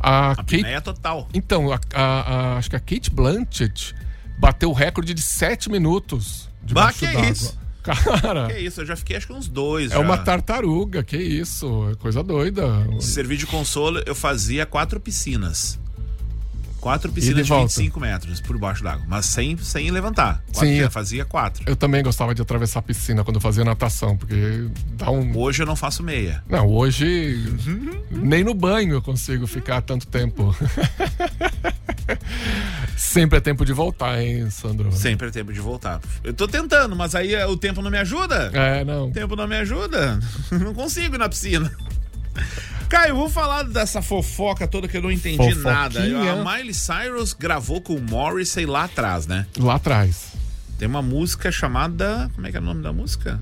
A 0.00 0.30
A 0.30 0.36
Kate, 0.36 0.56
apneia 0.56 0.80
total. 0.80 1.28
então, 1.34 1.72
a- 1.72 1.80
a- 1.94 2.56
acho 2.58 2.70
que 2.70 2.76
a 2.76 2.80
Kate 2.80 3.10
Blanchett 3.10 3.94
bateu 4.38 4.70
o 4.70 4.72
recorde 4.72 5.14
de 5.14 5.22
sete 5.22 5.70
minutos 5.70 6.48
Bah, 6.60 6.66
debaixo 6.92 6.98
que 7.00 7.06
d'água. 7.06 7.30
isso? 7.30 7.58
Cara, 7.84 8.46
Que 8.48 8.58
isso, 8.58 8.80
eu 8.80 8.86
já 8.86 8.96
fiquei 8.96 9.16
acho 9.16 9.26
que 9.26 9.32
uns 9.32 9.46
dois. 9.48 9.92
é 9.92 9.94
já. 9.94 10.00
uma 10.00 10.16
tartaruga, 10.18 11.02
que 11.04 11.16
isso, 11.16 11.90
é 11.92 11.94
coisa 11.96 12.22
doida. 12.22 12.66
Servir 13.00 13.36
de 13.36 13.46
consolo, 13.46 14.00
eu 14.06 14.14
fazia 14.14 14.64
quatro 14.66 14.98
piscinas. 14.98 15.78
Quatro 16.80 17.10
E 17.10 17.14
piscinas 17.14 17.36
de 17.38 17.42
de, 17.44 17.48
volta? 17.48 17.68
25 17.68 17.98
metros 18.00 18.40
por 18.42 18.58
baixo 18.58 18.82
d'água, 18.84 19.06
mas 19.08 19.24
sem, 19.24 19.56
sem 19.56 19.90
levantar. 19.90 20.42
Quatro 20.52 20.60
Sim. 20.60 20.66
piscinas, 20.72 20.92
fazia 20.92 21.24
quatro. 21.24 21.62
Eu 21.66 21.74
também 21.76 22.02
gostava 22.02 22.34
de 22.34 22.42
atravessar 22.42 22.80
a 22.80 22.82
piscina 22.82 23.24
quando 23.24 23.36
eu 23.36 23.40
fazia 23.40 23.64
natação, 23.64 24.16
porque 24.18 24.68
dá 24.92 25.10
um. 25.10 25.34
Hoje 25.36 25.62
eu 25.62 25.66
não 25.66 25.76
faço 25.76 26.02
meia. 26.02 26.42
Não, 26.48 26.66
hoje 26.68 27.42
nem 28.10 28.44
no 28.44 28.52
banho 28.52 28.94
eu 28.96 29.02
consigo 29.02 29.46
ficar 29.46 29.80
tanto 29.80 30.06
tempo. 30.06 30.54
Sempre 32.96 33.38
é 33.38 33.40
tempo 33.40 33.64
de 33.64 33.72
voltar, 33.72 34.20
hein, 34.22 34.48
Sandro? 34.50 34.90
Sempre 34.92 35.28
é 35.28 35.30
tempo 35.30 35.52
de 35.52 35.60
voltar. 35.60 36.00
Eu 36.22 36.32
tô 36.32 36.46
tentando, 36.46 36.94
mas 36.94 37.14
aí 37.14 37.34
eh, 37.34 37.46
o 37.46 37.56
tempo 37.56 37.82
não 37.82 37.90
me 37.90 37.98
ajuda. 37.98 38.50
É, 38.52 38.84
não. 38.84 39.08
O 39.08 39.12
tempo 39.12 39.34
não 39.36 39.46
me 39.48 39.56
ajuda. 39.56 40.18
Não 40.52 40.72
consigo 40.74 41.14
ir 41.16 41.18
na 41.18 41.28
piscina. 41.28 41.70
Caio, 42.88 43.14
vou 43.16 43.28
falar 43.28 43.64
dessa 43.64 44.00
fofoca 44.02 44.66
toda 44.68 44.86
que 44.86 44.96
eu 44.96 45.02
não 45.02 45.10
entendi 45.10 45.54
nada. 45.56 46.00
A 46.00 46.44
Miley 46.56 46.74
Cyrus 46.74 47.32
gravou 47.32 47.80
com 47.80 47.94
o 47.94 48.00
Morrissey 48.00 48.66
lá 48.66 48.84
atrás, 48.84 49.26
né? 49.26 49.46
Lá 49.58 49.74
atrás. 49.76 50.32
Tem 50.78 50.86
uma 50.86 51.02
música 51.02 51.50
chamada. 51.50 52.30
Como 52.34 52.46
é 52.46 52.50
que 52.50 52.56
é 52.56 52.60
o 52.60 52.62
nome 52.62 52.82
da 52.82 52.92
música? 52.92 53.40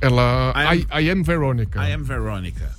Ela. 0.00 0.52
I 0.56 0.66
am- 0.66 1.00
I, 1.00 1.04
I 1.06 1.10
am 1.10 1.22
Veronica. 1.22 1.86
I 1.86 1.92
Am 1.92 2.02
Veronica. 2.02 2.70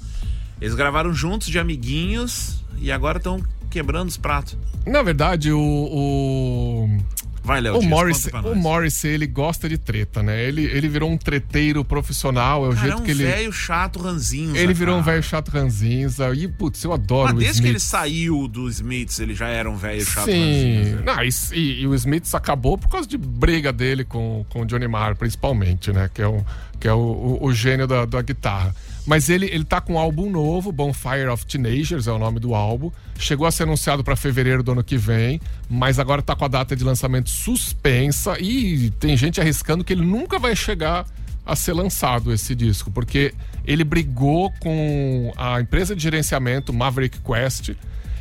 Eles 0.59 0.73
gravaram 0.75 1.13
juntos 1.13 1.47
de 1.47 1.59
amiguinhos 1.59 2.63
e 2.77 2.91
agora 2.91 3.17
estão 3.17 3.43
quebrando 3.71 4.09
os 4.09 4.17
pratos. 4.17 4.57
Na 4.85 5.01
verdade, 5.01 5.51
o. 5.51 5.59
o... 5.59 6.97
Vai, 7.43 7.59
Léo. 7.59 7.79
O 7.79 7.81
Morris, 7.83 8.27
o. 8.43 8.55
Morris, 8.55 9.03
ele 9.03 9.25
gosta 9.25 9.67
de 9.67 9.75
treta, 9.75 10.21
né? 10.21 10.43
Ele, 10.43 10.63
ele 10.63 10.87
virou 10.87 11.09
um 11.09 11.17
treteiro 11.17 11.83
profissional, 11.83 12.63
é 12.65 12.69
o 12.69 12.73
Cara, 12.75 12.79
é 12.85 12.89
jeito 12.89 13.01
um 13.01 13.03
que 13.05 13.09
ele. 13.11 13.23
velho 13.25 13.51
chato 13.51 13.97
ranzinza. 13.99 14.57
Ele 14.59 14.73
virou 14.75 14.95
um 14.95 14.99
cara. 14.99 15.13
velho 15.13 15.23
chato 15.23 15.49
ranzinza. 15.49 16.31
E, 16.35 16.47
putz, 16.47 16.83
eu 16.83 16.93
adoro 16.93 17.29
Mas 17.29 17.33
o 17.33 17.39
desde 17.39 17.61
que 17.63 17.67
ele 17.67 17.79
saiu 17.79 18.47
do 18.47 18.69
Smiths, 18.69 19.19
ele 19.19 19.33
já 19.33 19.47
era 19.47 19.67
um 19.67 19.75
velho 19.75 20.05
chato 20.05 20.25
Sim. 20.25 20.75
ranzinza. 20.83 21.01
Não, 21.03 21.23
e, 21.23 21.29
e- 21.59 21.81
e 21.81 21.87
o 21.87 21.95
Smiths 21.95 22.35
acabou 22.35 22.77
por 22.77 22.89
causa 22.89 23.07
de 23.07 23.17
briga 23.17 23.73
dele 23.73 24.03
com, 24.03 24.45
com 24.49 24.61
o 24.61 24.65
Johnny 24.65 24.87
Marr, 24.87 25.15
principalmente, 25.15 25.91
né? 25.91 26.11
Que 26.13 26.21
é 26.21 26.27
o, 26.27 26.45
que 26.79 26.87
é 26.87 26.93
o, 26.93 26.99
o- 26.99 27.39
o 27.45 27.51
gênio 27.53 27.87
da, 27.87 28.05
da 28.05 28.21
guitarra. 28.21 28.75
Mas 29.05 29.29
ele, 29.29 29.47
ele 29.47 29.63
tá 29.63 29.81
com 29.81 29.93
um 29.93 29.99
álbum 29.99 30.29
novo, 30.29 30.71
Bonfire 30.71 31.27
of 31.27 31.45
Teenagers 31.45 32.07
é 32.07 32.11
o 32.11 32.19
nome 32.19 32.39
do 32.39 32.53
álbum. 32.53 32.91
Chegou 33.17 33.47
a 33.47 33.51
ser 33.51 33.63
anunciado 33.63 34.03
para 34.03 34.15
fevereiro 34.15 34.61
do 34.61 34.73
ano 34.73 34.83
que 34.83 34.97
vem, 34.97 35.41
mas 35.69 35.97
agora 35.97 36.21
tá 36.21 36.35
com 36.35 36.45
a 36.45 36.47
data 36.47 36.75
de 36.75 36.83
lançamento 36.83 37.29
suspensa 37.29 38.39
e 38.39 38.91
tem 38.99 39.17
gente 39.17 39.41
arriscando 39.41 39.83
que 39.83 39.93
ele 39.93 40.05
nunca 40.05 40.37
vai 40.37 40.55
chegar 40.55 41.05
a 41.43 41.55
ser 41.55 41.73
lançado 41.73 42.31
esse 42.31 42.53
disco, 42.53 42.91
porque 42.91 43.33
ele 43.65 43.83
brigou 43.83 44.53
com 44.59 45.33
a 45.35 45.59
empresa 45.59 45.95
de 45.95 46.03
gerenciamento 46.03 46.71
Maverick 46.71 47.19
Quest 47.19 47.71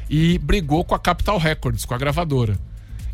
e 0.09 0.39
brigou 0.39 0.85
com 0.85 0.95
a 0.95 0.99
Capital 0.99 1.39
Records, 1.39 1.85
com 1.85 1.95
a 1.95 1.99
gravadora. 1.99 2.59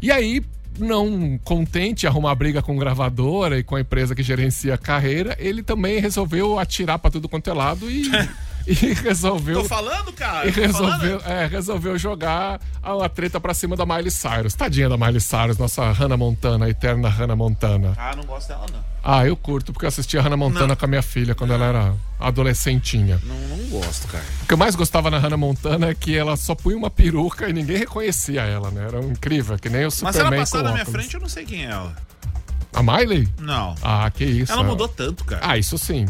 E 0.00 0.10
aí, 0.10 0.42
não 0.78 1.38
contente 1.44 2.06
arrumar 2.06 2.34
briga 2.34 2.62
com 2.62 2.76
gravadora 2.76 3.58
e 3.58 3.62
com 3.62 3.76
a 3.76 3.80
empresa 3.80 4.14
que 4.14 4.22
gerencia 4.22 4.74
a 4.74 4.78
carreira, 4.78 5.36
ele 5.38 5.62
também 5.62 6.00
resolveu 6.00 6.58
atirar 6.58 6.98
pra 6.98 7.10
tudo 7.10 7.28
quanto 7.28 7.50
é 7.50 7.52
lado 7.52 7.90
e, 7.90 8.10
e 8.82 8.92
resolveu. 8.94 9.62
Tô 9.62 9.68
falando, 9.68 10.12
cara? 10.12 10.46
E 10.46 10.50
resolveu, 10.50 11.20
é, 11.24 11.46
resolveu 11.46 11.96
jogar 11.96 12.60
a, 12.82 13.04
a 13.04 13.08
treta 13.08 13.40
pra 13.40 13.54
cima 13.54 13.76
da 13.76 13.86
Miley 13.86 14.10
Cyrus. 14.10 14.54
Tadinha 14.54 14.88
da 14.88 14.96
Miley 14.96 15.20
Cyrus, 15.20 15.56
nossa 15.56 15.92
Hannah 15.92 16.16
Montana, 16.16 16.66
a 16.66 16.68
eterna 16.68 17.08
Hannah 17.08 17.36
Montana. 17.36 17.94
Ah, 17.96 18.14
não 18.16 18.24
gosto 18.24 18.48
dela, 18.48 18.66
não. 18.72 18.96
Ah, 19.08 19.24
eu 19.24 19.36
curto 19.36 19.72
porque 19.72 19.84
eu 19.84 19.88
assistia 19.88 20.20
Hannah 20.20 20.36
Montana 20.36 20.66
Não. 20.66 20.76
com 20.76 20.84
a 20.84 20.88
minha 20.88 21.02
filha 21.02 21.32
quando 21.32 21.52
ela 21.52 21.64
era 21.64 21.94
adolescentinha. 22.18 23.20
Não, 23.22 23.56
não 23.56 23.64
gosto, 23.68 24.08
cara. 24.08 24.24
O 24.42 24.46
que 24.46 24.52
eu 24.52 24.58
mais 24.58 24.74
gostava 24.74 25.08
na 25.08 25.18
Hannah 25.18 25.36
Montana 25.36 25.90
é 25.90 25.94
que 25.94 26.16
ela 26.16 26.36
só 26.36 26.56
punha 26.56 26.76
uma 26.76 26.90
peruca 26.90 27.48
e 27.48 27.52
ninguém 27.52 27.76
reconhecia 27.76 28.42
ela, 28.42 28.68
né? 28.72 28.84
Era 28.84 28.98
incrível, 28.98 29.56
que 29.60 29.68
nem 29.68 29.82
o 29.82 29.84
Mas 29.84 29.94
Superman 29.94 30.24
se 30.24 30.26
ela 30.26 30.36
passar 30.38 30.62
na 30.64 30.72
minha 30.72 30.84
frente, 30.84 31.14
eu 31.14 31.20
não 31.20 31.28
sei 31.28 31.44
quem 31.44 31.66
é 31.66 31.70
ela. 31.70 31.94
A 32.74 32.82
Miley? 32.82 33.28
Não. 33.38 33.76
Ah, 33.80 34.10
que 34.10 34.24
isso. 34.24 34.52
Ela 34.52 34.64
mudou 34.64 34.88
tanto, 34.88 35.24
cara. 35.24 35.40
Ah, 35.42 35.56
isso 35.56 35.78
sim. 35.78 36.04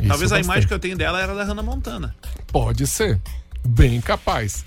Isso 0.00 0.08
Talvez 0.08 0.32
a 0.32 0.40
imagem 0.40 0.66
que 0.66 0.74
eu 0.74 0.78
tenho 0.78 0.96
dela 0.96 1.20
era 1.20 1.34
da 1.34 1.44
Hannah 1.44 1.62
Montana. 1.62 2.14
Pode 2.48 2.86
ser. 2.86 3.20
Bem 3.64 4.00
capaz. 4.00 4.64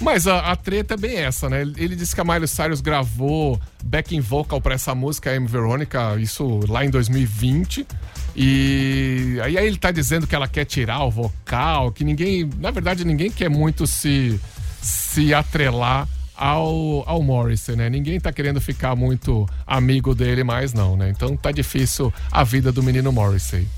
Mas 0.00 0.26
a, 0.26 0.50
a 0.50 0.56
treta 0.56 0.94
é 0.94 0.96
bem 0.96 1.16
essa, 1.18 1.48
né? 1.48 1.62
Ele, 1.62 1.74
ele 1.76 1.96
disse 1.96 2.14
que 2.14 2.20
a 2.20 2.24
Miley 2.24 2.48
Cyrus 2.48 2.80
gravou 2.80 3.60
backing 3.84 4.20
vocal 4.20 4.60
pra 4.60 4.74
essa 4.74 4.94
música, 4.94 5.34
I'm 5.34 5.46
Veronica, 5.46 6.16
isso 6.18 6.60
lá 6.68 6.84
em 6.84 6.90
2020. 6.90 7.86
E 8.34 9.38
aí, 9.42 9.56
aí 9.56 9.66
ele 9.66 9.76
tá 9.76 9.92
dizendo 9.92 10.26
que 10.26 10.34
ela 10.34 10.48
quer 10.48 10.64
tirar 10.64 11.04
o 11.04 11.10
vocal, 11.10 11.92
que 11.92 12.02
ninguém. 12.02 12.50
Na 12.58 12.70
verdade, 12.70 13.04
ninguém 13.04 13.30
quer 13.30 13.48
muito 13.48 13.86
se, 13.86 14.40
se 14.82 15.32
atrelar 15.32 16.08
ao, 16.36 17.08
ao 17.08 17.22
Morrissey, 17.22 17.76
né? 17.76 17.88
Ninguém 17.88 18.18
tá 18.18 18.32
querendo 18.32 18.60
ficar 18.60 18.96
muito 18.96 19.48
amigo 19.64 20.14
dele 20.14 20.42
mais, 20.42 20.72
não, 20.72 20.96
né? 20.96 21.08
Então 21.10 21.36
tá 21.36 21.52
difícil 21.52 22.12
a 22.32 22.42
vida 22.42 22.72
do 22.72 22.82
menino 22.82 23.12
Morrissey. 23.12 23.68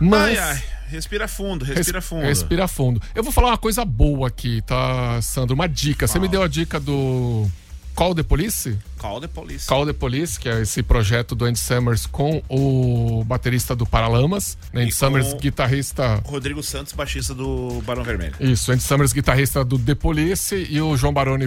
Mas. 0.00 0.38
Ai, 0.38 0.50
ai. 0.56 0.62
Respira 0.86 1.26
fundo, 1.26 1.64
respira 1.64 1.98
Res- 1.98 2.08
fundo. 2.08 2.22
Respira 2.22 2.68
fundo. 2.68 3.02
Eu 3.14 3.22
vou 3.22 3.32
falar 3.32 3.48
uma 3.48 3.58
coisa 3.58 3.84
boa 3.84 4.28
aqui, 4.28 4.62
tá, 4.62 5.20
Sandro? 5.22 5.54
Uma 5.54 5.66
dica. 5.66 6.06
Você 6.06 6.18
me 6.18 6.28
deu 6.28 6.42
a 6.42 6.46
dica 6.46 6.78
do 6.78 7.50
Call 7.94 8.14
the 8.14 8.22
Police? 8.24 8.76
Call 8.98 9.20
the 9.20 9.28
police. 9.28 9.66
Call 9.68 9.84
the 9.86 9.92
Police, 9.92 10.40
que 10.40 10.48
é 10.48 10.62
esse 10.62 10.82
projeto 10.82 11.34
do 11.34 11.44
Andy 11.44 11.58
Summers 11.58 12.06
com 12.06 12.42
o 12.48 13.22
baterista 13.24 13.76
do 13.76 13.84
Paralamas. 13.86 14.56
Né? 14.72 14.82
Andy 14.82 14.92
Summers, 14.92 15.34
guitarrista. 15.34 16.20
Rodrigo 16.24 16.62
Santos, 16.62 16.92
baixista 16.92 17.34
do 17.34 17.80
Barão 17.86 18.02
Vermelho. 18.02 18.34
Isso, 18.40 18.72
Andy 18.72 18.82
Summers, 18.82 19.12
guitarrista 19.12 19.64
do 19.64 19.78
The 19.78 19.94
Police, 19.94 20.54
e 20.68 20.80
o 20.80 20.96
João 20.96 21.12
Baroni, 21.12 21.46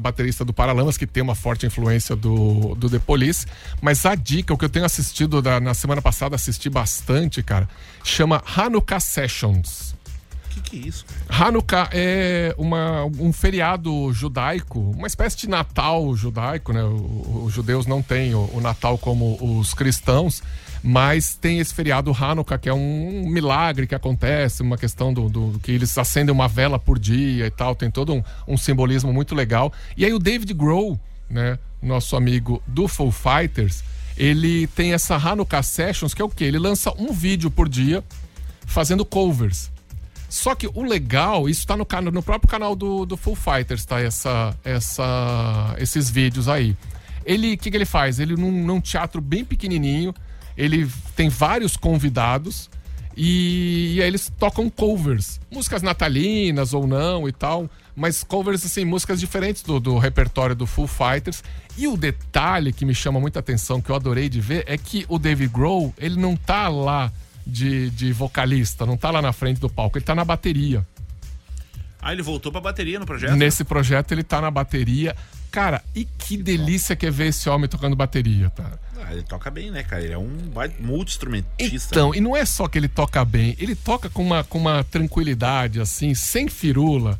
baterista 0.00 0.44
do 0.44 0.52
Paralamas, 0.52 0.96
que 0.96 1.06
tem 1.06 1.22
uma 1.22 1.34
forte 1.34 1.66
influência 1.66 2.16
do, 2.16 2.74
do 2.74 2.88
The 2.90 2.98
Police. 2.98 3.46
Mas 3.80 4.04
a 4.06 4.14
dica, 4.14 4.52
o 4.54 4.58
que 4.58 4.64
eu 4.64 4.68
tenho 4.70 4.84
assistido 4.86 5.40
da- 5.42 5.60
na 5.60 5.74
semana 5.74 6.00
passada, 6.02 6.34
assisti 6.34 6.68
bastante, 6.70 7.42
cara, 7.42 7.68
chama 8.02 8.42
Hanukkah 8.56 8.98
Sessions. 9.00 9.93
Que, 10.64 10.76
é 10.76 10.88
isso? 10.88 11.04
Hanukkah 11.28 11.88
é 11.92 12.54
uma, 12.58 13.04
um 13.04 13.32
feriado 13.32 14.12
judaico, 14.12 14.80
uma 14.96 15.06
espécie 15.06 15.36
de 15.36 15.48
Natal 15.48 16.16
judaico, 16.16 16.72
né? 16.72 16.82
Os 16.82 17.52
judeus 17.52 17.86
não 17.86 18.02
têm 18.02 18.34
o, 18.34 18.50
o 18.52 18.60
Natal 18.60 18.96
como 18.98 19.36
os 19.58 19.74
cristãos, 19.74 20.42
mas 20.82 21.34
tem 21.34 21.58
esse 21.60 21.72
feriado 21.72 22.10
Hanukkah, 22.18 22.58
que 22.58 22.68
é 22.68 22.74
um 22.74 23.24
milagre 23.28 23.86
que 23.86 23.94
acontece, 23.94 24.62
uma 24.62 24.76
questão 24.76 25.12
do, 25.12 25.28
do- 25.28 25.60
que 25.60 25.70
eles 25.70 25.96
acendem 25.96 26.32
uma 26.34 26.48
vela 26.48 26.78
por 26.78 26.98
dia 26.98 27.46
e 27.46 27.50
tal, 27.50 27.74
tem 27.74 27.90
todo 27.90 28.12
um, 28.14 28.22
um 28.48 28.56
simbolismo 28.56 29.12
muito 29.12 29.34
legal. 29.34 29.72
E 29.96 30.04
aí 30.04 30.12
o 30.12 30.18
David 30.18 30.52
Grohl, 30.54 30.98
né? 31.28 31.58
Nosso 31.82 32.16
amigo 32.16 32.62
do 32.66 32.88
Foo 32.88 33.12
Fighters, 33.12 33.84
ele 34.16 34.66
tem 34.68 34.94
essa 34.94 35.16
Hanukkah 35.16 35.62
Sessions, 35.62 36.14
que 36.14 36.22
é 36.22 36.24
o 36.24 36.30
quê? 36.30 36.44
Ele 36.44 36.58
lança 36.58 36.90
um 36.98 37.12
vídeo 37.12 37.50
por 37.50 37.68
dia 37.68 38.02
fazendo 38.66 39.04
covers. 39.04 39.70
Só 40.34 40.52
que 40.56 40.68
o 40.74 40.82
legal, 40.82 41.48
isso 41.48 41.64
tá 41.64 41.76
no, 41.76 41.86
no 42.10 42.20
próprio 42.20 42.50
canal 42.50 42.74
do, 42.74 43.06
do 43.06 43.16
Full 43.16 43.36
Fighters, 43.36 43.84
tá? 43.84 44.00
Essa, 44.00 44.52
essa, 44.64 45.76
esses 45.78 46.10
vídeos 46.10 46.48
aí. 46.48 46.76
Ele, 47.24 47.54
o 47.54 47.56
que, 47.56 47.70
que 47.70 47.76
ele 47.76 47.84
faz? 47.84 48.18
Ele 48.18 48.34
num, 48.34 48.50
num 48.50 48.80
teatro 48.80 49.20
bem 49.20 49.44
pequenininho, 49.44 50.12
ele 50.56 50.90
tem 51.14 51.28
vários 51.28 51.76
convidados 51.76 52.68
e, 53.16 53.94
e 53.94 54.02
aí 54.02 54.08
eles 54.08 54.30
tocam 54.36 54.68
covers, 54.68 55.40
músicas 55.52 55.82
natalinas 55.82 56.74
ou 56.74 56.84
não 56.84 57.28
e 57.28 57.32
tal, 57.32 57.70
mas 57.94 58.24
covers 58.24 58.66
assim, 58.66 58.84
músicas 58.84 59.20
diferentes 59.20 59.62
do, 59.62 59.78
do 59.78 59.98
repertório 59.98 60.56
do 60.56 60.66
Full 60.66 60.88
Fighters. 60.88 61.44
E 61.78 61.86
o 61.86 61.96
detalhe 61.96 62.72
que 62.72 62.84
me 62.84 62.92
chama 62.92 63.20
muita 63.20 63.38
atenção, 63.38 63.80
que 63.80 63.88
eu 63.88 63.94
adorei 63.94 64.28
de 64.28 64.40
ver, 64.40 64.64
é 64.66 64.76
que 64.76 65.06
o 65.08 65.16
David 65.16 65.52
Grohl, 65.52 65.94
ele 65.96 66.18
não 66.18 66.34
tá 66.34 66.68
lá 66.68 67.12
de, 67.46 67.90
de 67.90 68.12
vocalista, 68.12 68.86
não 68.86 68.96
tá 68.96 69.10
lá 69.10 69.20
na 69.20 69.32
frente 69.32 69.60
do 69.60 69.68
palco, 69.68 69.98
ele 69.98 70.04
tá 70.04 70.14
na 70.14 70.24
bateria. 70.24 70.86
Ah, 72.00 72.12
ele 72.12 72.22
voltou 72.22 72.52
pra 72.52 72.60
bateria 72.60 72.98
no 72.98 73.06
projeto? 73.06 73.34
Nesse 73.34 73.64
projeto 73.64 74.12
ele 74.12 74.22
tá 74.22 74.40
na 74.40 74.50
bateria. 74.50 75.16
Cara, 75.50 75.82
e 75.94 76.04
que 76.04 76.36
delícia 76.36 76.94
que 76.94 77.06
é 77.06 77.10
ver 77.10 77.28
esse 77.28 77.48
homem 77.48 77.68
tocando 77.68 77.96
bateria, 77.96 78.50
tá? 78.50 78.72
Ah, 79.02 79.12
ele 79.12 79.22
toca 79.22 79.50
bem, 79.50 79.70
né, 79.70 79.82
cara? 79.82 80.02
Ele 80.02 80.12
é 80.12 80.18
um 80.18 80.36
multi-instrumentista. 80.80 81.94
Então, 81.94 82.14
e 82.14 82.20
não 82.20 82.36
é 82.36 82.44
só 82.44 82.68
que 82.68 82.76
ele 82.76 82.88
toca 82.88 83.24
bem, 83.24 83.56
ele 83.58 83.74
toca 83.74 84.10
com 84.10 84.22
uma, 84.22 84.44
com 84.44 84.58
uma 84.58 84.84
tranquilidade, 84.84 85.80
assim, 85.80 86.14
sem 86.14 86.48
firula. 86.48 87.18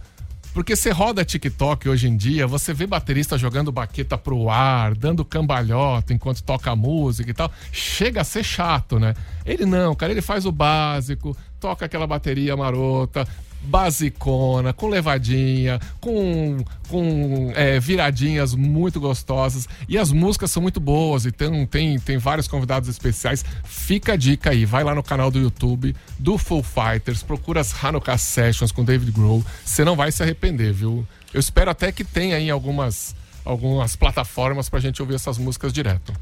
Porque 0.55 0.77
você 0.77 0.93
roda 0.93 1.25
TikTok 1.25 1.89
hoje 1.89 2.07
em 2.07 2.17
dia, 2.17 2.47
você 2.47 2.73
vê 2.73 2.87
baterista 2.87 3.37
jogando 3.37 3.73
baqueta 3.73 4.17
pro 4.17 4.49
ar, 4.49 4.95
dando 4.95 5.25
cambalhota 5.25 6.15
enquanto 6.15 6.45
toca 6.45 6.77
música 6.77 7.29
e 7.29 7.35
tal. 7.35 7.51
Chega 7.73 8.21
a 8.21 8.25
ser 8.25 8.45
chato, 8.45 9.01
né? 9.01 9.15
Ele 9.45 9.67
não, 9.67 9.97
cara, 9.97 10.13
ele 10.13 10.23
faz 10.23 10.47
o 10.47 10.53
básico, 10.53 11.37
toca 11.59 11.85
aquela 11.85 12.07
bateria 12.07 12.57
marota, 12.57 13.27
basicona, 13.65 14.73
com 14.73 14.89
levadinha, 14.89 15.81
com, 16.01 16.65
com 16.89 17.53
é, 17.55 17.81
viradinhas 17.81 18.55
muito 18.55 19.01
gostosas. 19.01 19.69
E 19.89 19.99
as 19.99 20.13
músicas 20.13 20.51
são 20.51 20.63
muito 20.63 20.81
boas 20.81 21.25
e 21.25 21.33
tem, 21.33 21.99
tem, 21.99 22.19
vários 22.19 22.47
convidados 22.47 22.89
especiais. 22.89 23.45
Fica 23.65 24.13
a 24.13 24.17
dica 24.17 24.51
aí, 24.51 24.65
vai 24.65 24.85
lá 24.85 24.95
no 24.95 25.03
canal 25.03 25.31
do 25.31 25.39
YouTube 25.39 25.95
do 26.19 26.39
Full 26.39 26.63
Fighters, 26.63 27.23
procura 27.23 27.61
as 27.61 27.85
Hanukkah 27.85 28.19
Sessions 28.19 28.73
com 28.73 28.85
David 28.85 29.11
Grohl. 29.11 29.45
Você 29.65 29.85
não 29.85 29.97
vai 29.97 30.13
se 30.13 30.23
arrepender, 30.23 30.73
viu? 30.73 31.07
Eu 31.33 31.41
espero 31.41 31.71
até 31.71 31.91
que 31.91 32.05
tenha 32.05 32.37
aí 32.37 32.51
algumas, 32.51 33.15
algumas 33.45 33.97
plataformas 33.97 34.69
pra 34.69 34.81
gente 34.81 35.01
ouvir 35.03 35.15
essas 35.15 35.39
músicas 35.39 35.73
direto. 35.73 36.13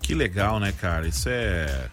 Que 0.00 0.14
legal, 0.14 0.60
né, 0.60 0.72
cara? 0.72 1.06
Isso 1.08 1.28
é. 1.28 1.88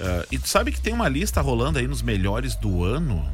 Ah, 0.00 0.24
e 0.30 0.38
tu 0.38 0.48
sabe 0.48 0.72
que 0.72 0.80
tem 0.80 0.92
uma 0.92 1.08
lista 1.08 1.40
rolando 1.40 1.78
aí 1.78 1.86
nos 1.86 2.02
melhores 2.02 2.54
do 2.56 2.82
ano? 2.82 3.26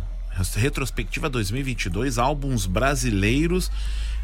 Retrospectiva 0.54 1.28
2022, 1.28 2.18
álbuns 2.18 2.66
brasileiros. 2.66 3.70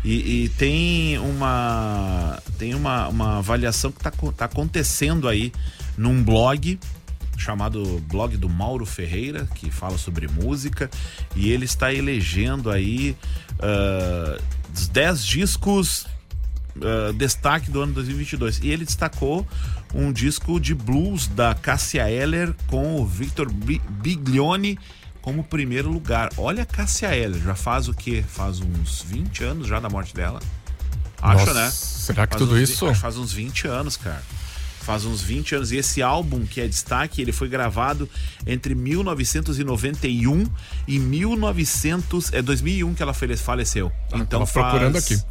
E, 0.05 0.45
e 0.45 0.49
tem 0.51 1.17
uma 1.19 2.43
tem 2.59 2.75
uma, 2.75 3.07
uma 3.09 3.39
avaliação 3.39 3.93
que 3.93 4.01
tá, 4.01 4.11
tá 4.11 4.47
acontecendo 4.47 5.29
aí 5.29 5.53
num 5.97 6.25
blog 6.25 6.79
chamado 7.37 8.03
blog 8.09 8.37
do 8.37 8.49
Mauro 8.49 8.85
Ferreira 8.85 9.49
que 9.55 9.71
fala 9.71 9.97
sobre 9.97 10.27
música 10.27 10.91
e 11.37 11.51
ele 11.51 11.65
está 11.65 11.93
elegendo 11.95 12.69
aí 12.69 13.17
ah, 13.61 14.41
os 14.75 14.89
10 14.89 15.25
discos 15.25 16.07
uh, 16.77 17.13
destaque 17.15 17.71
do 17.71 17.81
ano 17.81 17.93
2022. 17.93 18.61
E 18.63 18.71
ele 18.71 18.85
destacou 18.85 19.47
um 19.95 20.13
disco 20.13 20.59
de 20.59 20.75
blues 20.75 21.27
da 21.29 21.55
Cássia 21.55 22.11
Eller 22.11 22.55
com 22.67 22.97
o 23.01 23.07
Victor 23.07 23.53
Bi- 23.53 23.83
Biglione 23.89 24.79
como 25.23 25.43
primeiro 25.45 25.89
lugar. 25.91 26.29
Olha 26.37 26.65
a 26.65 26.67
Cássia 26.67 27.15
Eller, 27.17 27.41
já 27.41 27.55
faz 27.55 27.89
o 27.89 27.95
quê? 27.95 28.23
Faz 28.29 28.61
uns 28.61 29.03
20 29.09 29.45
anos 29.45 29.67
já 29.69 29.81
da 29.81 29.89
morte 29.89 30.13
dela? 30.15 30.41
Acho, 31.23 31.47
Nossa, 31.47 31.55
né? 31.55 31.71
será 31.71 32.27
que 32.27 32.33
Faz 32.35 32.43
tudo 32.43 32.55
uns 32.57 32.69
isso? 32.69 32.95
faz 32.97 33.17
uns 33.17 33.33
20 33.33 33.67
anos, 33.69 33.97
cara. 33.97 34.23
Faz 34.81 35.05
uns 35.05 35.23
20 35.23 35.55
anos. 35.55 35.71
E 35.71 35.77
esse 35.77 36.03
álbum 36.03 36.45
que 36.45 36.61
é 36.61 36.67
destaque, 36.67 37.23
ele 37.23 37.31
foi 37.31 37.49
gravado 37.49 38.11
entre 38.45 38.75
1991 38.75 40.45
e 40.89 40.99
1900, 40.99 42.33
é 42.33 42.43
2001 42.43 42.93
que 42.95 43.03
ela 43.03 43.15
fale- 43.15 43.37
faleceu. 43.37 43.93
então 44.09 44.27
tava 44.27 44.47
procurando 44.47 44.95
faz- 44.95 45.05
aqui. 45.13 45.23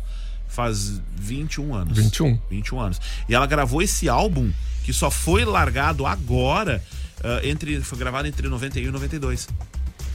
Faz 0.47 1.01
21 1.17 1.73
anos. 1.75 1.97
21. 1.97 2.39
21 2.49 2.79
anos. 2.79 3.01
E 3.27 3.35
ela 3.35 3.45
gravou 3.45 3.81
esse 3.81 4.07
álbum 4.09 4.51
que 4.83 4.91
só 4.93 5.09
foi 5.11 5.43
largado 5.45 6.05
agora, 6.05 6.83
ah, 7.23 7.39
entre 7.43 7.81
foi 7.81 7.97
gravado 7.97 8.27
entre 8.27 8.47
91 8.47 8.87
e 8.89 8.91
92. 8.91 9.47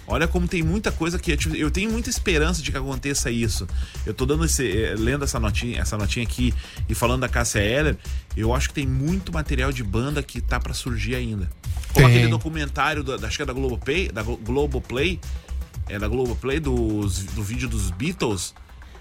Olha 0.09 0.29
como 0.29 0.47
tem 0.47 0.63
muita 0.63 0.93
coisa 0.93 1.19
que 1.19 1.37
tipo, 1.37 1.57
eu 1.57 1.69
tenho 1.71 1.91
muita 1.91 2.09
esperança 2.09 2.63
de 2.63 2.71
que 2.71 2.77
aconteça 2.79 3.31
isso. 3.31 3.67
Eu 4.05 4.15
tô 4.15 4.25
dando 4.25 4.45
esse, 4.45 4.65
eh, 4.71 4.95
lendo 4.97 5.25
essa 5.25 5.41
notinha, 5.41 5.81
essa 5.81 5.99
notinha 5.99 6.25
aqui 6.25 6.55
e 6.89 6.95
falando 6.95 7.23
da 7.23 7.29
Cássia 7.29 7.59
Eller, 7.59 7.97
eu 8.37 8.55
acho 8.55 8.69
que 8.69 8.75
tem 8.75 8.87
muito 8.87 9.33
material 9.33 9.73
de 9.73 9.83
banda 9.83 10.23
que 10.23 10.41
tá 10.41 10.61
pra 10.61 10.73
surgir 10.73 11.17
ainda. 11.17 11.51
Como 11.93 12.07
Tem. 12.07 12.17
aquele 12.19 12.29
documentário 12.31 13.03
da, 13.03 13.27
acho 13.27 13.37
que 13.37 13.43
é 13.43 13.47
da 13.47 13.53
Globoplay, 13.53 14.09
da 14.13 14.23
Glo- 14.23 14.37
Globoplay, 14.37 15.19
é 15.89 15.99
da 15.99 16.07
Globoplay 16.07 16.61
dos, 16.61 17.25
do 17.25 17.43
vídeo 17.43 17.69
dos 17.69 17.91
Beatles, 17.91 18.55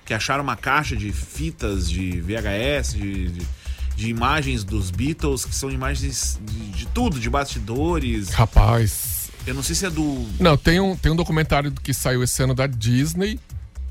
que 0.05 0.13
acharam 0.13 0.43
uma 0.43 0.55
caixa 0.55 0.95
de 0.95 1.11
fitas 1.11 1.87
de 1.89 2.19
VHS, 2.21 2.93
de, 2.93 3.29
de, 3.29 3.47
de 3.95 4.07
imagens 4.09 4.63
dos 4.63 4.89
Beatles, 4.91 5.45
que 5.45 5.53
são 5.55 5.69
imagens 5.69 6.39
de, 6.43 6.69
de 6.69 6.85
tudo, 6.87 7.19
de 7.19 7.29
bastidores. 7.29 8.29
Rapaz. 8.29 9.14
Eu 9.45 9.53
não 9.53 9.61
sei 9.61 9.75
se 9.75 9.85
é 9.85 9.89
do. 9.89 10.25
Não, 10.39 10.57
tem 10.57 10.79
um, 10.79 10.95
tem 10.95 11.11
um 11.11 11.15
documentário 11.15 11.71
que 11.71 11.93
saiu 11.93 12.23
esse 12.23 12.41
ano 12.41 12.55
da 12.55 12.65
Disney, 12.65 13.39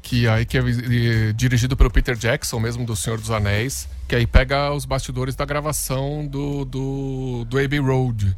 que 0.02 0.26
aí 0.26 0.44
que 0.44 0.58
é 0.58 0.60
eh, 0.60 1.32
dirigido 1.32 1.76
pelo 1.76 1.90
Peter 1.90 2.16
Jackson, 2.16 2.58
mesmo 2.58 2.84
do 2.84 2.96
Senhor 2.96 3.18
dos 3.18 3.30
Anéis, 3.30 3.88
que 4.08 4.16
aí 4.16 4.26
pega 4.26 4.72
os 4.72 4.84
bastidores 4.84 5.36
da 5.36 5.44
gravação 5.44 6.26
do, 6.26 6.64
do, 6.64 7.44
do 7.48 7.58
Abbey 7.58 7.78
Road. 7.78 8.36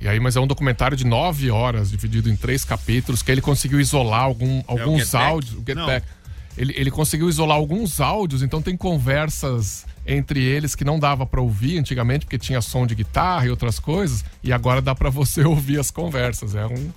E 0.00 0.08
aí, 0.08 0.20
mas 0.20 0.36
é 0.36 0.40
um 0.40 0.46
documentário 0.46 0.96
de 0.96 1.06
nove 1.06 1.50
horas, 1.50 1.90
dividido 1.90 2.28
em 2.28 2.36
três 2.36 2.64
capítulos, 2.64 3.22
que 3.22 3.30
ele 3.30 3.40
conseguiu 3.40 3.80
isolar 3.80 4.22
algum, 4.22 4.62
alguns 4.66 5.02
Get 5.02 5.12
Back? 5.12 5.24
áudios. 5.24 5.64
Ele, 6.56 6.74
ele 6.76 6.90
conseguiu 6.90 7.28
isolar 7.28 7.56
alguns 7.56 8.00
áudios, 8.00 8.42
então 8.42 8.62
tem 8.62 8.76
conversas 8.76 9.86
entre 10.06 10.42
eles 10.42 10.74
que 10.74 10.84
não 10.84 10.98
dava 10.98 11.26
pra 11.26 11.40
ouvir 11.40 11.78
antigamente, 11.78 12.24
porque 12.24 12.38
tinha 12.38 12.60
som 12.60 12.86
de 12.86 12.94
guitarra 12.94 13.46
e 13.46 13.50
outras 13.50 13.78
coisas, 13.78 14.24
e 14.42 14.52
agora 14.52 14.80
dá 14.80 14.94
pra 14.94 15.10
você 15.10 15.42
ouvir 15.44 15.78
as 15.78 15.90
conversas. 15.90 16.54
É 16.54 16.66
um. 16.66 16.90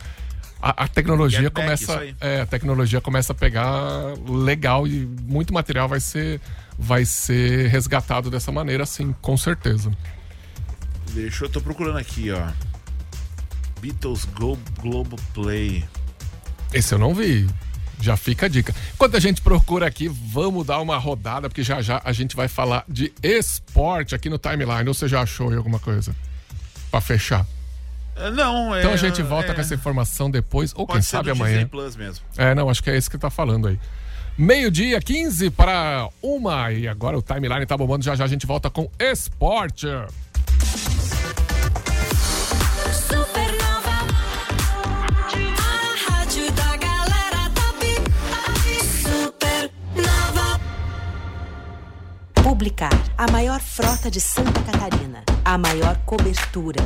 A, 0.62 0.84
a 0.84 0.88
tecnologia 0.88 1.42
Get 1.42 1.54
começa. 1.54 2.16
É, 2.20 2.42
a 2.42 2.46
tecnologia 2.46 3.00
começa 3.00 3.32
a 3.32 3.36
pegar 3.36 4.14
legal 4.28 4.86
e 4.86 5.06
muito 5.24 5.54
material 5.54 5.88
vai 5.88 6.02
ser, 6.02 6.42
vai 6.78 7.06
ser 7.06 7.68
resgatado 7.70 8.30
dessa 8.30 8.52
maneira, 8.52 8.84
assim, 8.84 9.16
com 9.22 9.38
certeza. 9.38 9.92
Deixa 11.14 11.46
eu 11.46 11.50
tô 11.50 11.62
procurando 11.62 11.98
aqui, 11.98 12.30
ó. 12.32 12.50
Beatles 13.82 14.26
Glo 14.26 14.60
Globoplay. 14.82 15.86
Esse 16.74 16.94
eu 16.94 17.00
não 17.00 17.16
vi. 17.16 17.48
Já 18.02 18.16
fica 18.16 18.46
a 18.46 18.50
dica. 18.50 18.74
Enquanto 18.94 19.16
a 19.16 19.20
gente 19.20 19.42
procura 19.42 19.86
aqui, 19.86 20.08
vamos 20.08 20.66
dar 20.66 20.80
uma 20.80 20.98
rodada, 20.98 21.50
porque 21.50 21.64
já 21.64 21.82
já 21.82 22.02
a 22.04 22.14
gente 22.14 22.36
vai 22.36 22.48
falar 22.48 22.84
de 22.88 23.12
esporte 23.22 24.16
aqui 24.16 24.30
no 24.30 24.38
timeline. 24.38 24.88
Ou 24.88 24.94
você 24.94 25.08
já 25.08 25.22
achou 25.22 25.50
aí 25.50 25.58
alguma 25.58 25.80
coisa? 25.80 26.16
Pra 26.90 27.02
fechar. 27.02 27.46
É, 28.16 28.30
Não, 28.32 28.76
é. 28.76 28.80
Então 28.80 28.94
a 28.94 28.98
gente 28.98 29.22
volta 29.22 29.52
é, 29.52 29.56
com 29.56 29.62
essa 29.62 29.74
informação 29.74 30.30
depois, 30.30 30.74
ou 30.76 30.88
quem 30.88 31.02
sabe 31.02 31.32
amanhã. 31.32 31.54
Disney 31.54 31.70
Plus 31.70 31.96
mesmo. 31.96 32.26
É, 32.38 32.56
não, 32.56 32.70
acho 32.70 32.84
que 32.84 32.90
é 32.90 32.98
esse 32.98 33.10
que 33.10 33.18
tá 33.18 33.30
falando 33.30 33.68
aí. 33.68 33.80
Meio-dia, 34.38 35.02
15 35.02 35.50
para 35.50 36.08
uma. 36.22 36.72
E 36.72 36.88
agora 36.88 37.18
o 37.18 37.22
timeline 37.22 37.66
tá 37.66 37.76
bombando. 37.76 38.06
Já 38.06 38.16
já 38.16 38.24
a 38.24 38.28
gente 38.28 38.46
volta 38.46 38.70
com 38.70 38.90
esporte. 38.98 39.88
Publicar, 52.60 52.92
a 53.18 53.32
maior 53.32 53.62
frota 53.62 54.12
de 54.12 54.20
Santa 54.20 54.62
Catarina, 54.64 55.24
a 55.46 55.58
maior 55.58 55.96
cobertura. 56.06 56.82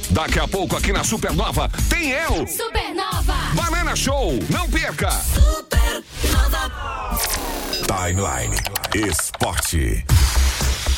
Daqui 0.10 0.40
a 0.40 0.48
pouco 0.48 0.76
aqui 0.76 0.92
na 0.92 1.04
Supernova 1.04 1.70
tem 1.90 2.10
eu. 2.12 2.46
Supernova. 2.48 3.34
Banana 3.54 3.96
Show. 3.96 4.34
Não 4.50 4.70
perca. 4.70 5.10
Timeline 7.86 8.56
Esporte. 8.96 10.06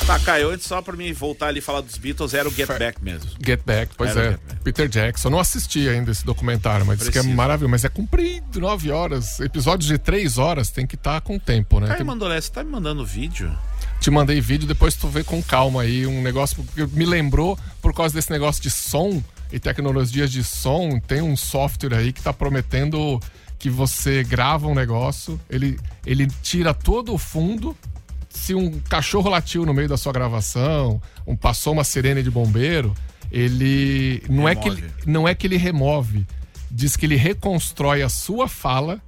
Tá, 0.07 0.17
Caio, 0.19 0.49
antes 0.49 0.65
só 0.65 0.81
pra 0.81 0.95
mim 0.95 1.13
voltar 1.13 1.47
ali 1.47 1.59
e 1.59 1.61
falar 1.61 1.81
dos 1.81 1.97
Beatles, 1.97 2.33
era 2.33 2.47
o 2.47 2.51
Get 2.51 2.67
Back 2.67 3.03
mesmo. 3.03 3.29
Get 3.45 3.61
Back, 3.63 3.93
pois 3.95 4.11
Era 4.15 4.21
é. 4.25 4.29
Back. 4.31 4.63
Peter 4.63 4.87
Jackson. 4.87 5.29
Não 5.29 5.39
assisti 5.39 5.87
ainda 5.87 6.09
esse 6.11 6.25
documentário, 6.25 6.85
mas 6.85 6.99
diz 6.99 7.09
que 7.09 7.19
é 7.19 7.23
maravilhoso. 7.23 7.69
Mas 7.69 7.85
é 7.85 7.89
comprido, 7.89 8.59
nove 8.59 8.91
horas. 8.91 9.39
Episódios 9.39 9.87
de 9.87 9.97
três 9.97 10.37
horas 10.37 10.71
tem 10.71 10.87
que 10.87 10.95
estar 10.95 11.21
com 11.21 11.37
tempo, 11.37 11.79
né? 11.79 11.87
Caio 11.87 11.97
Tem- 11.99 12.07
Mandolé, 12.07 12.39
você 12.41 12.51
tá 12.51 12.63
me 12.63 12.71
mandando 12.71 13.05
vídeo? 13.05 13.55
Te 14.01 14.09
mandei 14.09 14.41
vídeo, 14.41 14.67
depois 14.67 14.95
tu 14.95 15.07
vê 15.07 15.23
com 15.23 15.43
calma 15.43 15.83
aí 15.83 16.07
um 16.07 16.23
negócio 16.23 16.63
porque 16.63 16.87
me 16.97 17.05
lembrou 17.05 17.55
por 17.83 17.93
causa 17.93 18.15
desse 18.15 18.31
negócio 18.31 18.59
de 18.59 18.71
som 18.71 19.23
e 19.51 19.59
tecnologias 19.59 20.31
de 20.31 20.43
som, 20.43 20.99
tem 20.99 21.21
um 21.21 21.37
software 21.37 21.93
aí 21.95 22.11
que 22.11 22.19
tá 22.19 22.33
prometendo 22.33 23.19
que 23.59 23.69
você 23.69 24.23
grava 24.23 24.67
um 24.67 24.73
negócio, 24.73 25.39
ele, 25.47 25.79
ele 26.03 26.25
tira 26.41 26.73
todo 26.73 27.13
o 27.13 27.17
fundo. 27.19 27.77
Se 28.27 28.55
um 28.55 28.79
cachorro 28.79 29.29
latiu 29.29 29.67
no 29.67 29.73
meio 29.73 29.87
da 29.87 29.97
sua 29.97 30.11
gravação, 30.11 30.99
um 31.27 31.35
passou 31.35 31.73
uma 31.73 31.83
sirene 31.83 32.23
de 32.23 32.31
bombeiro, 32.31 32.95
ele 33.31 34.23
não 34.27 34.49
é 34.49 34.55
que 34.55 34.67
ele, 34.67 34.81
Remove. 34.81 34.95
não 35.05 35.27
é 35.27 35.35
que 35.35 35.45
ele 35.45 35.57
remove, 35.57 36.25
diz 36.71 36.95
que 36.95 37.05
ele 37.05 37.17
reconstrói 37.17 38.01
a 38.01 38.09
sua 38.09 38.47
fala 38.47 38.99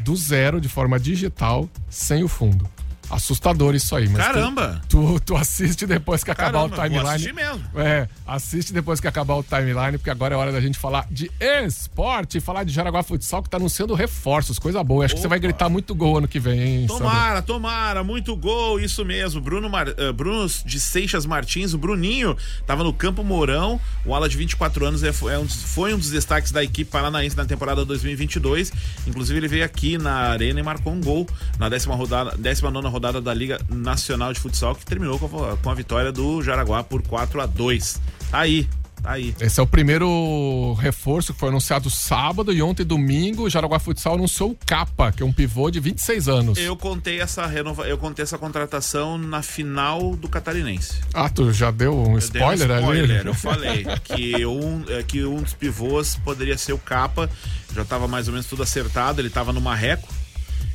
do 0.00 0.16
zero 0.16 0.60
de 0.60 0.68
forma 0.68 0.98
digital 0.98 1.70
sem 1.88 2.24
o 2.24 2.28
fundo. 2.28 2.68
Assustador 3.14 3.74
isso 3.74 3.94
aí, 3.94 4.08
mas 4.08 4.26
tu- 4.26 4.32
Caramba! 4.32 4.82
Tu, 4.88 5.20
tu 5.20 5.36
assiste 5.36 5.86
depois 5.86 6.24
que 6.24 6.30
acabar 6.30 6.52
Caramba, 6.52 6.74
o 6.74 6.76
vou 6.76 6.84
timeline. 6.84 7.08
assistir 7.08 7.32
mesmo. 7.34 7.62
É, 7.76 8.08
assiste 8.26 8.72
depois 8.72 9.00
que 9.00 9.06
acabar 9.06 9.34
o 9.34 9.42
timeline, 9.42 9.98
porque 9.98 10.10
agora 10.10 10.34
é 10.34 10.36
hora 10.38 10.50
da 10.52 10.60
gente 10.60 10.78
falar 10.78 11.06
de 11.10 11.30
esporte 11.64 12.40
falar 12.40 12.64
de 12.64 12.72
Jaraguá 12.72 13.02
Futsal, 13.02 13.42
que 13.42 13.48
tá 13.48 13.56
anunciando 13.56 13.94
reforços, 13.94 14.58
coisa 14.58 14.82
boa. 14.82 15.04
Acho 15.04 15.14
que 15.14 15.20
você 15.20 15.28
vai 15.28 15.38
gritar 15.38 15.68
muito 15.68 15.94
gol 15.94 16.18
ano 16.18 16.26
que 16.28 16.40
vem, 16.40 16.60
hein, 16.60 16.88
Sandro? 16.88 17.04
Tomara, 17.04 17.42
tomara, 17.42 18.02
muito 18.04 18.34
gol, 18.36 18.80
isso 18.80 19.04
mesmo. 19.04 19.40
Bruno, 19.40 19.68
Mar... 19.70 19.88
eh, 19.88 20.12
Bruno 20.12 20.46
de 20.64 20.80
Seixas 20.80 21.24
Martins, 21.24 21.72
o 21.72 21.78
Bruninho, 21.78 22.36
tava 22.66 22.82
no 22.82 22.92
Campo 22.92 23.22
Mourão, 23.22 23.80
o 24.04 24.14
ala 24.14 24.28
de 24.28 24.36
24 24.36 24.86
anos 24.86 25.02
é, 25.02 25.08
é 25.08 25.38
um 25.38 25.48
foi 25.48 25.94
um 25.94 25.98
dos 25.98 26.10
destaques 26.10 26.50
da 26.50 26.62
equipe 26.64 26.90
paranaense 26.90 27.36
na 27.36 27.44
temporada 27.44 27.84
2022. 27.84 28.72
Inclusive, 29.06 29.38
ele 29.38 29.48
veio 29.48 29.64
aqui 29.64 29.98
na 29.98 30.14
Arena 30.30 30.58
e 30.58 30.62
marcou 30.62 30.92
um 30.92 31.00
gol 31.00 31.26
na 31.58 31.68
décima 31.68 31.94
rodada, 31.94 32.34
19 32.36 32.88
rodada 32.88 33.03
da 33.12 33.34
Liga 33.34 33.60
Nacional 33.68 34.32
de 34.32 34.40
Futsal, 34.40 34.74
que 34.74 34.84
terminou 34.84 35.18
com 35.18 35.44
a, 35.44 35.56
com 35.56 35.70
a 35.70 35.74
vitória 35.74 36.10
do 36.12 36.42
Jaraguá 36.42 36.82
por 36.82 37.02
4 37.02 37.40
a 37.40 37.46
2 37.46 38.00
Tá 38.34 38.40
aí, 38.40 38.68
tá 39.00 39.12
aí. 39.12 39.32
Esse 39.40 39.60
é 39.60 39.62
o 39.62 39.66
primeiro 39.66 40.74
reforço 40.74 41.32
que 41.32 41.38
foi 41.38 41.50
anunciado 41.50 41.88
sábado 41.88 42.52
e 42.52 42.60
ontem, 42.60 42.84
domingo, 42.84 43.44
o 43.44 43.48
Jaraguá 43.48 43.78
Futsal 43.78 44.14
anunciou 44.14 44.50
o 44.50 44.58
Capa, 44.66 45.12
que 45.12 45.22
é 45.22 45.26
um 45.26 45.32
pivô 45.32 45.70
de 45.70 45.78
26 45.78 46.28
anos. 46.28 46.58
Eu 46.58 46.76
contei 46.76 47.20
essa 47.20 47.46
renova... 47.46 47.86
eu 47.86 47.96
contei 47.96 48.24
essa 48.24 48.36
contratação 48.36 49.16
na 49.16 49.40
final 49.40 50.16
do 50.16 50.28
Catarinense. 50.28 51.00
Ah, 51.12 51.28
tu 51.28 51.52
já 51.52 51.70
deu 51.70 51.96
um 51.96 52.18
Eu 52.18 52.28
dei 52.28 52.42
um 52.42 52.52
spoiler, 52.52 52.78
spoiler, 52.80 53.20
ali? 53.20 53.28
Eu 53.28 53.34
falei 53.34 53.86
que 54.02 54.44
um, 54.44 54.84
é, 54.88 55.02
que 55.04 55.24
um 55.24 55.42
dos 55.42 55.54
pivôs 55.54 56.16
poderia 56.16 56.58
ser 56.58 56.72
o 56.72 56.78
Capa. 56.78 57.30
Já 57.72 57.82
estava 57.82 58.08
mais 58.08 58.26
ou 58.26 58.32
menos 58.32 58.48
tudo 58.48 58.64
acertado. 58.64 59.20
Ele 59.20 59.28
estava 59.28 59.52
no 59.52 59.60
Marreco, 59.60 60.08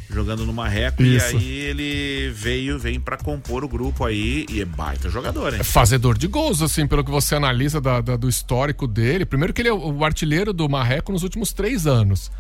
jogando 0.10 0.46
no 0.46 0.52
Marreco. 0.54 1.04
Isso. 1.04 1.36
E 1.36 1.38
aí 1.38 1.54
ele 1.60 2.32
veio, 2.34 2.80
vem 2.80 3.00
para 3.00 3.18
compor 3.18 3.64
o 3.64 3.68
grupo 3.68 4.04
aí. 4.06 4.46
E 4.50 4.62
é 4.62 4.66
baita 4.66 5.10
jogador, 5.10 5.54
hein? 5.54 5.60
É 5.60 5.64
fazedor 5.64 6.18
de 6.18 6.28
gols, 6.28 6.62
assim, 6.62 6.88
pelo 6.88 7.04
que 7.04 7.12
você 7.12 7.36
analisa 7.36 7.80
da- 7.80 8.02
da- 8.02 8.16
do 8.18 8.28
histórico 8.30 8.88
dele. 8.88 9.26
Primeiro 9.26 9.54
que 9.54 9.62
ele 9.62 9.70
é 9.70 9.74
o 9.74 9.90
o 10.00 10.06
artilheiro 10.06 10.54
do 10.54 10.68
Marreco 10.70 11.12
nos 11.12 11.24
últimos 11.24 11.52
três 11.54 11.86
anos. 11.88 12.32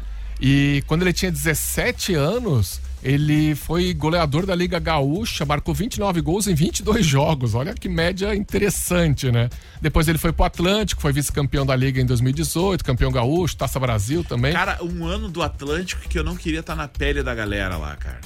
E 0.41 0.83
quando 0.87 1.01
ele 1.03 1.11
tinha 1.13 1.31
17 1.31 2.13
anos, 2.13 2.79
ele 3.01 3.55
foi 3.55 3.93
goleador 3.93 4.45
da 4.45 4.53
Liga 4.53 4.77
Gaúcha, 4.79 5.45
marcou 5.45 5.73
29 5.73 6.21
gols 6.21 6.47
em 6.47 6.53
22 6.53 7.05
jogos. 7.05 7.55
Olha 7.55 7.73
que 7.73 7.87
média 7.87 8.35
interessante, 8.35 9.31
né? 9.31 9.49
Depois 9.81 10.07
ele 10.07 10.17
foi 10.17 10.33
pro 10.33 10.45
Atlântico, 10.45 11.01
foi 11.01 11.13
vice-campeão 11.13 11.65
da 11.65 11.75
Liga 11.75 12.01
em 12.01 12.05
2018, 12.05 12.83
campeão 12.83 13.11
gaúcho, 13.11 13.55
Taça 13.55 13.79
Brasil 13.79 14.23
também. 14.23 14.53
Cara, 14.53 14.77
um 14.83 15.05
ano 15.05 15.29
do 15.29 15.41
Atlântico 15.41 16.01
que 16.09 16.19
eu 16.19 16.23
não 16.23 16.35
queria 16.35 16.59
estar 16.59 16.75
na 16.75 16.87
pele 16.87 17.23
da 17.23 17.33
galera 17.33 17.77
lá, 17.77 17.95
cara. 17.95 18.19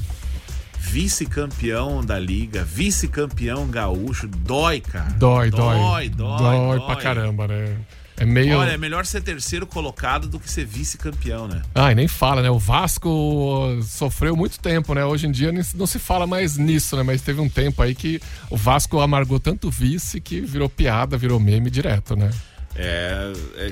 Vice-campeão 0.80 2.04
da 2.04 2.20
liga, 2.20 2.64
vice-campeão 2.64 3.68
gaúcho, 3.68 4.28
dói, 4.28 4.82
cara. 4.82 5.10
Dói, 5.12 5.50
dói. 5.50 5.78
Dói, 5.78 6.10
dói. 6.10 6.38
Dói 6.38 6.80
pra 6.82 6.96
caramba, 6.98 7.48
né? 7.48 7.78
É 8.18 8.26
meio. 8.26 8.58
Olha, 8.58 8.72
é 8.72 8.78
melhor 8.78 9.06
ser 9.06 9.22
terceiro 9.22 9.66
colocado 9.66 10.28
do 10.28 10.40
que 10.40 10.50
ser 10.50 10.66
vice-campeão, 10.66 11.48
né? 11.48 11.62
Ai, 11.74 11.96
nem 11.96 12.08
fala, 12.08 12.42
né? 12.42 12.50
O 12.50 12.60
Vasco 12.60 13.80
sofreu 13.84 14.36
muito 14.36 14.60
tempo, 14.60 14.94
né? 14.94 15.04
Hoje 15.04 15.28
em 15.28 15.32
dia 15.32 15.52
não 15.76 15.88
se 15.88 16.00
fala 16.00 16.28
mais 16.28 16.58
nisso, 16.58 16.96
né? 16.96 17.04
Mas 17.04 17.22
teve 17.22 17.42
um 17.42 17.50
tempo 17.50 17.82
aí 17.82 17.96
que 17.96 18.22
o 18.50 18.58
Vasco 18.58 19.00
amargou 19.00 19.40
tanto 19.40 19.70
vice 19.70 20.22
que 20.22 20.42
virou 20.42 20.70
piada, 20.70 21.18
virou 21.18 21.40
meme 21.40 21.70
direto, 21.70 22.16
né? 22.16 22.30
É. 22.76 23.34
É, 23.58 23.72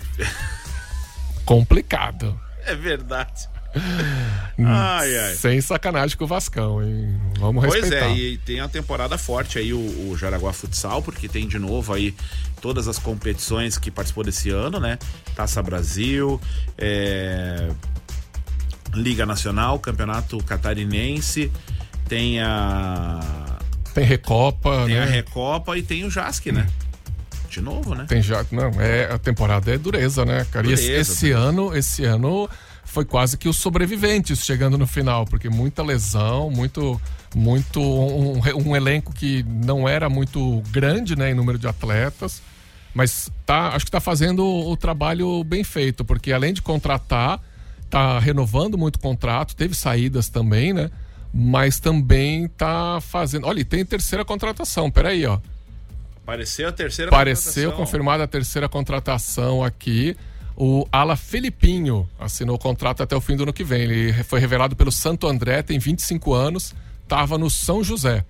Complicado. 1.45 2.39
é 2.65 2.75
verdade. 2.75 3.50
Ai, 4.63 5.17
ai. 5.17 5.35
Sem 5.35 5.61
sacanagem 5.61 6.17
com 6.17 6.25
o 6.25 6.27
Vascão, 6.27 6.83
hein? 6.83 7.19
Vamos 7.39 7.65
Pois 7.65 7.81
respeitar. 7.81 8.07
é, 8.07 8.17
e 8.17 8.37
tem 8.37 8.61
uma 8.61 8.69
temporada 8.69 9.17
forte 9.17 9.57
aí 9.57 9.73
o, 9.73 9.77
o 9.77 10.15
Jaraguá 10.17 10.53
Futsal, 10.53 11.01
porque 11.01 11.27
tem 11.27 11.47
de 11.47 11.57
novo 11.57 11.93
aí 11.93 12.13
todas 12.61 12.87
as 12.87 12.99
competições 12.99 13.77
que 13.77 13.89
participou 13.89 14.23
desse 14.23 14.49
ano, 14.49 14.79
né? 14.79 14.99
Taça 15.35 15.61
Brasil, 15.63 16.39
é, 16.77 17.69
Liga 18.93 19.25
Nacional, 19.25 19.79
Campeonato 19.79 20.37
Catarinense, 20.43 21.51
tem 22.07 22.39
a. 22.41 23.19
Tem 23.93 24.05
Recopa, 24.05 24.85
Tem 24.85 24.95
né? 24.95 25.03
a 25.03 25.05
Recopa 25.05 25.77
e 25.77 25.81
tem 25.83 26.03
o 26.05 26.11
Jasc, 26.11 26.45
né? 26.47 26.67
De 27.49 27.59
novo, 27.59 27.93
né? 27.95 28.05
Tem 28.07 28.21
já. 28.21 28.45
Não, 28.51 28.69
é, 28.79 29.11
a 29.11 29.17
temporada 29.17 29.73
é 29.73 29.77
dureza, 29.77 30.23
né, 30.23 30.45
cara? 30.51 30.67
E 30.67 30.73
esse, 30.73 30.87
Dureza, 30.87 31.11
esse 31.11 31.31
ano, 31.31 31.75
esse 31.75 32.05
ano 32.05 32.49
foi 32.91 33.05
quase 33.05 33.37
que 33.37 33.47
os 33.47 33.55
sobreviventes 33.55 34.43
chegando 34.43 34.77
no 34.77 34.85
final, 34.85 35.25
porque 35.25 35.49
muita 35.49 35.81
lesão, 35.81 36.49
muito. 36.51 37.01
Muito. 37.33 37.79
Um, 37.79 38.41
um 38.65 38.75
elenco 38.75 39.13
que 39.13 39.43
não 39.43 39.87
era 39.87 40.09
muito 40.09 40.61
grande, 40.69 41.15
né, 41.15 41.31
em 41.31 41.33
número 41.33 41.57
de 41.57 41.65
atletas. 41.65 42.41
Mas 42.93 43.31
tá, 43.45 43.69
acho 43.69 43.85
que 43.85 43.91
tá 43.91 44.01
fazendo 44.01 44.45
o, 44.45 44.75
trabalho 44.75 45.41
bem 45.45 45.63
feito, 45.63 46.03
porque 46.03 46.33
além 46.33 46.53
de 46.53 46.61
contratar, 46.61 47.39
tá 47.89 48.19
renovando 48.19 48.77
muito 48.77 48.99
contrato, 48.99 49.55
teve 49.55 49.73
saídas 49.73 50.27
também, 50.27 50.73
né? 50.73 50.91
Mas 51.33 51.79
também 51.79 52.49
tá 52.49 52.99
fazendo. 52.99 53.47
Olha, 53.47 53.63
tem 53.63 53.85
terceira 53.85 54.25
contratação, 54.25 54.91
peraí, 54.91 55.25
ó. 55.25 55.39
Apareceu 56.23 56.67
a 56.67 56.71
terceira 56.73 57.09
Apareceu 57.09 57.71
confirmada 57.71 58.25
a 58.25 58.27
terceira 58.27 58.67
contratação 58.67 59.63
aqui. 59.63 60.17
O 60.55 60.85
Ala 60.91 61.15
Felipinho 61.15 62.07
assinou 62.19 62.55
o 62.55 62.59
contrato 62.59 63.01
até 63.01 63.15
o 63.15 63.21
fim 63.21 63.35
do 63.35 63.43
ano 63.43 63.53
que 63.53 63.63
vem. 63.63 63.81
Ele 63.81 64.23
foi 64.23 64.39
revelado 64.39 64.75
pelo 64.75 64.91
Santo 64.91 65.27
André, 65.27 65.61
tem 65.61 65.79
25 65.79 66.33
anos, 66.33 66.75
estava 67.03 67.37
no 67.37 67.49
São 67.49 67.83
José. 67.83 68.25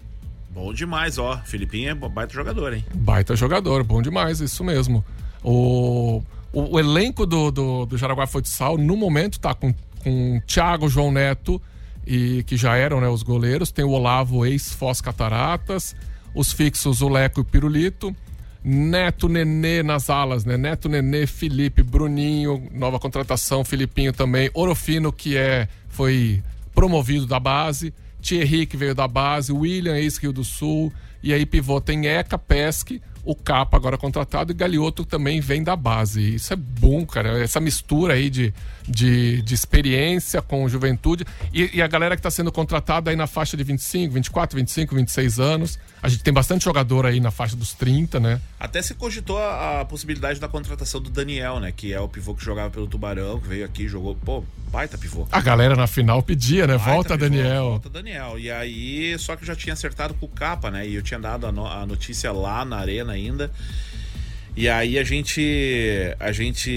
Bom 0.49 0.73
demais, 0.73 1.17
ó. 1.17 1.37
Filipinho 1.45 1.89
é 1.89 1.95
baita 1.95 2.33
jogador, 2.33 2.73
hein? 2.73 2.85
Baita 2.93 3.35
jogador, 3.35 3.83
bom 3.83 4.01
demais, 4.01 4.41
isso 4.41 4.63
mesmo. 4.63 5.03
O, 5.43 6.21
o, 6.51 6.75
o 6.75 6.79
elenco 6.79 7.25
do, 7.25 7.51
do, 7.51 7.85
do 7.85 7.97
Jaraguá 7.97 8.27
Futsal, 8.27 8.77
no 8.77 8.97
momento, 8.97 9.39
tá 9.39 9.53
com, 9.53 9.73
com 10.03 10.41
Thiago, 10.45 10.89
João 10.89 11.11
Neto, 11.11 11.61
e 12.05 12.43
que 12.43 12.57
já 12.57 12.75
eram 12.75 12.99
né, 12.99 13.07
os 13.07 13.23
goleiros. 13.23 13.71
Tem 13.71 13.85
o 13.85 13.91
Olavo, 13.91 14.45
ex-Foz 14.45 14.99
Cataratas. 14.99 15.95
Os 16.33 16.51
fixos, 16.51 17.01
o 17.01 17.09
Leco 17.09 17.39
e 17.39 17.43
o 17.43 17.45
Pirulito. 17.45 18.15
Neto 18.63 19.27
Nenê 19.27 19.81
nas 19.81 20.09
alas, 20.09 20.45
né? 20.45 20.57
Neto 20.57 20.87
Nenê, 20.87 21.25
Felipe, 21.25 21.81
Bruninho, 21.81 22.69
nova 22.71 22.99
contratação, 22.99 23.65
Filipinho 23.65 24.13
também, 24.13 24.49
Orofino, 24.53 25.11
que 25.11 25.35
é 25.35 25.67
foi 25.89 26.41
promovido 26.73 27.25
da 27.25 27.39
base, 27.39 27.93
Thierry, 28.21 28.65
que 28.65 28.77
veio 28.77 28.95
da 28.95 29.07
base, 29.07 29.51
William, 29.51 29.97
ex-Rio 29.97 30.31
do 30.31 30.43
Sul, 30.43 30.93
e 31.21 31.33
aí 31.33 31.45
pivô 31.45 31.81
tem 31.81 32.07
Eca, 32.07 32.37
Pesque, 32.37 33.01
o 33.23 33.35
Capa 33.35 33.77
agora 33.77 33.97
contratado 33.97 34.51
e 34.51 34.55
Galioto 34.55 35.05
também 35.05 35.39
vem 35.39 35.63
da 35.63 35.75
base. 35.75 36.35
Isso 36.35 36.53
é 36.53 36.55
bom, 36.55 37.05
cara. 37.05 37.41
Essa 37.41 37.59
mistura 37.59 38.15
aí 38.15 38.29
de, 38.29 38.53
de, 38.87 39.41
de 39.41 39.53
experiência 39.53 40.41
com 40.41 40.67
juventude. 40.67 41.25
E, 41.53 41.77
e 41.77 41.81
a 41.81 41.87
galera 41.87 42.15
que 42.15 42.19
está 42.19 42.31
sendo 42.31 42.51
contratada 42.51 43.11
aí 43.11 43.15
na 43.15 43.27
faixa 43.27 43.55
de 43.55 43.63
25, 43.63 44.13
24, 44.13 44.57
25, 44.57 44.95
26 44.95 45.39
anos. 45.39 45.79
A 46.03 46.09
gente 46.09 46.23
tem 46.23 46.33
bastante 46.33 46.65
jogador 46.65 47.05
aí 47.05 47.19
na 47.19 47.29
faixa 47.29 47.55
dos 47.55 47.73
30, 47.73 48.19
né? 48.19 48.41
Até 48.59 48.81
se 48.81 48.95
cogitou 48.95 49.37
a, 49.37 49.81
a 49.81 49.85
possibilidade 49.85 50.39
da 50.39 50.47
contratação 50.47 50.99
do 50.99 51.09
Daniel, 51.11 51.59
né? 51.59 51.71
Que 51.71 51.93
é 51.93 51.99
o 51.99 52.07
pivô 52.07 52.33
que 52.33 52.43
jogava 52.43 52.71
pelo 52.71 52.87
Tubarão, 52.87 53.39
que 53.39 53.47
veio 53.47 53.63
aqui, 53.65 53.87
jogou. 53.87 54.15
Pô, 54.15 54.43
baita 54.71 54.97
pivô. 54.97 55.27
A 55.31 55.39
galera 55.41 55.75
na 55.75 55.85
final 55.85 56.23
pedia, 56.23 56.65
né? 56.65 56.75
Baita 56.77 56.91
volta, 56.91 57.17
pivô, 57.17 57.29
Daniel. 57.29 57.63
Volta, 57.63 57.89
Daniel. 57.89 58.39
E 58.39 58.49
aí, 58.49 59.15
só 59.19 59.35
que 59.35 59.43
eu 59.43 59.47
já 59.47 59.55
tinha 59.55 59.73
acertado 59.73 60.13
com 60.15 60.25
o 60.25 60.29
Capa, 60.29 60.71
né? 60.71 60.87
E 60.87 60.95
eu 60.95 61.03
tinha 61.03 61.19
dado 61.19 61.45
a, 61.45 61.51
no- 61.51 61.67
a 61.67 61.85
notícia 61.85 62.31
lá 62.31 62.65
na 62.65 62.77
arena 62.77 63.13
ainda. 63.13 63.51
E 64.57 64.67
aí 64.67 64.97
a 64.99 65.03
gente 65.03 65.41
a 66.19 66.31
gente 66.31 66.69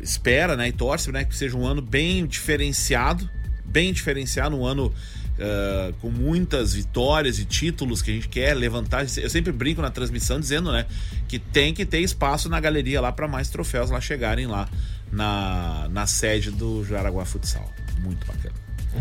espera, 0.00 0.56
né, 0.56 0.68
e 0.68 0.72
torce, 0.72 1.12
né, 1.12 1.22
que 1.24 1.36
seja 1.36 1.54
um 1.56 1.66
ano 1.66 1.82
bem 1.82 2.24
diferenciado, 2.26 3.28
bem 3.64 3.92
diferenciado, 3.92 4.56
um 4.56 4.64
ano 4.64 4.90
ah, 5.38 5.92
com 6.00 6.10
muitas 6.10 6.74
vitórias 6.74 7.38
e 7.38 7.44
títulos 7.44 8.00
que 8.00 8.10
a 8.10 8.14
gente 8.14 8.28
quer 8.28 8.54
levantar. 8.54 9.04
Eu 9.16 9.30
sempre 9.30 9.52
brinco 9.52 9.82
na 9.82 9.90
transmissão 9.90 10.38
dizendo, 10.38 10.72
né, 10.72 10.86
que 11.28 11.38
tem 11.38 11.74
que 11.74 11.84
ter 11.84 12.00
espaço 12.00 12.48
na 12.48 12.60
galeria 12.60 13.00
lá 13.00 13.10
para 13.10 13.26
mais 13.26 13.48
troféus 13.48 13.90
lá 13.90 14.00
chegarem 14.00 14.46
lá 14.46 14.68
na, 15.10 15.88
na 15.90 16.06
sede 16.06 16.50
do 16.50 16.84
Jaraguá 16.84 17.24
Futsal. 17.24 17.68
Muito 18.00 18.26
bacana. 18.26 18.54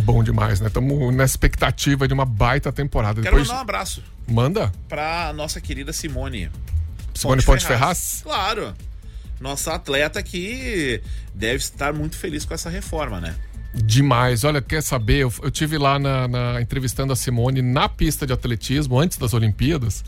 Bom 0.03 0.23
demais, 0.23 0.59
né? 0.59 0.67
Estamos 0.67 1.13
na 1.13 1.23
expectativa 1.23 2.07
de 2.07 2.13
uma 2.15 2.25
baita 2.25 2.71
temporada. 2.71 3.21
Quero 3.21 3.35
Depois... 3.35 3.47
mandar 3.47 3.59
um 3.59 3.61
abraço 3.61 4.03
Manda. 4.27 4.71
pra 4.89 5.31
nossa 5.33 5.61
querida 5.61 5.93
Simone. 5.93 6.49
Simone 7.13 7.43
Ponte 7.43 7.63
Ferraz? 7.63 8.21
Claro. 8.23 8.73
Nossa 9.39 9.73
atleta 9.73 10.23
que 10.23 10.99
deve 11.33 11.57
estar 11.57 11.93
muito 11.93 12.17
feliz 12.17 12.43
com 12.43 12.55
essa 12.55 12.71
reforma, 12.71 13.21
né? 13.21 13.35
Demais. 13.73 14.43
Olha, 14.43 14.61
quer 14.61 14.81
saber? 14.83 15.19
Eu, 15.19 15.33
eu 15.41 15.49
tive 15.51 15.77
lá 15.77 15.97
na, 15.97 16.27
na- 16.27 16.61
entrevistando 16.61 17.11
a 17.11 17.15
Simone 17.15 17.61
na 17.61 17.89
pista 17.89 18.25
de 18.27 18.33
atletismo 18.33 18.99
antes 18.99 19.17
das 19.17 19.33
Olimpíadas. 19.33 20.03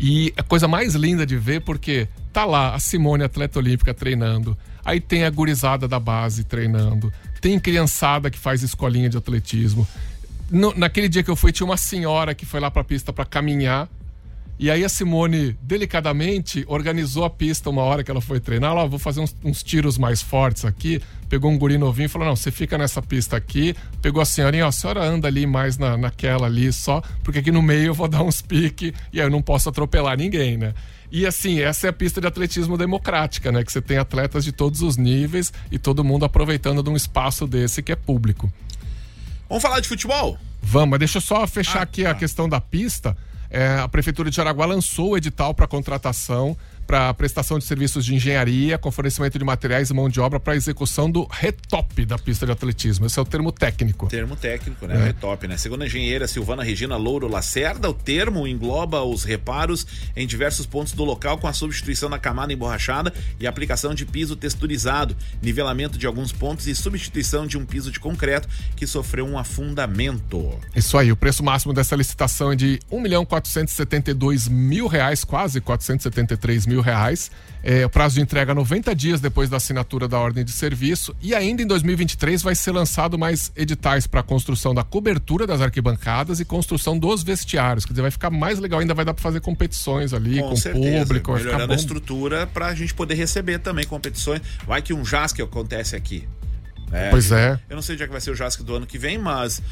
E 0.00 0.32
a 0.36 0.42
coisa 0.42 0.66
mais 0.66 0.94
linda 0.94 1.24
de 1.26 1.36
ver, 1.36 1.60
porque 1.60 2.08
tá 2.32 2.44
lá 2.44 2.74
a 2.74 2.78
Simone, 2.78 3.22
atleta 3.22 3.58
olímpica, 3.58 3.92
treinando. 3.92 4.56
Aí 4.84 5.00
tem 5.00 5.24
a 5.24 5.30
gurizada 5.30 5.86
da 5.86 6.00
base 6.00 6.42
treinando. 6.44 7.12
Tem 7.40 7.58
criançada 7.60 8.30
que 8.30 8.38
faz 8.38 8.62
escolinha 8.62 9.08
de 9.08 9.16
atletismo. 9.16 9.86
No- 10.50 10.72
naquele 10.76 11.08
dia 11.08 11.22
que 11.22 11.30
eu 11.30 11.36
fui, 11.36 11.52
tinha 11.52 11.66
uma 11.66 11.76
senhora 11.76 12.34
que 12.34 12.46
foi 12.46 12.60
lá 12.60 12.70
pra 12.70 12.82
pista 12.82 13.12
pra 13.12 13.24
caminhar. 13.24 13.88
E 14.58 14.70
aí 14.70 14.84
a 14.84 14.88
Simone, 14.88 15.56
delicadamente, 15.62 16.64
organizou 16.68 17.24
a 17.24 17.30
pista 17.30 17.68
uma 17.68 17.82
hora 17.82 18.04
que 18.04 18.10
ela 18.10 18.20
foi 18.20 18.38
treinar. 18.38 18.74
Lá, 18.74 18.86
vou 18.86 18.98
fazer 18.98 19.20
uns, 19.20 19.34
uns 19.42 19.62
tiros 19.62 19.98
mais 19.98 20.22
fortes 20.22 20.64
aqui. 20.64 21.00
Pegou 21.28 21.50
um 21.50 21.58
guri 21.58 21.78
novinho 21.78 22.06
e 22.06 22.08
falou: 22.08 22.28
não, 22.28 22.36
você 22.36 22.50
fica 22.50 22.78
nessa 22.78 23.02
pista 23.02 23.36
aqui. 23.36 23.74
Pegou 24.00 24.22
a 24.22 24.24
senhorinha, 24.24 24.66
ó, 24.66 24.68
a 24.68 24.72
senhora 24.72 25.02
anda 25.02 25.26
ali 25.26 25.46
mais 25.46 25.78
na, 25.78 25.96
naquela 25.96 26.46
ali 26.46 26.72
só, 26.72 27.02
porque 27.24 27.40
aqui 27.40 27.50
no 27.50 27.62
meio 27.62 27.86
eu 27.86 27.94
vou 27.94 28.06
dar 28.08 28.22
uns 28.22 28.40
piques 28.40 28.92
e 29.12 29.20
aí 29.20 29.26
eu 29.26 29.30
não 29.30 29.42
posso 29.42 29.68
atropelar 29.68 30.16
ninguém, 30.16 30.56
né? 30.56 30.74
E 31.10 31.26
assim, 31.26 31.60
essa 31.60 31.88
é 31.88 31.90
a 31.90 31.92
pista 31.92 32.20
de 32.20 32.26
atletismo 32.26 32.78
democrática, 32.78 33.52
né? 33.52 33.62
Que 33.64 33.72
você 33.72 33.82
tem 33.82 33.98
atletas 33.98 34.44
de 34.44 34.52
todos 34.52 34.80
os 34.80 34.96
níveis 34.96 35.52
e 35.70 35.78
todo 35.78 36.02
mundo 36.02 36.24
aproveitando 36.24 36.82
de 36.82 36.88
um 36.88 36.96
espaço 36.96 37.46
desse 37.46 37.82
que 37.82 37.92
é 37.92 37.96
público. 37.96 38.50
Vamos 39.48 39.62
falar 39.62 39.80
de 39.80 39.88
futebol? 39.88 40.38
Vamos, 40.62 40.90
mas 40.90 40.98
deixa 41.00 41.18
eu 41.18 41.22
só 41.22 41.46
fechar 41.46 41.82
aqui 41.82 42.06
a 42.06 42.14
questão 42.14 42.48
da 42.48 42.60
pista. 42.60 43.14
É, 43.54 43.80
a 43.80 43.86
Prefeitura 43.86 44.30
de 44.30 44.40
Araguá 44.40 44.64
lançou 44.64 45.10
o 45.10 45.16
edital 45.16 45.52
para 45.52 45.66
contratação, 45.66 46.56
para 46.92 47.14
prestação 47.14 47.58
de 47.58 47.64
serviços 47.64 48.04
de 48.04 48.14
engenharia, 48.14 48.76
com 48.76 48.90
fornecimento 48.90 49.38
de 49.38 49.44
materiais 49.46 49.88
e 49.88 49.94
mão 49.94 50.10
de 50.10 50.20
obra 50.20 50.38
para 50.38 50.54
execução 50.54 51.10
do 51.10 51.26
retop 51.30 52.04
da 52.04 52.18
pista 52.18 52.44
de 52.44 52.52
atletismo. 52.52 53.06
Esse 53.06 53.18
é 53.18 53.22
o 53.22 53.24
termo 53.24 53.50
técnico. 53.50 54.08
Termo 54.08 54.36
técnico, 54.36 54.86
né? 54.86 55.06
É. 55.06 55.08
É. 55.08 55.12
top, 55.14 55.48
né? 55.48 55.56
Segundo 55.56 55.80
a 55.80 55.86
engenheira 55.86 56.28
Silvana 56.28 56.62
Regina 56.62 56.98
Louro 56.98 57.28
Lacerda, 57.28 57.88
o 57.88 57.94
termo 57.94 58.46
engloba 58.46 59.02
os 59.02 59.24
reparos 59.24 59.86
em 60.14 60.26
diversos 60.26 60.66
pontos 60.66 60.92
do 60.92 61.02
local 61.02 61.38
com 61.38 61.48
a 61.48 61.54
substituição 61.54 62.10
da 62.10 62.18
camada 62.18 62.52
emborrachada 62.52 63.10
e 63.40 63.46
aplicação 63.46 63.94
de 63.94 64.04
piso 64.04 64.36
texturizado, 64.36 65.16
nivelamento 65.40 65.96
de 65.96 66.06
alguns 66.06 66.30
pontos 66.30 66.66
e 66.66 66.74
substituição 66.74 67.46
de 67.46 67.56
um 67.56 67.64
piso 67.64 67.90
de 67.90 67.98
concreto 67.98 68.46
que 68.76 68.86
sofreu 68.86 69.26
um 69.26 69.38
afundamento. 69.38 70.60
Isso 70.76 70.98
aí, 70.98 71.10
o 71.10 71.16
preço 71.16 71.42
máximo 71.42 71.72
dessa 71.72 71.96
licitação 71.96 72.52
é 72.52 72.54
de 72.54 72.72
R$ 72.90 72.98
1 72.98 73.00
milhão 73.00 73.24
472 73.24 74.46
mil 74.46 74.86
reais, 74.88 75.24
quase 75.24 75.58
473 75.58 76.66
mil 76.66 76.81
reais. 76.82 77.30
É, 77.64 77.86
o 77.86 77.88
prazo 77.88 78.16
de 78.16 78.20
entrega 78.20 78.52
90 78.52 78.92
dias 78.94 79.20
depois 79.20 79.48
da 79.48 79.56
assinatura 79.56 80.08
da 80.08 80.18
ordem 80.18 80.44
de 80.44 80.50
serviço. 80.50 81.14
E 81.22 81.32
ainda 81.34 81.62
em 81.62 81.66
2023 81.66 82.42
vai 82.42 82.56
ser 82.56 82.72
lançado 82.72 83.16
mais 83.16 83.52
editais 83.56 84.06
para 84.06 84.20
a 84.20 84.22
construção 84.22 84.74
da 84.74 84.82
cobertura 84.82 85.46
das 85.46 85.60
arquibancadas 85.60 86.40
e 86.40 86.44
construção 86.44 86.98
dos 86.98 87.22
vestiários. 87.22 87.84
Quer 87.84 87.92
dizer, 87.92 88.02
vai 88.02 88.10
ficar 88.10 88.30
mais 88.30 88.58
legal, 88.58 88.80
ainda 88.80 88.94
vai 88.94 89.04
dar 89.04 89.14
para 89.14 89.22
fazer 89.22 89.40
competições 89.40 90.12
ali 90.12 90.40
com, 90.40 90.48
público, 90.48 91.32
vai 91.32 91.42
melhorando 91.42 91.72
a 91.72 91.76
estrutura 91.76 92.46
para 92.48 92.66
a 92.66 92.74
gente 92.74 92.92
poder 92.94 93.14
receber 93.14 93.60
também 93.60 93.86
competições. 93.86 94.42
Vai 94.66 94.82
que 94.82 94.92
um 94.92 95.04
JASC 95.04 95.40
acontece 95.40 95.94
aqui. 95.94 96.26
né? 96.90 97.10
Pois 97.10 97.30
é. 97.30 97.60
Eu 97.70 97.76
não 97.76 97.82
sei 97.82 97.94
onde 97.94 98.02
é 98.02 98.06
que 98.06 98.12
vai 98.12 98.20
ser 98.20 98.32
o 98.32 98.34
JASC 98.34 98.60
do 98.64 98.74
ano 98.74 98.86
que 98.86 98.98
vem, 98.98 99.18
mas 99.18 99.62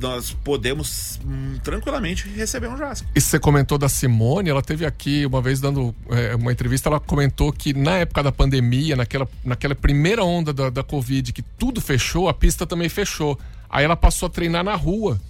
nós 0.00 0.32
podemos 0.32 1.20
hum, 1.24 1.58
tranquilamente 1.62 2.28
receber 2.28 2.68
um 2.68 2.76
JASC. 2.76 3.06
E 3.14 3.20
você 3.20 3.38
comentou 3.38 3.78
da 3.78 3.88
Simone, 3.88 4.50
ela 4.50 4.62
teve 4.62 4.84
aqui 4.84 5.24
uma 5.26 5.40
vez 5.40 5.60
dando 5.60 5.94
é, 6.10 6.34
uma 6.34 6.52
entrevista, 6.52 6.88
ela 6.88 7.00
comentou 7.00 7.52
que 7.52 7.72
na 7.72 7.98
época 7.98 8.22
da 8.22 8.32
pandemia, 8.32 8.96
naquela, 8.96 9.28
naquela 9.44 9.74
primeira 9.74 10.24
onda 10.24 10.52
da, 10.52 10.70
da 10.70 10.82
Covid, 10.82 11.32
que 11.32 11.42
tudo 11.42 11.80
fechou, 11.80 12.28
a 12.28 12.34
pista 12.34 12.66
também 12.66 12.88
fechou. 12.88 13.38
Aí 13.68 13.84
ela 13.84 13.96
passou 13.96 14.26
a 14.26 14.30
treinar 14.30 14.64
na 14.64 14.74
rua 14.74 15.20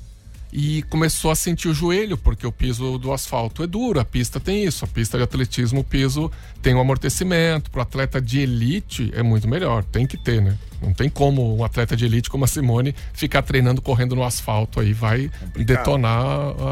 e 0.52 0.82
começou 0.84 1.30
a 1.30 1.34
sentir 1.34 1.68
o 1.68 1.74
joelho, 1.74 2.16
porque 2.16 2.46
o 2.46 2.52
piso 2.52 2.96
do 2.98 3.12
asfalto 3.12 3.62
é 3.62 3.66
duro, 3.66 3.98
a 3.98 4.04
pista 4.04 4.38
tem 4.38 4.64
isso, 4.64 4.84
a 4.84 4.88
pista 4.88 5.18
de 5.18 5.24
atletismo, 5.24 5.80
o 5.80 5.84
piso 5.84 6.30
tem 6.62 6.74
um 6.74 6.80
amortecimento. 6.80 7.70
Para 7.70 7.82
atleta 7.82 8.20
de 8.20 8.40
elite 8.40 9.10
é 9.14 9.22
muito 9.22 9.48
melhor, 9.48 9.82
tem 9.84 10.06
que 10.06 10.16
ter, 10.16 10.40
né? 10.40 10.56
Não 10.80 10.92
tem 10.92 11.08
como 11.08 11.56
um 11.56 11.64
atleta 11.64 11.96
de 11.96 12.04
elite 12.04 12.28
como 12.28 12.44
a 12.44 12.48
Simone 12.48 12.94
ficar 13.12 13.42
treinando 13.42 13.80
correndo 13.80 14.14
no 14.14 14.22
asfalto 14.22 14.78
aí, 14.78 14.92
vai 14.92 15.30
detonar 15.56 16.20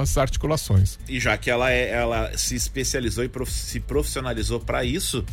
as 0.01 0.17
articulações. 0.19 0.99
E 1.09 1.19
já 1.19 1.37
que 1.37 1.51
ela, 1.51 1.73
é, 1.73 1.91
ela 1.91 2.37
se 2.37 2.55
especializou 2.55 3.25
e 3.25 3.29
prof- 3.29 3.51
se 3.51 3.81
profissionalizou 3.81 4.61
para 4.61 4.85
isso, 4.85 5.25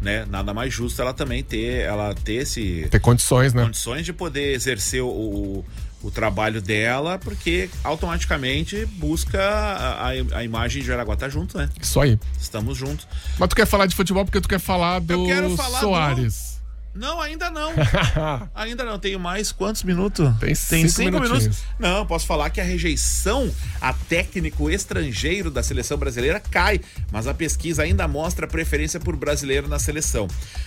né? 0.00 0.24
Nada 0.24 0.54
mais 0.54 0.72
justo 0.72 1.02
ela 1.02 1.12
também 1.12 1.42
ter, 1.42 1.80
ela 1.82 2.14
ter 2.14 2.34
esse 2.34 2.86
Ter 2.90 3.00
condições, 3.00 3.52
né? 3.52 3.64
condições 3.64 4.06
de 4.06 4.12
poder 4.12 4.54
exercer 4.54 5.02
o, 5.02 5.08
o, 5.08 5.64
o 6.02 6.10
trabalho 6.10 6.60
dela, 6.62 7.18
porque 7.18 7.68
automaticamente 7.84 8.86
busca 8.86 9.40
a, 9.42 10.08
a, 10.08 10.44
imagem 10.44 10.82
de 10.82 10.88
Jaraguá 10.88 11.16
tá 11.16 11.28
junto, 11.28 11.58
né? 11.58 11.68
Isso 11.80 12.00
aí. 12.00 12.18
Estamos 12.40 12.76
juntos. 12.76 13.06
Mas 13.38 13.48
tu 13.48 13.56
quer 13.56 13.66
falar 13.66 13.86
de 13.86 13.94
futebol 13.94 14.24
porque 14.24 14.40
tu 14.40 14.48
quer 14.48 14.60
falar 14.60 15.00
do 15.00 15.26
quero 15.26 15.56
falar 15.56 15.80
Soares. 15.80 16.60
Não, 16.94 17.20
ainda 17.20 17.50
não. 17.50 17.72
ainda 18.54 18.84
não. 18.84 18.98
Tenho 18.98 19.20
mais 19.20 19.52
quantos 19.52 19.84
minutos? 19.84 20.28
Tem 20.68 20.88
cinco 20.88 21.20
minutinhos. 21.20 21.62
Não, 21.78 22.04
posso 22.04 22.26
falar 22.26 22.50
que 22.50 22.60
a 22.60 22.64
rejeição 22.64 23.50
a 23.80 23.92
técnico 23.92 24.68
estrangeiro 24.68 25.50
da 25.50 25.62
seleção 25.62 25.96
brasileira 25.96 26.40
cai, 26.40 26.80
mas 27.12 27.26
a 27.26 27.34
pesquisa 27.34 27.82
ainda 27.82 28.08
mostra 28.08 28.46
preferência 28.46 28.98
por 28.98 29.14
brasileiro 29.14 29.68
na 29.68 29.78
seleção. 29.78 30.26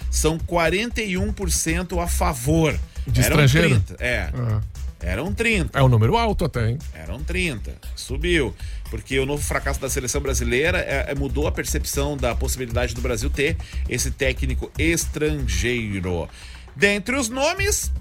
São 0.09 0.37
41% 0.37 2.01
a 2.01 2.07
favor. 2.07 2.79
De 3.05 3.19
Eram 3.19 3.43
estrangeiro? 3.43 3.81
30, 3.81 4.03
É. 4.03 4.31
Ah. 4.33 4.61
Eram 5.03 5.33
30. 5.33 5.77
É 5.77 5.83
um 5.83 5.89
número 5.89 6.15
alto 6.17 6.45
até, 6.45 6.69
hein? 6.69 6.77
Eram 6.93 7.21
30. 7.23 7.75
Subiu. 7.95 8.55
Porque 8.89 9.19
o 9.19 9.25
novo 9.25 9.43
fracasso 9.43 9.79
da 9.81 9.89
seleção 9.89 10.21
brasileira 10.21 10.77
é- 10.79 11.07
é- 11.11 11.15
mudou 11.15 11.45
a 11.47 11.51
percepção 11.51 12.15
da 12.15 12.33
possibilidade 12.33 12.93
do 12.95 13.01
Brasil 13.01 13.29
ter 13.29 13.57
esse 13.89 14.09
técnico 14.11 14.71
estrangeiro. 14.77 16.29
Dentre 16.75 17.15
os 17.15 17.27
nomes, 17.29 17.91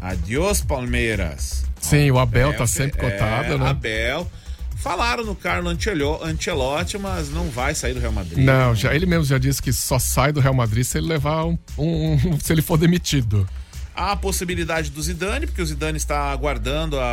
adiós 0.00 0.60
Palmeiras. 0.60 1.64
Sim, 1.80 2.10
o 2.10 2.18
Abel 2.18 2.48
tá 2.50 2.54
Abel, 2.56 2.66
sempre 2.66 3.06
é, 3.06 3.10
cotado, 3.10 3.58
né? 3.58 3.70
Abel. 3.70 4.30
Falaram 4.76 5.24
no 5.24 5.36
Carlo 5.36 5.68
Ancelo- 5.68 6.22
Ancelotti, 6.24 6.98
mas 6.98 7.30
não 7.30 7.48
vai 7.48 7.72
sair 7.74 7.94
do 7.94 8.00
Real 8.00 8.12
Madrid. 8.12 8.38
Não, 8.44 8.74
já, 8.74 8.92
ele 8.94 9.06
mesmo 9.06 9.24
já 9.24 9.38
disse 9.38 9.62
que 9.62 9.72
só 9.72 9.96
sai 9.98 10.32
do 10.32 10.40
Real 10.40 10.54
Madrid 10.54 10.82
se 10.84 10.98
ele 10.98 11.06
levar 11.06 11.44
um, 11.44 11.56
um- 11.78 12.38
se 12.42 12.52
ele 12.52 12.62
for 12.62 12.76
demitido. 12.76 13.48
Há 13.94 14.12
a 14.12 14.16
possibilidade 14.16 14.90
do 14.90 15.02
Zidane, 15.02 15.46
porque 15.46 15.60
o 15.60 15.66
Zidane 15.66 15.98
está 15.98 16.30
aguardando 16.32 16.98
a- 16.98 17.04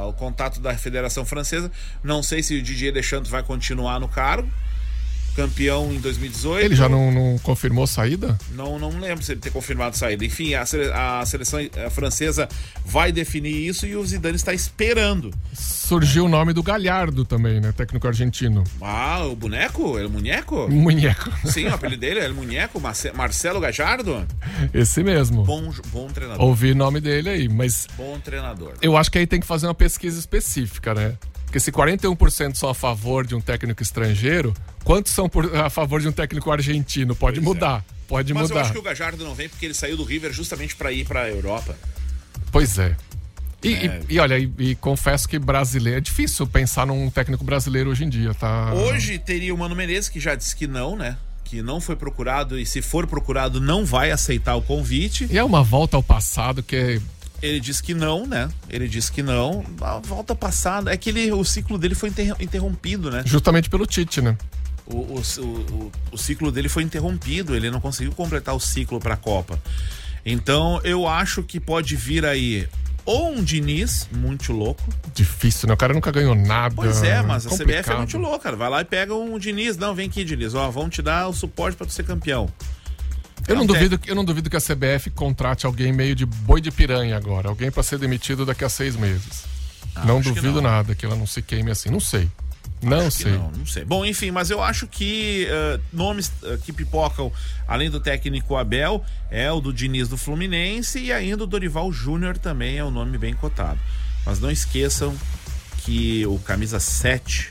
a- 0.00 0.06
o 0.06 0.12
contato 0.12 0.60
da 0.60 0.76
Federação 0.76 1.24
Francesa. 1.24 1.70
Não 2.04 2.22
sei 2.22 2.42
se 2.42 2.54
o 2.58 2.62
Didier 2.62 2.92
Deschamps 2.92 3.30
vai 3.30 3.42
continuar 3.42 3.98
no 3.98 4.08
cargo. 4.08 4.48
Campeão 5.42 5.92
em 5.92 6.00
2018. 6.00 6.64
Ele 6.64 6.74
já 6.74 6.88
não, 6.88 7.12
não 7.12 7.38
confirmou 7.38 7.86
saída? 7.86 8.36
Não, 8.52 8.76
não 8.78 8.90
lembro 8.98 9.22
se 9.24 9.30
ele 9.32 9.40
ter 9.40 9.50
confirmado 9.52 9.96
saída. 9.96 10.24
Enfim, 10.24 10.54
a, 10.54 10.66
sele- 10.66 10.90
a 10.92 11.24
seleção 11.24 11.60
eh, 11.60 11.90
francesa 11.90 12.48
vai 12.84 13.12
definir 13.12 13.54
isso 13.68 13.86
e 13.86 13.94
o 13.94 14.04
Zidane 14.04 14.34
está 14.34 14.52
esperando. 14.52 15.30
Surgiu 15.54 16.24
o 16.24 16.28
nome 16.28 16.52
do 16.52 16.60
Galhardo 16.62 17.24
também, 17.24 17.60
né? 17.60 17.70
Técnico 17.72 18.08
argentino. 18.08 18.64
Ah, 18.82 19.24
o 19.24 19.36
boneco? 19.36 19.96
El 19.98 20.08
Muñeco? 20.08 20.68
Munheco. 20.68 21.30
Sim, 21.46 21.66
o 21.68 21.74
apelido 21.74 22.00
dele 22.00 22.18
é 22.20 22.24
El 22.24 22.34
Muñeco, 22.34 22.80
Marce- 22.80 23.12
Marcelo 23.12 23.60
Gajardo. 23.60 24.26
Esse 24.74 25.04
mesmo. 25.04 25.44
Bom, 25.44 25.72
bom 25.92 26.08
treinador. 26.08 26.44
Ouvi 26.44 26.72
o 26.72 26.74
nome 26.76 27.00
dele 27.00 27.28
aí, 27.30 27.48
mas 27.48 27.86
Bom 27.96 28.18
treinador. 28.18 28.72
eu 28.82 28.96
acho 28.96 29.10
que 29.10 29.18
aí 29.18 29.26
tem 29.26 29.38
que 29.40 29.46
fazer 29.46 29.66
uma 29.68 29.74
pesquisa 29.74 30.18
específica, 30.18 30.92
né? 30.94 31.14
Porque 31.48 31.58
se 31.58 31.72
41% 31.72 32.54
são 32.56 32.68
a 32.68 32.74
favor 32.74 33.26
de 33.26 33.34
um 33.34 33.40
técnico 33.40 33.82
estrangeiro, 33.82 34.52
quantos 34.84 35.12
são 35.14 35.30
por- 35.30 35.56
a 35.56 35.70
favor 35.70 35.98
de 35.98 36.06
um 36.06 36.12
técnico 36.12 36.52
argentino? 36.52 37.16
Pode 37.16 37.40
mudar. 37.40 37.82
Pode 38.06 38.34
Mas 38.34 38.42
eu 38.44 38.48
mudar. 38.50 38.60
acho 38.62 38.72
que 38.72 38.78
o 38.78 38.82
Gajardo 38.82 39.24
não 39.24 39.34
vem 39.34 39.48
porque 39.48 39.64
ele 39.64 39.72
saiu 39.74 39.96
do 39.96 40.04
River 40.04 40.30
justamente 40.32 40.76
para 40.76 40.92
ir 40.92 41.06
para 41.06 41.22
a 41.22 41.28
Europa. 41.30 41.74
Pois 42.52 42.78
é. 42.78 42.94
E, 43.62 43.74
É. 43.74 44.02
e- 44.08 44.14
e 44.14 44.18
olha, 44.20 44.38
e, 44.38 44.52
e 44.58 44.74
confesso 44.74 45.26
que 45.26 45.38
brasileiro. 45.38 45.98
É 45.98 46.00
difícil 46.02 46.46
pensar 46.46 46.86
num 46.86 47.08
técnico 47.10 47.42
brasileiro 47.44 47.90
hoje 47.90 48.04
em 48.04 48.08
dia, 48.10 48.34
tá? 48.34 48.72
Hoje 48.74 49.18
teria 49.18 49.54
o 49.54 49.58
Mano 49.58 49.74
Menezes, 49.74 50.08
que 50.10 50.20
já 50.20 50.34
disse 50.34 50.54
que 50.54 50.66
não, 50.66 50.96
né? 50.96 51.16
Que 51.44 51.62
não 51.62 51.80
foi 51.80 51.96
procurado 51.96 52.58
e 52.58 52.66
se 52.66 52.82
for 52.82 53.06
procurado 53.06 53.58
não 53.58 53.84
vai 53.86 54.10
aceitar 54.10 54.54
o 54.54 54.60
convite. 54.62 55.26
E 55.30 55.38
é 55.38 55.42
uma 55.42 55.62
volta 55.62 55.96
ao 55.96 56.02
passado 56.02 56.62
que 56.62 56.76
é 56.76 57.00
Ele 57.40 57.60
disse 57.60 57.82
que 57.82 57.94
não, 57.94 58.26
né? 58.26 58.48
Ele 58.68 58.88
disse 58.88 59.12
que 59.12 59.22
não. 59.22 59.64
A 59.80 59.98
volta 59.98 60.34
passada. 60.34 60.92
É 60.92 60.96
que 60.96 61.10
ele, 61.10 61.30
o 61.32 61.44
ciclo 61.44 61.78
dele 61.78 61.94
foi 61.94 62.08
inter- 62.08 62.34
interrompido, 62.40 63.10
né? 63.10 63.22
justamente 63.24 63.70
pelo 63.70 63.86
Tite, 63.86 64.20
né? 64.20 64.36
O, 64.86 64.96
o, 64.96 65.22
o, 65.40 65.92
o- 66.12 66.18
ciclo 66.18 66.50
dele 66.50 66.68
foi 66.68 66.82
interrompido. 66.82 67.54
Ele 67.54 67.70
não 67.70 67.80
conseguiu 67.80 68.12
completar 68.12 68.54
o 68.54 68.60
ciclo 68.60 68.98
para 68.98 69.14
a 69.14 69.16
Copa. 69.16 69.58
Então 70.26 70.80
eu 70.82 71.06
acho 71.06 71.42
que 71.42 71.60
pode 71.60 71.94
vir 71.96 72.24
aí 72.24 72.66
ou 73.04 73.30
um 73.32 73.42
Diniz 73.42 74.08
muito 74.12 74.52
louco. 74.52 74.82
Difícil, 75.14 75.66
né? 75.68 75.74
O 75.74 75.76
cara 75.76 75.94
nunca 75.94 76.10
ganhou 76.10 76.34
nada. 76.34 76.74
Pois 76.74 77.02
é, 77.02 77.22
mas 77.22 77.46
a 77.46 77.50
CBF 77.50 77.90
é 77.90 77.96
muito 77.96 78.18
louca, 78.18 78.38
cara. 78.40 78.56
Vai 78.56 78.68
lá 78.68 78.80
e 78.82 78.84
pega 78.84 79.14
um 79.14 79.38
Diniz. 79.38 79.76
Não, 79.78 79.94
vem 79.94 80.08
aqui, 80.08 80.24
Diniz. 80.24 80.54
Ó, 80.54 80.70
vamos 80.70 80.94
te 80.94 81.00
dar 81.00 81.28
o 81.28 81.32
suporte 81.32 81.76
para 81.76 81.86
tu 81.86 81.92
ser 81.92 82.02
campeão. 82.04 82.50
Eu 83.48 83.56
não, 83.56 83.66
duvido, 83.66 83.98
eu 84.06 84.14
não 84.14 84.24
duvido 84.24 84.50
que 84.50 84.56
a 84.56 84.60
CBF 84.60 85.10
contrate 85.10 85.64
alguém 85.64 85.92
meio 85.92 86.14
de 86.14 86.26
boi 86.26 86.60
de 86.60 86.70
piranha 86.70 87.16
agora. 87.16 87.48
Alguém 87.48 87.70
pra 87.70 87.82
ser 87.82 87.98
demitido 87.98 88.44
daqui 88.44 88.64
a 88.64 88.68
seis 88.68 88.94
meses. 88.94 89.44
não 90.04 90.18
Ah, 90.18 90.22
que 90.22 90.28
duvido 90.28 90.60
não. 90.60 90.70
nada 90.70 90.94
que 90.94 91.06
ela 91.06 91.16
não 91.16 91.26
se 91.26 91.40
queime 91.40 91.70
assim. 91.70 91.88
Não 91.88 92.00
sei. 92.00 92.28
Não 92.82 93.06
que 93.06 93.10
sei. 93.10 93.32
Não, 93.32 93.50
não 93.50 93.66
sei. 93.66 93.84
Bom, 93.84 94.04
enfim, 94.04 94.30
mas 94.30 94.50
eu 94.50 94.62
acho 94.62 94.86
que 94.86 95.46
eh, 95.50 95.80
nomes 95.92 96.30
eh, 96.44 96.58
que 96.62 96.72
pipocam, 96.72 97.32
além 97.66 97.90
do 97.90 97.98
técnico 97.98 98.54
Abel, 98.54 99.04
é 99.30 99.50
o 99.50 99.60
do 99.60 99.72
Diniz 99.72 100.08
do 100.08 100.16
Fluminense 100.16 100.98
e 101.00 101.12
ainda 101.12 101.42
o 101.42 101.46
Dorival 101.46 101.90
Júnior 101.92 102.38
também 102.38 102.78
é 102.78 102.84
um 102.84 102.90
nome 102.90 103.18
bem 103.18 103.34
cotado. 103.34 103.80
Mas 104.24 104.38
não 104.38 104.50
esqueçam 104.50 105.16
que 105.78 106.24
o 106.26 106.38
camisa 106.38 106.78
7 106.78 107.50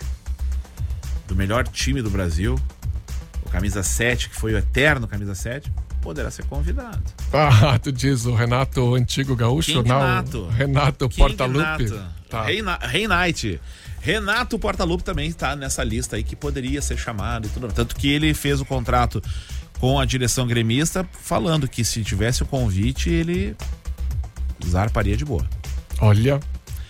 do 1.27 1.35
melhor 1.35 1.67
time 1.67 2.01
do 2.01 2.09
Brasil, 2.09 2.57
o 3.45 3.49
camisa 3.49 3.83
7, 3.83 4.29
que 4.29 4.35
foi 4.35 4.53
o 4.53 4.57
eterno 4.57 5.07
camisa 5.07 5.35
7, 5.35 5.71
poderá 6.07 6.31
ser 6.31 6.45
convidado. 6.45 7.03
Ah, 7.33 7.77
tu 7.77 7.91
diz 7.91 8.25
o 8.25 8.33
Renato 8.33 8.95
Antigo 8.95 9.35
Gaúcho? 9.35 9.73
King 9.73 9.89
não, 9.89 9.99
Renato. 9.99 10.47
Renato 10.47 11.09
King 11.09 11.19
Portaluppi. 11.21 11.83
Renato. 11.83 12.17
Tá. 12.29 12.45
Knight. 12.45 13.59
Renato 13.99 14.57
Portaluppi 14.57 15.03
também 15.03 15.27
está 15.27 15.55
nessa 15.55 15.83
lista 15.83 16.15
aí 16.15 16.23
que 16.23 16.35
poderia 16.35 16.81
ser 16.81 16.97
chamado 16.97 17.47
e 17.47 17.49
tudo. 17.49 17.67
Tanto 17.73 17.93
que 17.95 18.09
ele 18.09 18.33
fez 18.33 18.61
o 18.61 18.65
contrato 18.65 19.21
com 19.79 19.99
a 19.99 20.05
direção 20.05 20.47
gremista, 20.47 21.05
falando 21.21 21.67
que 21.67 21.83
se 21.83 22.01
tivesse 22.03 22.41
o 22.41 22.45
convite, 22.45 23.09
ele 23.09 23.55
zarparia 24.65 25.17
de 25.17 25.25
boa. 25.25 25.45
Olha. 25.99 26.39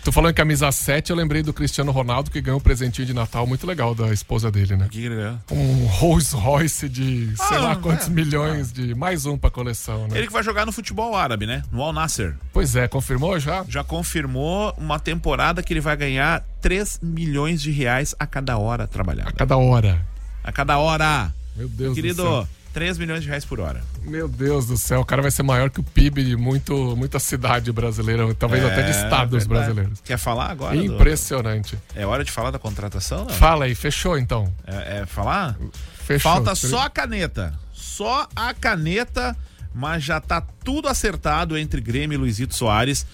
Tu 0.08 0.12
falou 0.14 0.32
em 0.32 0.34
camisa 0.34 0.72
7, 0.72 1.10
eu 1.10 1.18
lembrei 1.18 1.43
do 1.43 1.51
Cristiano 1.51 1.91
Ronaldo 1.91 2.32
que 2.32 2.39
ganhou 2.39 2.62
um 2.62 2.64
presentinho 2.64 3.05
de 3.05 3.14
Natal 3.14 3.45
muito 3.45 3.68
legal 3.68 3.93
da 3.93 4.08
esposa 4.14 4.49
dele, 4.49 4.78
né? 4.78 4.88
Que 4.89 5.10
ganhou? 5.10 5.38
Um 5.51 5.86
Rolls 5.86 6.34
Royce 6.34 6.88
de 6.88 7.36
sei 7.36 7.58
Ah, 7.58 7.60
lá 7.60 7.76
quantos 7.76 8.08
é. 8.08 8.10
milhões 8.10 8.72
de. 8.72 8.95
Mais 8.95 9.26
um 9.26 9.38
pra 9.38 9.49
coleção, 9.49 10.08
né? 10.08 10.18
Ele 10.18 10.28
que 10.28 10.32
vai 10.32 10.41
jogar 10.41 10.66
no 10.66 10.72
futebol 10.72 11.14
árabe, 11.14 11.45
né? 11.45 11.62
No 11.74 11.82
Al 11.82 11.91
Nasser. 11.91 12.38
Pois 12.53 12.74
é, 12.78 12.88
confirmou 12.88 13.38
já? 13.38 13.66
Já 13.68 13.84
confirmou 13.84 14.74
uma 14.78 14.97
temporada 14.97 15.62
que 15.62 15.74
ele 15.74 15.82
vai 15.82 15.97
ganhar 15.97 16.41
3 16.62 17.01
milhões 17.03 17.62
de 17.62 17.72
reais 17.72 18.16
a 18.18 18.26
cada 18.26 18.58
hora 18.58 18.88
trabalhada. 18.88 19.30
A 19.30 19.34
cada 19.34 19.58
hora. 19.58 20.01
A 20.41 20.53
cada 20.53 20.78
hora. 20.78 21.34
Meu 21.53 21.68
Deus 21.68 21.95
Querido, 21.95 22.24
do 22.24 22.30
céu. 22.30 22.47
3 22.74 22.97
milhões 22.97 23.24
de 23.24 23.28
reais 23.30 23.43
por 23.45 23.59
hora. 23.59 23.82
Meu 24.03 24.28
Deus 24.28 24.68
do 24.68 24.78
céu, 24.78 25.01
o 25.01 25.05
cara 25.05 25.22
vai 25.22 25.32
ser 25.32 25.43
maior 25.43 25.70
que 25.70 25.80
o 25.80 25.84
PIB 25.84 26.24
de 26.24 26.36
muito, 26.36 26.95
muita 26.95 27.20
cidade 27.20 27.72
brasileira, 27.72 28.34
talvez 28.36 28.63
É, 28.63 28.72
até 28.72 28.84
de 28.84 28.91
estados 28.91 29.45
verdade. 29.45 29.47
brasileiros. 29.47 30.01
Quer 30.03 30.18
falar 30.18 30.51
agora? 30.51 30.76
do- 30.76 30.84
Impressionante. 30.84 31.78
É 31.95 32.05
hora 32.05 32.24
de 32.24 32.32
falar 32.32 32.51
da 32.51 32.59
contratação? 32.59 33.26
Não? 33.26 33.30
Fala 33.30 33.65
aí, 33.65 33.74
fechou 33.76 34.18
então. 34.18 34.53
É, 34.65 34.99
é 34.99 35.05
falar? 35.05 35.57
Fechou. 36.05 36.32
Falta 36.32 36.53
só 36.55 36.82
a 36.86 36.89
caneta. 36.89 37.53
Só 37.74 38.28
a 38.36 38.53
caneta, 38.53 39.36
mas 39.74 40.03
já 40.03 40.20
tá 40.22 40.41
tudo 40.63 40.88
acertado 40.88 41.57
entre 41.57 41.82
Grêmio 41.82 42.15
e 42.15 42.18
Luizito 42.18 42.53
Soares. 42.55 43.05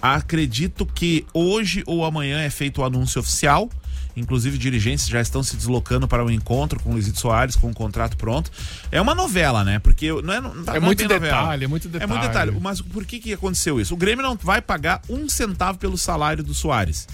Acredito 0.00 0.86
que 0.86 1.26
hoje 1.34 1.82
ou 1.86 2.04
amanhã 2.04 2.40
é 2.40 2.48
feito 2.50 2.80
o 2.80 2.84
anúncio 2.84 3.20
oficial. 3.20 3.68
Inclusive, 4.16 4.58
dirigentes 4.58 5.06
já 5.06 5.20
estão 5.20 5.42
se 5.42 5.56
deslocando 5.56 6.06
para 6.08 6.24
o 6.24 6.30
encontro 6.30 6.80
com 6.80 6.90
o 6.90 6.92
Luizito 6.92 7.18
Soares, 7.20 7.56
com 7.56 7.70
o 7.70 7.74
contrato 7.74 8.16
pronto. 8.16 8.50
É 8.90 9.00
uma 9.00 9.14
novela, 9.14 9.64
né? 9.64 9.78
Porque 9.78 10.10
não 10.22 10.32
é, 10.34 10.40
não, 10.40 10.54
não 10.54 10.74
É 10.74 10.80
muito 10.80 10.98
bem 11.06 11.18
novela. 11.18 11.40
detalhe, 11.42 11.64
é 11.64 11.68
muito 11.68 11.86
É 11.88 11.90
muito 12.06 12.20
detalhe. 12.22 12.50
detalhe. 12.50 12.60
Mas 12.60 12.80
por 12.80 13.04
que, 13.04 13.18
que 13.20 13.32
aconteceu 13.32 13.80
isso? 13.80 13.94
O 13.94 13.96
Grêmio 13.96 14.22
não 14.22 14.36
vai 14.36 14.60
pagar 14.60 15.00
um 15.08 15.28
centavo 15.28 15.78
pelo 15.78 15.96
salário 15.96 16.42
do 16.42 16.52
Soares. 16.54 17.06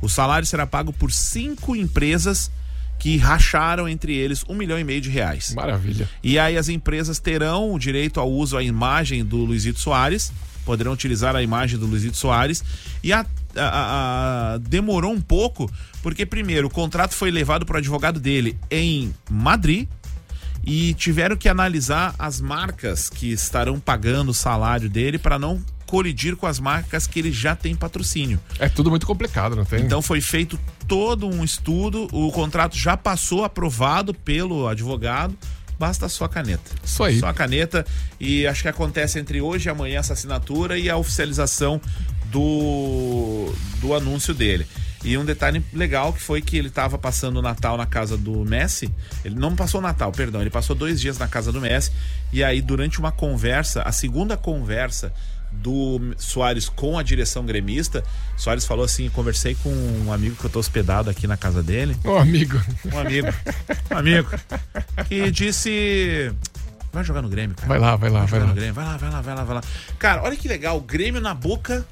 O 0.00 0.08
salário 0.08 0.46
será 0.46 0.66
pago 0.66 0.92
por 0.92 1.10
cinco 1.12 1.74
empresas 1.74 2.50
que 2.98 3.16
racharam 3.16 3.88
entre 3.88 4.14
eles 4.14 4.44
um 4.48 4.54
milhão 4.54 4.78
e 4.78 4.84
meio 4.84 5.00
de 5.00 5.10
reais. 5.10 5.52
Maravilha. 5.54 6.08
E 6.22 6.38
aí 6.38 6.56
as 6.56 6.68
empresas 6.68 7.18
terão 7.18 7.72
o 7.72 7.78
direito 7.78 8.20
ao 8.20 8.30
uso 8.30 8.56
à 8.56 8.62
imagem 8.62 9.24
do 9.24 9.38
Luizito 9.38 9.80
Soares, 9.80 10.32
poderão 10.64 10.92
utilizar 10.92 11.34
a 11.36 11.42
imagem 11.42 11.78
do 11.78 11.86
Luizito 11.86 12.16
Soares. 12.16 12.62
E 13.02 13.12
a- 13.12 13.26
a- 13.56 14.54
a- 14.54 14.58
demorou 14.58 15.12
um 15.12 15.20
pouco, 15.20 15.70
porque 16.02 16.24
primeiro 16.26 16.66
o 16.66 16.70
contrato 16.70 17.14
foi 17.14 17.30
levado 17.30 17.64
para 17.66 17.74
o 17.76 17.78
advogado 17.78 18.18
dele 18.20 18.58
em 18.70 19.14
Madrid 19.30 19.88
e 20.66 20.94
tiveram 20.94 21.36
que 21.36 21.48
analisar 21.48 22.14
as 22.18 22.40
marcas 22.40 23.10
que 23.10 23.30
estarão 23.32 23.78
pagando 23.78 24.30
o 24.30 24.34
salário 24.34 24.88
dele 24.88 25.18
para 25.18 25.38
não 25.38 25.60
colidir 25.86 26.34
com 26.36 26.46
as 26.46 26.58
marcas 26.58 27.06
que 27.06 27.18
ele 27.18 27.30
já 27.30 27.54
tem 27.54 27.76
patrocínio. 27.76 28.40
É 28.58 28.68
tudo 28.68 28.88
muito 28.90 29.06
complicado, 29.06 29.54
não 29.54 29.64
tem? 29.64 29.82
Então 29.82 30.00
foi 30.00 30.20
feito 30.20 30.58
todo 30.88 31.26
um 31.28 31.44
estudo, 31.44 32.08
o 32.10 32.32
contrato 32.32 32.76
já 32.76 32.96
passou 32.96 33.44
aprovado 33.44 34.14
pelo 34.14 34.66
advogado, 34.66 35.36
basta 35.78 36.08
só 36.08 36.24
a 36.24 36.28
caneta. 36.28 36.70
Isso 36.82 37.04
aí. 37.04 37.20
Só 37.20 37.26
a 37.28 37.34
caneta 37.34 37.84
e 38.18 38.46
acho 38.46 38.62
que 38.62 38.68
acontece 38.68 39.18
entre 39.18 39.40
hoje 39.42 39.68
e 39.68 39.70
amanhã 39.70 39.98
essa 40.00 40.14
assinatura 40.14 40.78
e 40.78 40.88
a 40.88 40.96
oficialização 40.96 41.80
do, 42.30 43.52
do 43.80 43.94
anúncio 43.94 44.34
dele. 44.34 44.66
E 45.04 45.18
um 45.18 45.24
detalhe 45.24 45.62
legal 45.72 46.14
que 46.14 46.20
foi 46.20 46.40
que 46.40 46.56
ele 46.56 46.68
estava 46.68 46.96
passando 46.96 47.36
o 47.36 47.42
Natal 47.42 47.76
na 47.76 47.84
casa 47.84 48.16
do 48.16 48.42
Messi. 48.44 48.90
Ele 49.22 49.34
não 49.34 49.54
passou 49.54 49.80
o 49.80 49.82
Natal, 49.82 50.10
perdão, 50.10 50.40
ele 50.40 50.48
passou 50.48 50.74
dois 50.74 50.98
dias 50.98 51.18
na 51.18 51.28
casa 51.28 51.52
do 51.52 51.60
Messi. 51.60 51.92
E 52.32 52.42
aí, 52.42 52.62
durante 52.62 52.98
uma 52.98 53.12
conversa, 53.12 53.82
a 53.82 53.92
segunda 53.92 54.34
conversa 54.34 55.12
do 55.52 56.14
Soares 56.16 56.68
com 56.68 56.98
a 56.98 57.02
direção 57.02 57.44
gremista, 57.44 58.02
Soares 58.36 58.64
falou 58.64 58.84
assim: 58.84 59.08
conversei 59.10 59.54
com 59.56 59.70
um 59.70 60.12
amigo 60.12 60.36
que 60.36 60.44
eu 60.44 60.50
tô 60.50 60.58
hospedado 60.58 61.10
aqui 61.10 61.26
na 61.26 61.36
casa 61.36 61.62
dele. 61.62 61.94
Um 62.04 62.16
amigo. 62.16 62.60
Um 62.92 62.98
amigo. 62.98 63.28
Um 63.90 63.96
amigo. 63.96 64.30
Que 65.06 65.30
disse. 65.30 66.32
Vai 66.92 67.04
jogar 67.04 67.22
no 67.22 67.28
Grêmio, 67.28 67.56
cara. 67.56 67.68
Vai 67.68 67.78
lá, 67.78 67.96
vai 67.96 68.08
lá, 68.08 68.20
vai 68.20 68.28
jogar 68.28 68.42
lá. 68.44 68.48
no 68.48 68.54
Grêmio. 68.54 68.74
Vai 68.74 68.84
lá, 68.84 68.96
vai 68.96 69.10
lá, 69.10 69.20
vai 69.20 69.34
lá, 69.34 69.44
vai 69.44 69.54
lá. 69.56 69.62
Cara, 69.98 70.22
olha 70.22 70.36
que 70.36 70.48
legal, 70.48 70.78
o 70.78 70.80
Grêmio 70.80 71.20
na 71.20 71.34
boca 71.34 71.84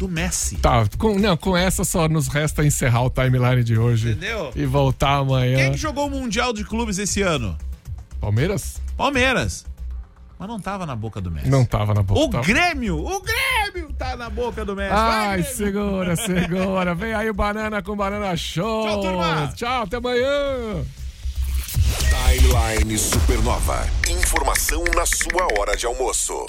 do 0.00 0.08
Messi. 0.08 0.56
Tá, 0.56 0.86
com, 0.96 1.18
não, 1.18 1.36
com 1.36 1.54
essa 1.54 1.84
só 1.84 2.08
nos 2.08 2.26
resta 2.26 2.64
encerrar 2.64 3.02
o 3.02 3.10
timeline 3.10 3.62
de 3.62 3.78
hoje. 3.78 4.12
Entendeu? 4.12 4.50
E 4.56 4.64
voltar 4.64 5.16
amanhã. 5.18 5.56
Quem 5.56 5.72
que 5.72 5.76
jogou 5.76 6.06
o 6.06 6.10
Mundial 6.10 6.54
de 6.54 6.64
Clubes 6.64 6.98
esse 6.98 7.20
ano? 7.20 7.54
Palmeiras? 8.18 8.80
Palmeiras. 8.96 9.66
Mas 10.38 10.48
não 10.48 10.58
tava 10.58 10.86
na 10.86 10.96
boca 10.96 11.20
do 11.20 11.30
Messi. 11.30 11.50
Não 11.50 11.66
tava 11.66 11.92
na 11.92 12.02
boca. 12.02 12.18
O 12.18 12.30
tava. 12.30 12.46
Grêmio, 12.46 12.96
o 12.96 13.20
Grêmio 13.20 13.92
tá 13.92 14.16
na 14.16 14.30
boca 14.30 14.64
do 14.64 14.74
Messi. 14.74 14.88
Vai, 14.88 15.26
Ai, 15.26 15.42
Grêmio. 15.42 15.54
segura, 15.56 16.16
segura. 16.16 16.94
Vem 16.94 17.12
aí 17.12 17.28
o 17.28 17.34
Banana 17.34 17.82
com 17.82 17.94
Banana 17.94 18.34
Show. 18.38 18.86
Tchau, 18.86 19.00
turma. 19.02 19.52
Tchau, 19.54 19.82
até 19.82 19.98
amanhã. 19.98 20.82
Timeline 22.08 22.96
Supernova. 22.98 23.86
Informação 24.08 24.82
na 24.96 25.04
sua 25.04 25.46
hora 25.58 25.76
de 25.76 25.84
almoço. 25.84 26.46